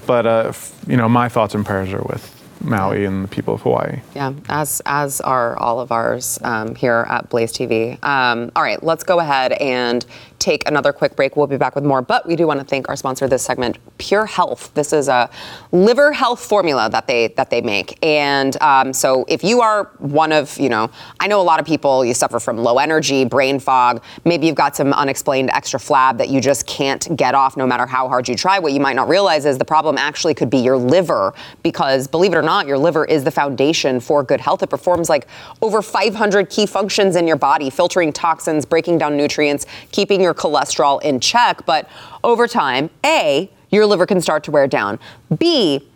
But, 0.07 0.25
uh, 0.25 0.45
f- 0.49 0.73
you 0.87 0.97
know, 0.97 1.09
my 1.09 1.29
thoughts 1.29 1.53
and 1.53 1.65
prayers 1.65 1.91
are 1.93 2.01
with 2.03 2.40
Maui 2.63 3.05
and 3.05 3.23
the 3.23 3.27
people 3.27 3.53
of 3.53 3.61
Hawaii. 3.61 4.01
Yeah, 4.15 4.33
as 4.49 4.81
as 4.85 5.21
are 5.21 5.57
all 5.57 5.79
of 5.79 5.91
ours 5.91 6.39
um, 6.43 6.75
here 6.75 7.05
at 7.09 7.29
Blaze 7.29 7.51
TV. 7.51 8.01
Um, 8.03 8.51
all 8.55 8.63
right, 8.63 8.81
let's 8.83 9.03
go 9.03 9.19
ahead 9.19 9.53
and 9.53 10.05
take 10.41 10.67
another 10.67 10.91
quick 10.91 11.15
break. 11.15 11.37
We'll 11.37 11.47
be 11.47 11.57
back 11.57 11.75
with 11.75 11.85
more, 11.85 12.01
but 12.01 12.27
we 12.27 12.35
do 12.35 12.47
want 12.47 12.59
to 12.59 12.65
thank 12.65 12.89
our 12.89 12.95
sponsor 12.95 13.27
this 13.27 13.43
segment, 13.43 13.77
Pure 13.97 14.25
Health. 14.25 14.73
This 14.73 14.91
is 14.91 15.07
a 15.07 15.29
liver 15.71 16.11
health 16.11 16.43
formula 16.43 16.89
that 16.89 17.07
they 17.07 17.27
that 17.29 17.49
they 17.49 17.61
make, 17.61 17.97
and 18.03 18.61
um, 18.61 18.91
so 18.91 19.23
if 19.27 19.43
you 19.43 19.61
are 19.61 19.91
one 19.99 20.31
of 20.31 20.59
you 20.59 20.67
know, 20.67 20.89
I 21.19 21.27
know 21.27 21.39
a 21.39 21.43
lot 21.43 21.59
of 21.59 21.65
people 21.65 22.03
you 22.03 22.13
suffer 22.13 22.39
from 22.39 22.57
low 22.57 22.79
energy, 22.79 23.23
brain 23.23 23.59
fog. 23.59 24.03
Maybe 24.25 24.47
you've 24.47 24.55
got 24.55 24.75
some 24.75 24.91
unexplained 24.93 25.51
extra 25.51 25.79
flab 25.79 26.17
that 26.17 26.29
you 26.29 26.41
just 26.41 26.65
can't 26.65 27.15
get 27.15 27.35
off, 27.35 27.55
no 27.55 27.67
matter 27.67 27.85
how 27.85 28.07
hard 28.07 28.27
you 28.27 28.35
try. 28.35 28.59
What 28.59 28.73
you 28.73 28.79
might 28.79 28.95
not 28.95 29.07
realize 29.07 29.45
is 29.45 29.57
the 29.57 29.65
problem 29.65 29.97
actually 29.97 30.33
could 30.33 30.49
be 30.49 30.57
your 30.57 30.77
liver, 30.77 31.33
because 31.61 32.07
believe 32.07 32.33
it 32.33 32.37
or 32.37 32.41
not, 32.41 32.65
your 32.65 32.79
liver 32.79 33.05
is 33.05 33.23
the 33.23 33.31
foundation 33.31 33.99
for 33.99 34.23
good 34.23 34.41
health. 34.41 34.63
It 34.63 34.69
performs 34.71 35.07
like 35.07 35.27
over 35.61 35.81
500 35.81 36.49
key 36.49 36.65
functions 36.65 37.15
in 37.15 37.27
your 37.27 37.35
body, 37.35 37.69
filtering 37.69 38.11
toxins, 38.11 38.65
breaking 38.65 38.97
down 38.97 39.15
nutrients, 39.15 39.67
keeping 39.91 40.19
your 40.19 40.30
cholesterol 40.33 41.01
in 41.01 41.19
check. 41.19 41.65
But 41.65 41.89
over 42.23 42.47
time, 42.47 42.89
A, 43.05 43.49
your 43.69 43.85
liver 43.85 44.05
can 44.05 44.21
start 44.21 44.43
to 44.45 44.51
wear 44.51 44.67
down. 44.67 44.99
B, 45.37 45.87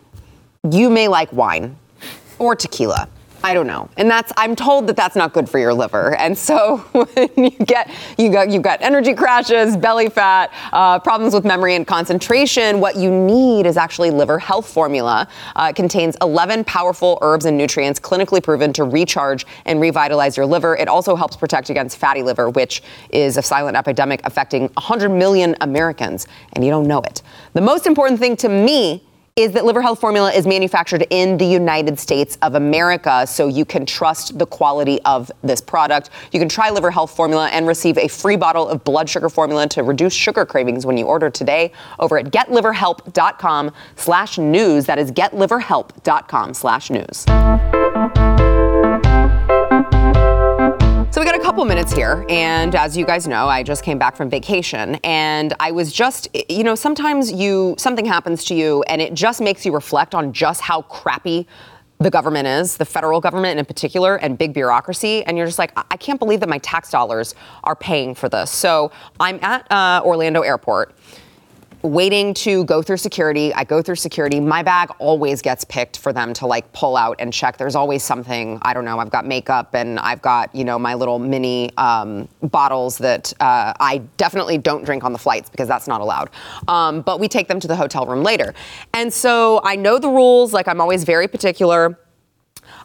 you 0.70 0.90
may 0.90 1.08
like 1.08 1.32
wine 1.32 1.76
or 2.38 2.56
tequila. 2.56 3.08
I 3.46 3.54
don't 3.54 3.68
know. 3.68 3.88
And 3.96 4.10
that's 4.10 4.32
I'm 4.36 4.56
told 4.56 4.88
that 4.88 4.96
that's 4.96 5.14
not 5.14 5.32
good 5.32 5.48
for 5.48 5.60
your 5.60 5.72
liver. 5.72 6.16
And 6.16 6.36
so 6.36 6.78
when 6.90 7.30
you 7.36 7.50
get 7.50 7.88
you 8.18 8.28
got 8.28 8.50
you've 8.50 8.64
got 8.64 8.82
energy 8.82 9.14
crashes, 9.14 9.76
belly 9.76 10.10
fat, 10.10 10.52
uh, 10.72 10.98
problems 10.98 11.32
with 11.32 11.44
memory 11.44 11.76
and 11.76 11.86
concentration. 11.86 12.80
What 12.80 12.96
you 12.96 13.08
need 13.08 13.64
is 13.64 13.76
actually 13.76 14.10
liver 14.10 14.40
health 14.40 14.68
formula. 14.68 15.28
Uh, 15.54 15.68
it 15.70 15.76
contains 15.76 16.16
11 16.22 16.64
powerful 16.64 17.20
herbs 17.22 17.44
and 17.44 17.56
nutrients 17.56 18.00
clinically 18.00 18.42
proven 18.42 18.72
to 18.72 18.82
recharge 18.82 19.46
and 19.64 19.80
revitalize 19.80 20.36
your 20.36 20.44
liver. 20.44 20.74
It 20.74 20.88
also 20.88 21.14
helps 21.14 21.36
protect 21.36 21.70
against 21.70 21.98
fatty 21.98 22.24
liver, 22.24 22.50
which 22.50 22.82
is 23.10 23.36
a 23.36 23.42
silent 23.42 23.76
epidemic 23.76 24.22
affecting 24.24 24.62
100 24.62 25.08
million 25.08 25.54
Americans, 25.60 26.26
and 26.54 26.64
you 26.64 26.70
don't 26.72 26.88
know 26.88 27.00
it. 27.02 27.22
The 27.52 27.60
most 27.60 27.86
important 27.86 28.18
thing 28.18 28.36
to 28.38 28.48
me 28.48 29.04
is 29.36 29.52
that 29.52 29.66
liver 29.66 29.82
health 29.82 30.00
formula 30.00 30.32
is 30.32 30.46
manufactured 30.46 31.06
in 31.10 31.36
the 31.36 31.44
United 31.44 31.98
States 32.00 32.38
of 32.40 32.54
America, 32.54 33.26
so 33.26 33.48
you 33.48 33.66
can 33.66 33.84
trust 33.84 34.38
the 34.38 34.46
quality 34.46 34.98
of 35.02 35.30
this 35.42 35.60
product. 35.60 36.08
You 36.32 36.40
can 36.40 36.48
try 36.48 36.70
liver 36.70 36.90
health 36.90 37.14
formula 37.14 37.48
and 37.48 37.66
receive 37.66 37.98
a 37.98 38.08
free 38.08 38.36
bottle 38.36 38.66
of 38.66 38.82
blood 38.82 39.10
sugar 39.10 39.28
formula 39.28 39.68
to 39.68 39.82
reduce 39.82 40.14
sugar 40.14 40.46
cravings 40.46 40.86
when 40.86 40.96
you 40.96 41.04
order 41.04 41.28
today 41.28 41.72
over 41.98 42.16
at 42.18 42.26
getliverhelp.com 42.26 43.72
slash 43.96 44.38
news. 44.38 44.86
That 44.86 44.98
is 44.98 45.12
getliverhelp.com 45.12 46.54
slash 46.54 46.88
news. 46.88 48.35
So 51.16 51.22
we 51.22 51.24
got 51.24 51.34
a 51.34 51.42
couple 51.42 51.64
minutes 51.64 51.94
here, 51.94 52.26
and 52.28 52.74
as 52.74 52.94
you 52.94 53.06
guys 53.06 53.26
know, 53.26 53.48
I 53.48 53.62
just 53.62 53.82
came 53.82 53.98
back 53.98 54.16
from 54.16 54.28
vacation, 54.28 54.96
and 54.96 55.54
I 55.58 55.70
was 55.70 55.90
just, 55.90 56.28
you 56.50 56.62
know, 56.62 56.74
sometimes 56.74 57.32
you 57.32 57.74
something 57.78 58.04
happens 58.04 58.44
to 58.44 58.54
you, 58.54 58.82
and 58.82 59.00
it 59.00 59.14
just 59.14 59.40
makes 59.40 59.64
you 59.64 59.72
reflect 59.72 60.14
on 60.14 60.34
just 60.34 60.60
how 60.60 60.82
crappy 60.82 61.46
the 62.00 62.10
government 62.10 62.46
is, 62.46 62.76
the 62.76 62.84
federal 62.84 63.22
government 63.22 63.58
in 63.58 63.64
particular, 63.64 64.16
and 64.16 64.36
big 64.36 64.52
bureaucracy, 64.52 65.24
and 65.24 65.38
you're 65.38 65.46
just 65.46 65.58
like, 65.58 65.72
I, 65.90 65.96
can't 65.96 66.18
believe 66.18 66.40
that 66.40 66.50
my 66.50 66.58
tax 66.58 66.90
dollars 66.90 67.34
are 67.64 67.74
paying 67.74 68.14
for 68.14 68.28
this. 68.28 68.50
So 68.50 68.92
I'm 69.18 69.38
at 69.40 69.72
uh, 69.72 70.02
Orlando 70.04 70.42
Airport 70.42 70.94
waiting 71.82 72.34
to 72.34 72.64
go 72.64 72.82
through 72.82 72.96
security. 72.96 73.52
I 73.54 73.64
go 73.64 73.82
through 73.82 73.96
security. 73.96 74.40
My 74.40 74.62
bag 74.62 74.90
always 74.98 75.42
gets 75.42 75.64
picked 75.64 75.98
for 75.98 76.12
them 76.12 76.32
to 76.34 76.46
like 76.46 76.72
pull 76.72 76.96
out 76.96 77.16
and 77.18 77.32
check. 77.32 77.56
There's 77.56 77.74
always 77.74 78.02
something. 78.02 78.58
I 78.62 78.74
don't 78.74 78.84
know. 78.84 78.98
I've 78.98 79.10
got 79.10 79.26
makeup 79.26 79.74
and 79.74 79.98
I've 80.00 80.22
got 80.22 80.54
you 80.54 80.64
know 80.64 80.78
my 80.78 80.94
little 80.94 81.18
mini 81.18 81.70
um, 81.76 82.28
bottles 82.42 82.98
that 82.98 83.32
uh, 83.40 83.72
I 83.78 83.98
definitely 84.16 84.58
don't 84.58 84.84
drink 84.84 85.04
on 85.04 85.12
the 85.12 85.18
flights 85.18 85.50
because 85.50 85.68
that's 85.68 85.86
not 85.86 86.00
allowed. 86.00 86.30
Um, 86.68 87.02
but 87.02 87.20
we 87.20 87.28
take 87.28 87.48
them 87.48 87.60
to 87.60 87.68
the 87.68 87.76
hotel 87.76 88.06
room 88.06 88.22
later. 88.22 88.54
And 88.94 89.12
so 89.12 89.60
I 89.64 89.76
know 89.76 89.98
the 89.98 90.10
rules. 90.10 90.52
Like 90.52 90.68
I'm 90.68 90.80
always 90.80 91.04
very 91.04 91.28
particular. 91.28 91.98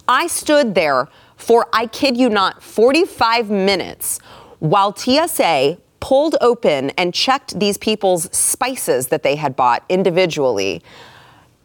I 0.07 0.27
stood 0.27 0.75
there 0.75 1.07
for 1.37 1.67
I 1.73 1.87
kid 1.87 2.17
you 2.17 2.29
not 2.29 2.61
45 2.61 3.49
minutes 3.49 4.19
while 4.59 4.95
TSA 4.95 5.77
pulled 6.01 6.35
open 6.41 6.89
and 6.91 7.13
checked 7.13 7.57
these 7.57 7.77
people's 7.77 8.23
spices 8.35 9.07
that 9.07 9.23
they 9.23 9.37
had 9.37 9.55
bought 9.55 9.85
individually, 9.87 10.83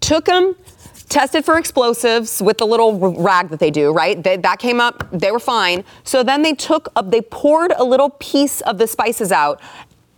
took 0.00 0.26
them, 0.26 0.54
tested 1.08 1.44
for 1.44 1.58
explosives 1.58 2.40
with 2.42 2.58
the 2.58 2.66
little 2.66 2.98
rag 3.16 3.48
that 3.48 3.58
they 3.58 3.70
do, 3.70 3.92
right? 3.92 4.22
They, 4.22 4.36
that 4.36 4.58
came 4.58 4.80
up, 4.80 5.08
they 5.12 5.32
were 5.32 5.40
fine. 5.40 5.84
So 6.04 6.22
then 6.22 6.42
they 6.42 6.52
took, 6.52 6.88
a, 6.96 7.02
they 7.02 7.22
poured 7.22 7.72
a 7.76 7.84
little 7.84 8.10
piece 8.10 8.60
of 8.62 8.78
the 8.78 8.86
spices 8.86 9.32
out. 9.32 9.60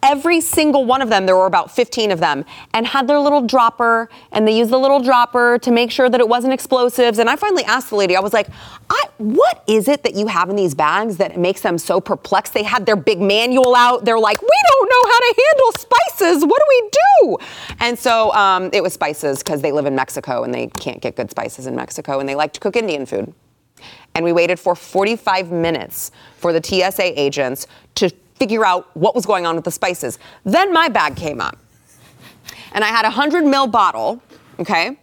Every 0.02 0.40
single 0.40 0.84
one 0.84 1.02
of 1.02 1.08
them, 1.08 1.26
there 1.26 1.36
were 1.36 1.46
about 1.46 1.74
15 1.74 2.12
of 2.12 2.20
them, 2.20 2.44
and 2.72 2.86
had 2.86 3.08
their 3.08 3.18
little 3.18 3.40
dropper, 3.40 4.08
and 4.30 4.46
they 4.46 4.56
used 4.56 4.70
the 4.70 4.78
little 4.78 5.00
dropper 5.00 5.58
to 5.58 5.70
make 5.70 5.90
sure 5.90 6.08
that 6.08 6.20
it 6.20 6.28
wasn't 6.28 6.52
explosives. 6.52 7.18
And 7.18 7.28
I 7.28 7.36
finally 7.36 7.64
asked 7.64 7.90
the 7.90 7.96
lady, 7.96 8.14
I 8.14 8.20
was 8.20 8.32
like, 8.32 8.48
I, 8.88 9.04
what 9.18 9.64
is 9.66 9.88
it 9.88 10.04
that 10.04 10.14
you 10.14 10.28
have 10.28 10.48
in 10.48 10.56
these 10.56 10.74
bags 10.74 11.16
that 11.16 11.36
makes 11.36 11.60
them 11.60 11.76
so 11.76 12.00
perplexed? 12.00 12.54
They 12.54 12.62
had 12.62 12.86
their 12.86 12.96
big 12.96 13.20
manual 13.20 13.74
out. 13.74 14.04
They're 14.04 14.18
like, 14.18 14.40
we 14.40 14.48
don't 14.68 14.88
know 14.88 15.10
how 15.10 15.18
to 15.18 15.44
handle 15.46 15.72
spices. 15.72 16.44
What 16.46 16.60
do 16.60 16.64
we 16.68 16.90
do? 16.90 17.38
And 17.80 17.98
so 17.98 18.32
um, 18.34 18.70
it 18.72 18.80
was 18.80 18.92
spices 18.92 19.40
because 19.40 19.60
they 19.60 19.72
live 19.72 19.86
in 19.86 19.94
Mexico 19.96 20.44
and 20.44 20.54
they 20.54 20.68
can't 20.68 21.02
get 21.02 21.16
good 21.16 21.30
spices 21.30 21.66
in 21.66 21.74
Mexico 21.74 22.20
and 22.20 22.28
they 22.28 22.36
like 22.36 22.52
to 22.52 22.60
cook 22.60 22.76
Indian 22.76 23.06
food. 23.06 23.34
And 24.14 24.24
we 24.24 24.32
waited 24.32 24.58
for 24.58 24.74
45 24.74 25.50
minutes 25.50 26.12
for 26.36 26.52
the 26.52 26.62
TSA 26.62 27.20
agents 27.20 27.66
to 27.96 28.10
figure 28.36 28.64
out 28.64 28.96
what 28.96 29.14
was 29.14 29.26
going 29.26 29.46
on 29.46 29.56
with 29.56 29.64
the 29.64 29.70
spices. 29.70 30.18
Then 30.44 30.72
my 30.72 30.88
bag 30.88 31.16
came 31.16 31.40
up. 31.40 31.58
And 32.72 32.84
I 32.84 32.88
had 32.88 33.04
a 33.04 33.08
100 33.08 33.44
mil 33.44 33.66
bottle, 33.66 34.22
okay, 34.58 34.98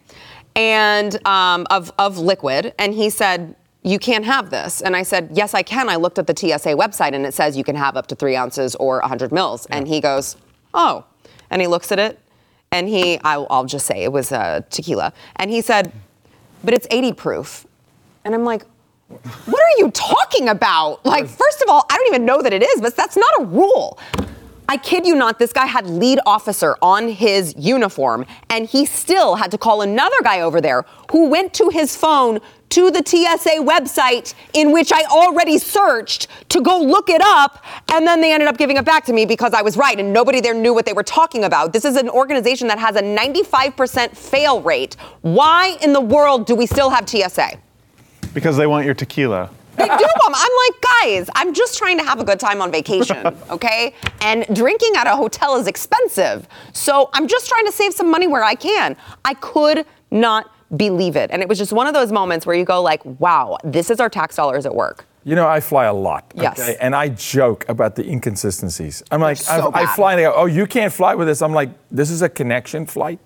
and 0.55 1.26
um, 1.28 1.66
of, 1.70 1.91
of 1.97 2.18
liquid. 2.18 2.74
And 2.80 2.93
he 2.93 3.09
said, 3.09 3.55
you 3.86 3.99
can't 3.99 4.25
have 4.25 4.49
this. 4.49 4.81
And 4.81 4.95
I 4.95 5.03
said, 5.03 5.29
yes, 5.31 5.53
I 5.53 5.61
can. 5.61 5.89
I 5.89 5.95
looked 5.95 6.17
at 6.17 6.25
the 6.25 6.36
TSA 6.36 6.69
website 6.69 7.13
and 7.13 7.23
it 7.23 7.36
says 7.36 7.55
you 7.55 7.63
can 7.63 7.75
have 7.75 7.95
up 7.95 8.07
to 8.07 8.15
three 8.15 8.36
ounces 8.36 8.73
or 8.75 8.99
100 8.99 9.31
mils. 9.31 9.67
And 9.67 9.88
he 9.88 10.01
goes, 10.01 10.38
oh. 10.73 11.05
And 11.51 11.61
he 11.61 11.67
looks 11.67 11.91
at 11.91 11.99
it 11.99 12.19
and 12.71 12.89
he, 12.89 13.19
I'll, 13.23 13.45
I'll 13.51 13.65
just 13.65 13.86
say 13.86 14.03
it 14.03 14.11
was 14.11 14.31
uh, 14.31 14.61
tequila. 14.71 15.13
And 15.36 15.51
he 15.51 15.61
said, 15.61 15.91
but 16.63 16.73
it's 16.73 16.88
80 16.89 17.13
proof. 17.13 17.67
And 18.25 18.33
I'm 18.33 18.43
like, 18.43 18.63
what 19.07 19.61
are 19.61 19.77
you 19.77 19.91
talking 19.91 20.49
about? 20.49 21.05
Like, 21.05 21.27
first 21.27 21.61
of 21.61 21.69
all, 21.69 21.86
I 21.91 21.95
don't 21.95 22.07
even 22.07 22.25
know 22.25 22.41
that 22.41 22.53
it 22.53 22.63
is, 22.63 22.81
but 22.81 22.95
that's 22.95 23.15
not 23.15 23.41
a 23.41 23.45
rule. 23.45 23.99
I 24.68 24.78
kid 24.78 25.05
you 25.05 25.16
not, 25.16 25.38
this 25.38 25.53
guy 25.53 25.68
had 25.68 25.88
lead 25.88 26.20
officer 26.26 26.76
on 26.82 27.07
his 27.07 27.53
uniform, 27.57 28.26
and 28.49 28.66
he 28.66 28.86
still 28.86 29.36
had 29.36 29.51
to 29.51 29.57
call 29.57 29.82
another 29.82 30.22
guy 30.24 30.41
over 30.41 30.59
there 30.59 30.86
who 31.11 31.30
went 31.30 31.53
to 31.55 31.70
his 31.70 31.95
phone 31.95 32.39
to 32.70 32.89
the 32.89 33.03
TSA 33.05 33.61
website 33.61 34.34
in 34.53 34.72
which 34.72 34.91
I 34.91 35.03
already 35.03 35.59
searched 35.59 36.28
to 36.49 36.61
go 36.61 36.82
look 36.82 37.09
it 37.09 37.22
up, 37.24 37.63
and 37.93 38.07
then 38.07 38.22
they 38.22 38.34
ended 38.34 38.49
up 38.49 38.57
giving 38.57 38.78
it 38.78 38.86
back 38.86 39.05
to 39.05 39.13
me 39.13 39.26
because 39.26 39.53
I 39.53 39.61
was 39.61 39.78
right 39.78 39.97
and 39.99 40.11
nobody 40.11 40.41
there 40.41 40.55
knew 40.55 40.74
what 40.74 40.86
they 40.86 40.93
were 40.93 41.03
talking 41.03 41.43
about. 41.43 41.72
This 41.72 41.86
is 41.86 41.95
an 41.95 42.09
organization 42.09 42.68
that 42.70 42.80
has 42.80 42.95
a 42.95 43.01
95% 43.01 44.18
fail 44.18 44.61
rate. 44.61 44.95
Why 45.22 45.78
in 45.82 45.93
the 45.93 46.01
world 46.01 46.47
do 46.47 46.55
we 46.55 46.66
still 46.66 46.89
have 46.89 47.07
TSA? 47.07 47.51
Because 48.34 48.57
they 48.57 48.68
want 48.68 48.86
your 48.86 48.95
tequila. 48.95 49.51
They 49.78 49.86
do 49.88 49.97
them. 49.97 50.34
I'm 50.34 50.51
like, 50.67 50.82
guys, 51.01 51.30
I'm 51.36 51.53
just 51.53 51.78
trying 51.78 51.97
to 51.97 52.03
have 52.03 52.19
a 52.19 52.23
good 52.23 52.39
time 52.39 52.61
on 52.61 52.71
vacation, 52.71 53.26
okay? 53.49 53.93
And 54.21 54.45
drinking 54.55 54.91
at 54.97 55.07
a 55.07 55.15
hotel 55.15 55.55
is 55.57 55.67
expensive. 55.67 56.47
So 56.73 57.09
I'm 57.13 57.28
just 57.28 57.47
trying 57.47 57.65
to 57.65 57.71
save 57.71 57.93
some 57.93 58.09
money 58.09 58.28
where 58.28 58.43
I 58.43 58.55
can. 58.55 58.95
I 59.23 59.34
could 59.36 59.86
not 60.11 60.51
believe 60.78 61.15
it. 61.15 61.30
And 61.32 61.41
it 61.41 61.49
was 61.49 61.57
just 61.57 61.71
one 61.73 61.88
of 61.88 61.93
those 61.93 62.11
moments 62.11 62.45
where 62.45 62.55
you 62.55 62.65
go 62.65 62.82
like, 62.82 63.01
wow, 63.19 63.57
this 63.63 63.89
is 63.89 63.99
our 63.99 64.09
tax 64.09 64.36
dollars 64.36 64.65
at 64.65 64.73
work. 64.73 65.05
You 65.23 65.36
know, 65.36 65.47
I 65.47 65.59
fly 65.59 65.86
a 65.86 65.93
lot. 65.93 66.32
Yes. 66.36 66.59
Okay? 66.59 66.78
And 66.80 66.95
I 66.95 67.09
joke 67.09 67.65
about 67.67 67.95
the 67.95 68.07
inconsistencies. 68.07 69.01
I'm 69.09 69.21
like, 69.21 69.38
so 69.38 69.71
I, 69.73 69.84
I 69.84 69.86
fly 69.95 70.13
and 70.13 70.19
they 70.19 70.23
go, 70.23 70.34
oh, 70.36 70.45
you 70.45 70.67
can't 70.67 70.93
fly 70.93 71.15
with 71.15 71.28
this. 71.28 71.41
I'm 71.41 71.53
like, 71.53 71.69
this 71.89 72.11
is 72.11 72.21
a 72.21 72.30
connection 72.30 72.86
flight 72.86 73.19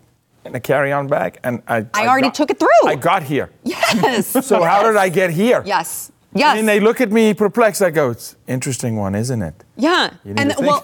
and 0.46 0.56
a 0.56 0.60
carry-on 0.62 1.08
bag. 1.08 1.40
And 1.44 1.62
I, 1.68 1.86
I 1.94 2.08
already 2.08 2.28
got- 2.28 2.36
took 2.36 2.52
it 2.52 2.60
through. 2.60 2.70
I 2.86 2.96
got 2.96 3.24
here. 3.24 3.50
Yes. 3.64 4.30
So 4.46 4.64
how 4.64 4.84
did 4.84 4.96
I 4.96 5.10
get 5.10 5.30
here? 5.30 5.62
Yes. 5.66 6.12
Yes. 6.34 6.60
And 6.60 6.68
they 6.68 6.80
look 6.80 7.02
at 7.02 7.12
me 7.12 7.34
perplexed. 7.34 7.82
I 7.82 7.90
go, 7.90 8.12
it's 8.12 8.36
interesting 8.48 8.96
one, 8.98 9.16
isn't 9.16 9.42
it? 9.42 9.64
Yeah. 9.78 10.12
And 10.26 10.52
th- 10.52 10.60
well, 10.60 10.84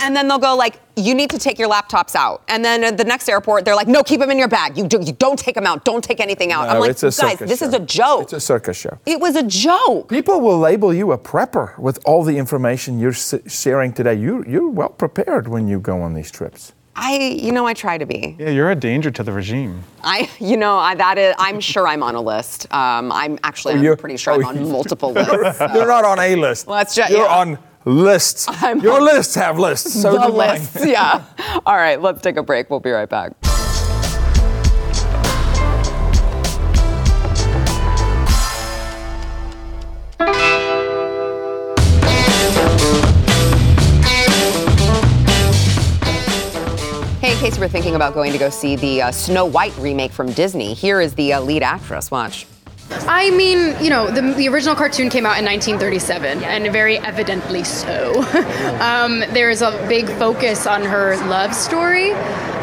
and 0.00 0.14
then 0.14 0.28
they'll 0.28 0.38
go 0.38 0.54
like, 0.54 0.80
you 0.96 1.14
need 1.16 1.30
to 1.30 1.38
take 1.38 1.58
your 1.58 1.68
laptops 1.68 2.14
out. 2.14 2.42
And 2.46 2.64
then 2.64 2.84
at 2.84 2.96
the 2.96 3.02
next 3.04 3.28
airport, 3.28 3.64
they're 3.64 3.74
like, 3.74 3.88
no, 3.88 4.04
keep 4.04 4.20
them 4.20 4.30
in 4.30 4.38
your 4.38 4.46
bag. 4.46 4.78
You, 4.78 4.86
do, 4.86 5.00
you 5.02 5.12
don't 5.14 5.36
take 5.38 5.56
them 5.56 5.66
out. 5.66 5.84
Don't 5.84 6.04
take 6.04 6.20
anything 6.20 6.52
out. 6.52 6.68
I'm 6.68 6.74
No, 6.74 6.80
like, 6.80 6.90
it's 6.90 7.02
a 7.02 7.10
guys, 7.20 7.38
this 7.40 7.60
is 7.60 7.72
show. 7.72 7.82
a 7.82 7.86
joke. 7.86 8.22
It's 8.22 8.32
a 8.34 8.40
circus 8.40 8.76
show. 8.76 8.98
It 9.04 9.18
was 9.18 9.34
a 9.34 9.42
joke. 9.42 10.08
People 10.08 10.40
will 10.40 10.58
label 10.58 10.94
you 10.94 11.10
a 11.10 11.18
prepper 11.18 11.76
with 11.78 11.98
all 12.06 12.22
the 12.22 12.38
information 12.38 13.00
you're 13.00 13.10
s- 13.10 13.34
sharing 13.48 13.92
today. 13.92 14.14
You, 14.14 14.44
you're 14.46 14.68
well 14.68 14.90
prepared 14.90 15.48
when 15.48 15.66
you 15.66 15.80
go 15.80 16.00
on 16.02 16.14
these 16.14 16.30
trips. 16.30 16.72
I, 16.96 17.16
you 17.18 17.50
know, 17.52 17.66
I 17.66 17.74
try 17.74 17.98
to 17.98 18.06
be. 18.06 18.36
Yeah, 18.38 18.50
you're 18.50 18.70
a 18.70 18.76
danger 18.76 19.10
to 19.10 19.22
the 19.22 19.32
regime. 19.32 19.82
I, 20.02 20.30
you 20.38 20.56
know, 20.56 20.76
I, 20.76 20.94
that 20.94 21.18
is, 21.18 21.34
I'm 21.38 21.58
sure 21.60 21.88
I'm 21.88 22.02
on 22.02 22.14
a 22.14 22.20
list. 22.20 22.72
Um, 22.72 23.10
I'm 23.10 23.38
actually, 23.42 23.74
Oh, 23.86 23.92
I'm 23.92 23.96
pretty 23.98 24.16
sure 24.16 24.34
oh, 24.34 24.36
I'm 24.36 24.44
on 24.58 24.70
multiple 24.70 25.12
lists. 25.12 25.60
You're 25.74 25.88
not 25.88 26.04
on 26.04 26.18
a 26.20 26.36
list. 26.36 26.66
Well, 26.66 26.78
that's 26.78 26.94
ju- 26.94 27.02
You're 27.10 27.24
yeah. 27.26 27.36
on 27.36 27.58
lists. 27.84 28.46
I'm 28.48 28.80
Your 28.80 28.94
on 29.00 29.04
lists 29.04 29.34
have 29.34 29.58
lists. 29.58 29.92
So 30.00 30.12
the 30.12 30.18
do 30.28 30.28
mine. 30.36 30.58
lists, 30.60 30.86
yeah. 30.86 31.24
All 31.66 31.76
right, 31.76 32.00
let's 32.00 32.22
take 32.22 32.36
a 32.36 32.42
break. 32.42 32.70
We'll 32.70 32.80
be 32.80 32.90
right 32.90 33.08
back. 33.08 33.32
Case 47.44 47.56
you 47.56 47.60
were 47.60 47.68
thinking 47.68 47.94
about 47.94 48.14
going 48.14 48.32
to 48.32 48.38
go 48.38 48.48
see 48.48 48.74
the 48.74 49.02
uh, 49.02 49.12
Snow 49.12 49.44
White 49.44 49.76
remake 49.76 50.12
from 50.12 50.32
Disney, 50.32 50.72
here 50.72 50.98
is 51.02 51.14
the 51.14 51.34
uh, 51.34 51.42
lead 51.42 51.62
actress. 51.62 52.10
Watch. 52.10 52.46
I 52.90 53.30
mean, 53.32 53.76
you 53.84 53.90
know, 53.90 54.10
the, 54.10 54.22
the 54.32 54.48
original 54.48 54.74
cartoon 54.74 55.10
came 55.10 55.26
out 55.26 55.36
in 55.36 55.44
1937, 55.44 56.42
and 56.42 56.72
very 56.72 56.96
evidently 56.96 57.62
so. 57.62 58.22
um, 58.80 59.20
there 59.34 59.50
is 59.50 59.60
a 59.60 59.72
big 59.90 60.06
focus 60.16 60.66
on 60.66 60.84
her 60.84 61.18
love 61.26 61.54
story, 61.54 62.12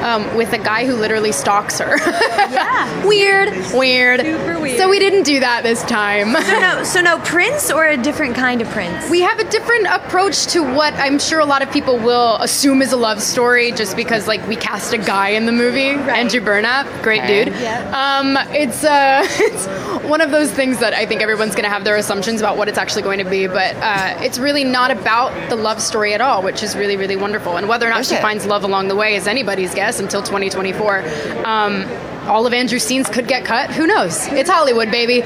um, 0.02 0.36
with 0.36 0.54
a 0.54 0.58
guy 0.58 0.86
who 0.86 0.95
literally 0.95 1.32
stalks 1.32 1.80
her. 1.80 1.97
yeah. 2.52 3.06
weird, 3.06 3.49
weird. 3.74 4.22
Super 4.22 4.60
weird. 4.60 4.78
So 4.78 4.89
we 4.89 4.99
didn't 4.99 5.24
do 5.24 5.39
that 5.39 5.64
this 5.64 5.84
time. 5.84 6.34
So 6.34 6.60
no, 6.60 6.84
so 6.84 7.02
no 7.02 7.20
Prince 7.20 7.72
or 7.72 7.88
a 7.88 7.97
different 7.97 8.36
kind 8.36 8.62
of 8.62 8.68
Prince. 8.70 9.10
We 9.10 9.22
have 9.22 9.39
a 9.39 9.49
different 9.49 9.88
approach 9.88 10.47
to 10.47 10.62
what 10.64 10.93
I'm 10.95 11.20
sure 11.20 11.39
a 11.39 11.45
lot 11.45 11.62
of 11.62 11.72
people 11.72 11.97
will 11.97 12.36
assume 12.38 12.82
is 12.82 12.91
a 12.91 12.97
love 12.97 13.22
story, 13.22 13.72
just 13.72 13.95
because 13.95 14.28
like 14.28 14.45
we 14.47 14.56
cast 14.56 14.93
a 14.93 14.97
guy 14.97 15.30
in 15.30 15.45
the 15.45 15.52
movie, 15.52 15.89
Andrew 15.89 16.41
Burnap, 16.41 16.86
great 17.04 17.22
Okay. 17.22 17.45
dude. 17.45 17.54
Yep. 17.54 17.93
Um, 17.93 18.38
it's 18.52 18.84
uh, 18.84 19.22
it's 19.30 19.68
one 20.06 20.22
of 20.22 20.32
those 20.32 20.52
things 20.52 20.80
that 20.80 20.93
I 20.93 21.06
think 21.06 21.22
everyone's 21.22 21.54
going 21.54 21.64
to 21.64 21.70
have 21.70 21.84
their 21.84 21.95
assumptions 21.97 22.41
about 22.41 22.58
what 22.58 22.68
it's 22.68 22.78
actually 22.78 23.04
going 23.04 23.20
to 23.20 23.30
be, 23.30 23.47
but 23.47 23.76
uh, 23.78 24.18
it's 24.22 24.39
really 24.39 24.64
not 24.64 24.89
about 24.91 25.32
the 25.49 25.56
love 25.56 25.82
story 25.82 26.14
at 26.14 26.22
all, 26.22 26.41
which 26.41 26.64
is 26.64 26.76
really 26.76 26.97
really 26.97 27.16
wonderful. 27.16 27.58
And 27.58 27.68
whether 27.68 27.86
or 27.88 27.89
not 27.89 28.02
Is 28.02 28.10
she 28.10 28.16
it? 28.16 28.22
finds 28.22 28.45
love 28.45 28.64
along 28.64 28.88
the 28.88 28.95
way 28.95 29.16
is 29.16 29.28
anybody's 29.28 29.74
guess 29.76 29.91
until 30.00 30.22
2024. 30.22 31.46
Um, 31.46 31.86
all 32.28 32.46
of 32.46 32.54
Andrew's 32.54 32.84
scenes 32.84 33.10
could 33.10 33.28
get 33.28 33.46
cut. 33.46 33.72
Who 33.72 33.88
knows? 33.88 34.28
It's 34.28 34.50
Hollywood, 34.50 34.92
baby. 34.92 35.24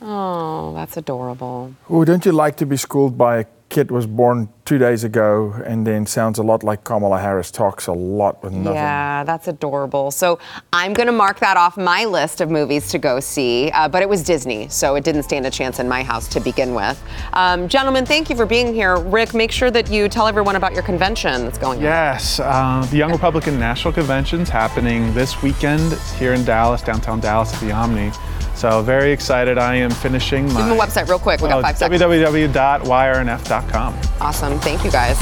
Oh, 0.00 0.74
that's 0.74 0.96
adorable. 0.96 1.74
Oh, 1.88 2.04
don't 2.04 2.24
you 2.26 2.32
like 2.32 2.56
to 2.56 2.66
be 2.66 2.76
schooled 2.76 3.16
by 3.16 3.38
a 3.38 3.44
kid 3.74 3.90
was 3.90 4.06
born 4.06 4.48
two 4.64 4.78
days 4.78 5.02
ago 5.02 5.52
and 5.66 5.84
then 5.84 6.06
sounds 6.06 6.38
a 6.38 6.42
lot 6.44 6.62
like 6.62 6.84
Kamala 6.84 7.18
Harris, 7.18 7.50
talks 7.50 7.88
a 7.88 7.92
lot 7.92 8.40
with 8.40 8.52
nothing? 8.52 8.76
Yeah, 8.76 9.24
that's 9.24 9.48
adorable. 9.48 10.12
So 10.12 10.38
I'm 10.72 10.92
going 10.92 11.08
to 11.08 11.12
mark 11.12 11.40
that 11.40 11.56
off 11.56 11.76
my 11.76 12.04
list 12.04 12.40
of 12.40 12.50
movies 12.50 12.88
to 12.90 12.98
go 12.98 13.18
see. 13.18 13.72
Uh, 13.72 13.88
but 13.88 14.00
it 14.00 14.08
was 14.08 14.22
Disney, 14.22 14.68
so 14.68 14.94
it 14.94 15.02
didn't 15.02 15.24
stand 15.24 15.44
a 15.44 15.50
chance 15.50 15.80
in 15.80 15.88
my 15.88 16.04
house 16.04 16.28
to 16.28 16.40
begin 16.40 16.72
with. 16.72 17.02
Um, 17.32 17.68
gentlemen, 17.68 18.06
thank 18.06 18.30
you 18.30 18.36
for 18.36 18.46
being 18.46 18.72
here. 18.72 18.96
Rick, 18.96 19.34
make 19.34 19.50
sure 19.50 19.72
that 19.72 19.90
you 19.90 20.08
tell 20.08 20.28
everyone 20.28 20.54
about 20.54 20.72
your 20.72 20.84
convention 20.84 21.44
that's 21.44 21.58
going 21.58 21.78
on. 21.78 21.84
Yes, 21.84 22.38
uh, 22.38 22.86
the 22.92 22.96
Young 22.96 23.10
Republican 23.10 23.58
National 23.58 23.92
Convention's 23.92 24.48
happening 24.48 25.12
this 25.14 25.42
weekend 25.42 25.94
here 26.16 26.34
in 26.34 26.44
Dallas, 26.44 26.80
downtown 26.80 27.18
Dallas 27.18 27.52
at 27.52 27.60
the 27.60 27.72
Omni. 27.72 28.12
So 28.54 28.82
very 28.82 29.12
excited. 29.12 29.58
I 29.58 29.74
am 29.76 29.90
finishing 29.90 30.44
my 30.52 30.60
Give 30.60 30.68
them 30.68 30.76
the 30.78 30.82
website 30.82 31.08
real 31.08 31.18
quick. 31.18 31.40
We 31.40 31.48
got 31.48 31.58
Oh, 31.58 31.62
five 31.62 31.76
seconds. 31.76 32.00
www.yrnf.com. 32.02 33.94
Awesome. 34.20 34.58
Thank 34.60 34.84
you 34.84 34.90
guys. 34.90 35.18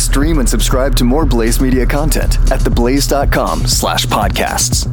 Stream 0.00 0.38
and 0.38 0.48
subscribe 0.48 0.94
to 0.96 1.04
more 1.04 1.26
Blaze 1.26 1.60
Media 1.60 1.84
content 1.86 2.36
at 2.52 2.60
theblaze.com 2.60 3.66
slash 3.66 4.06
podcasts. 4.06 4.86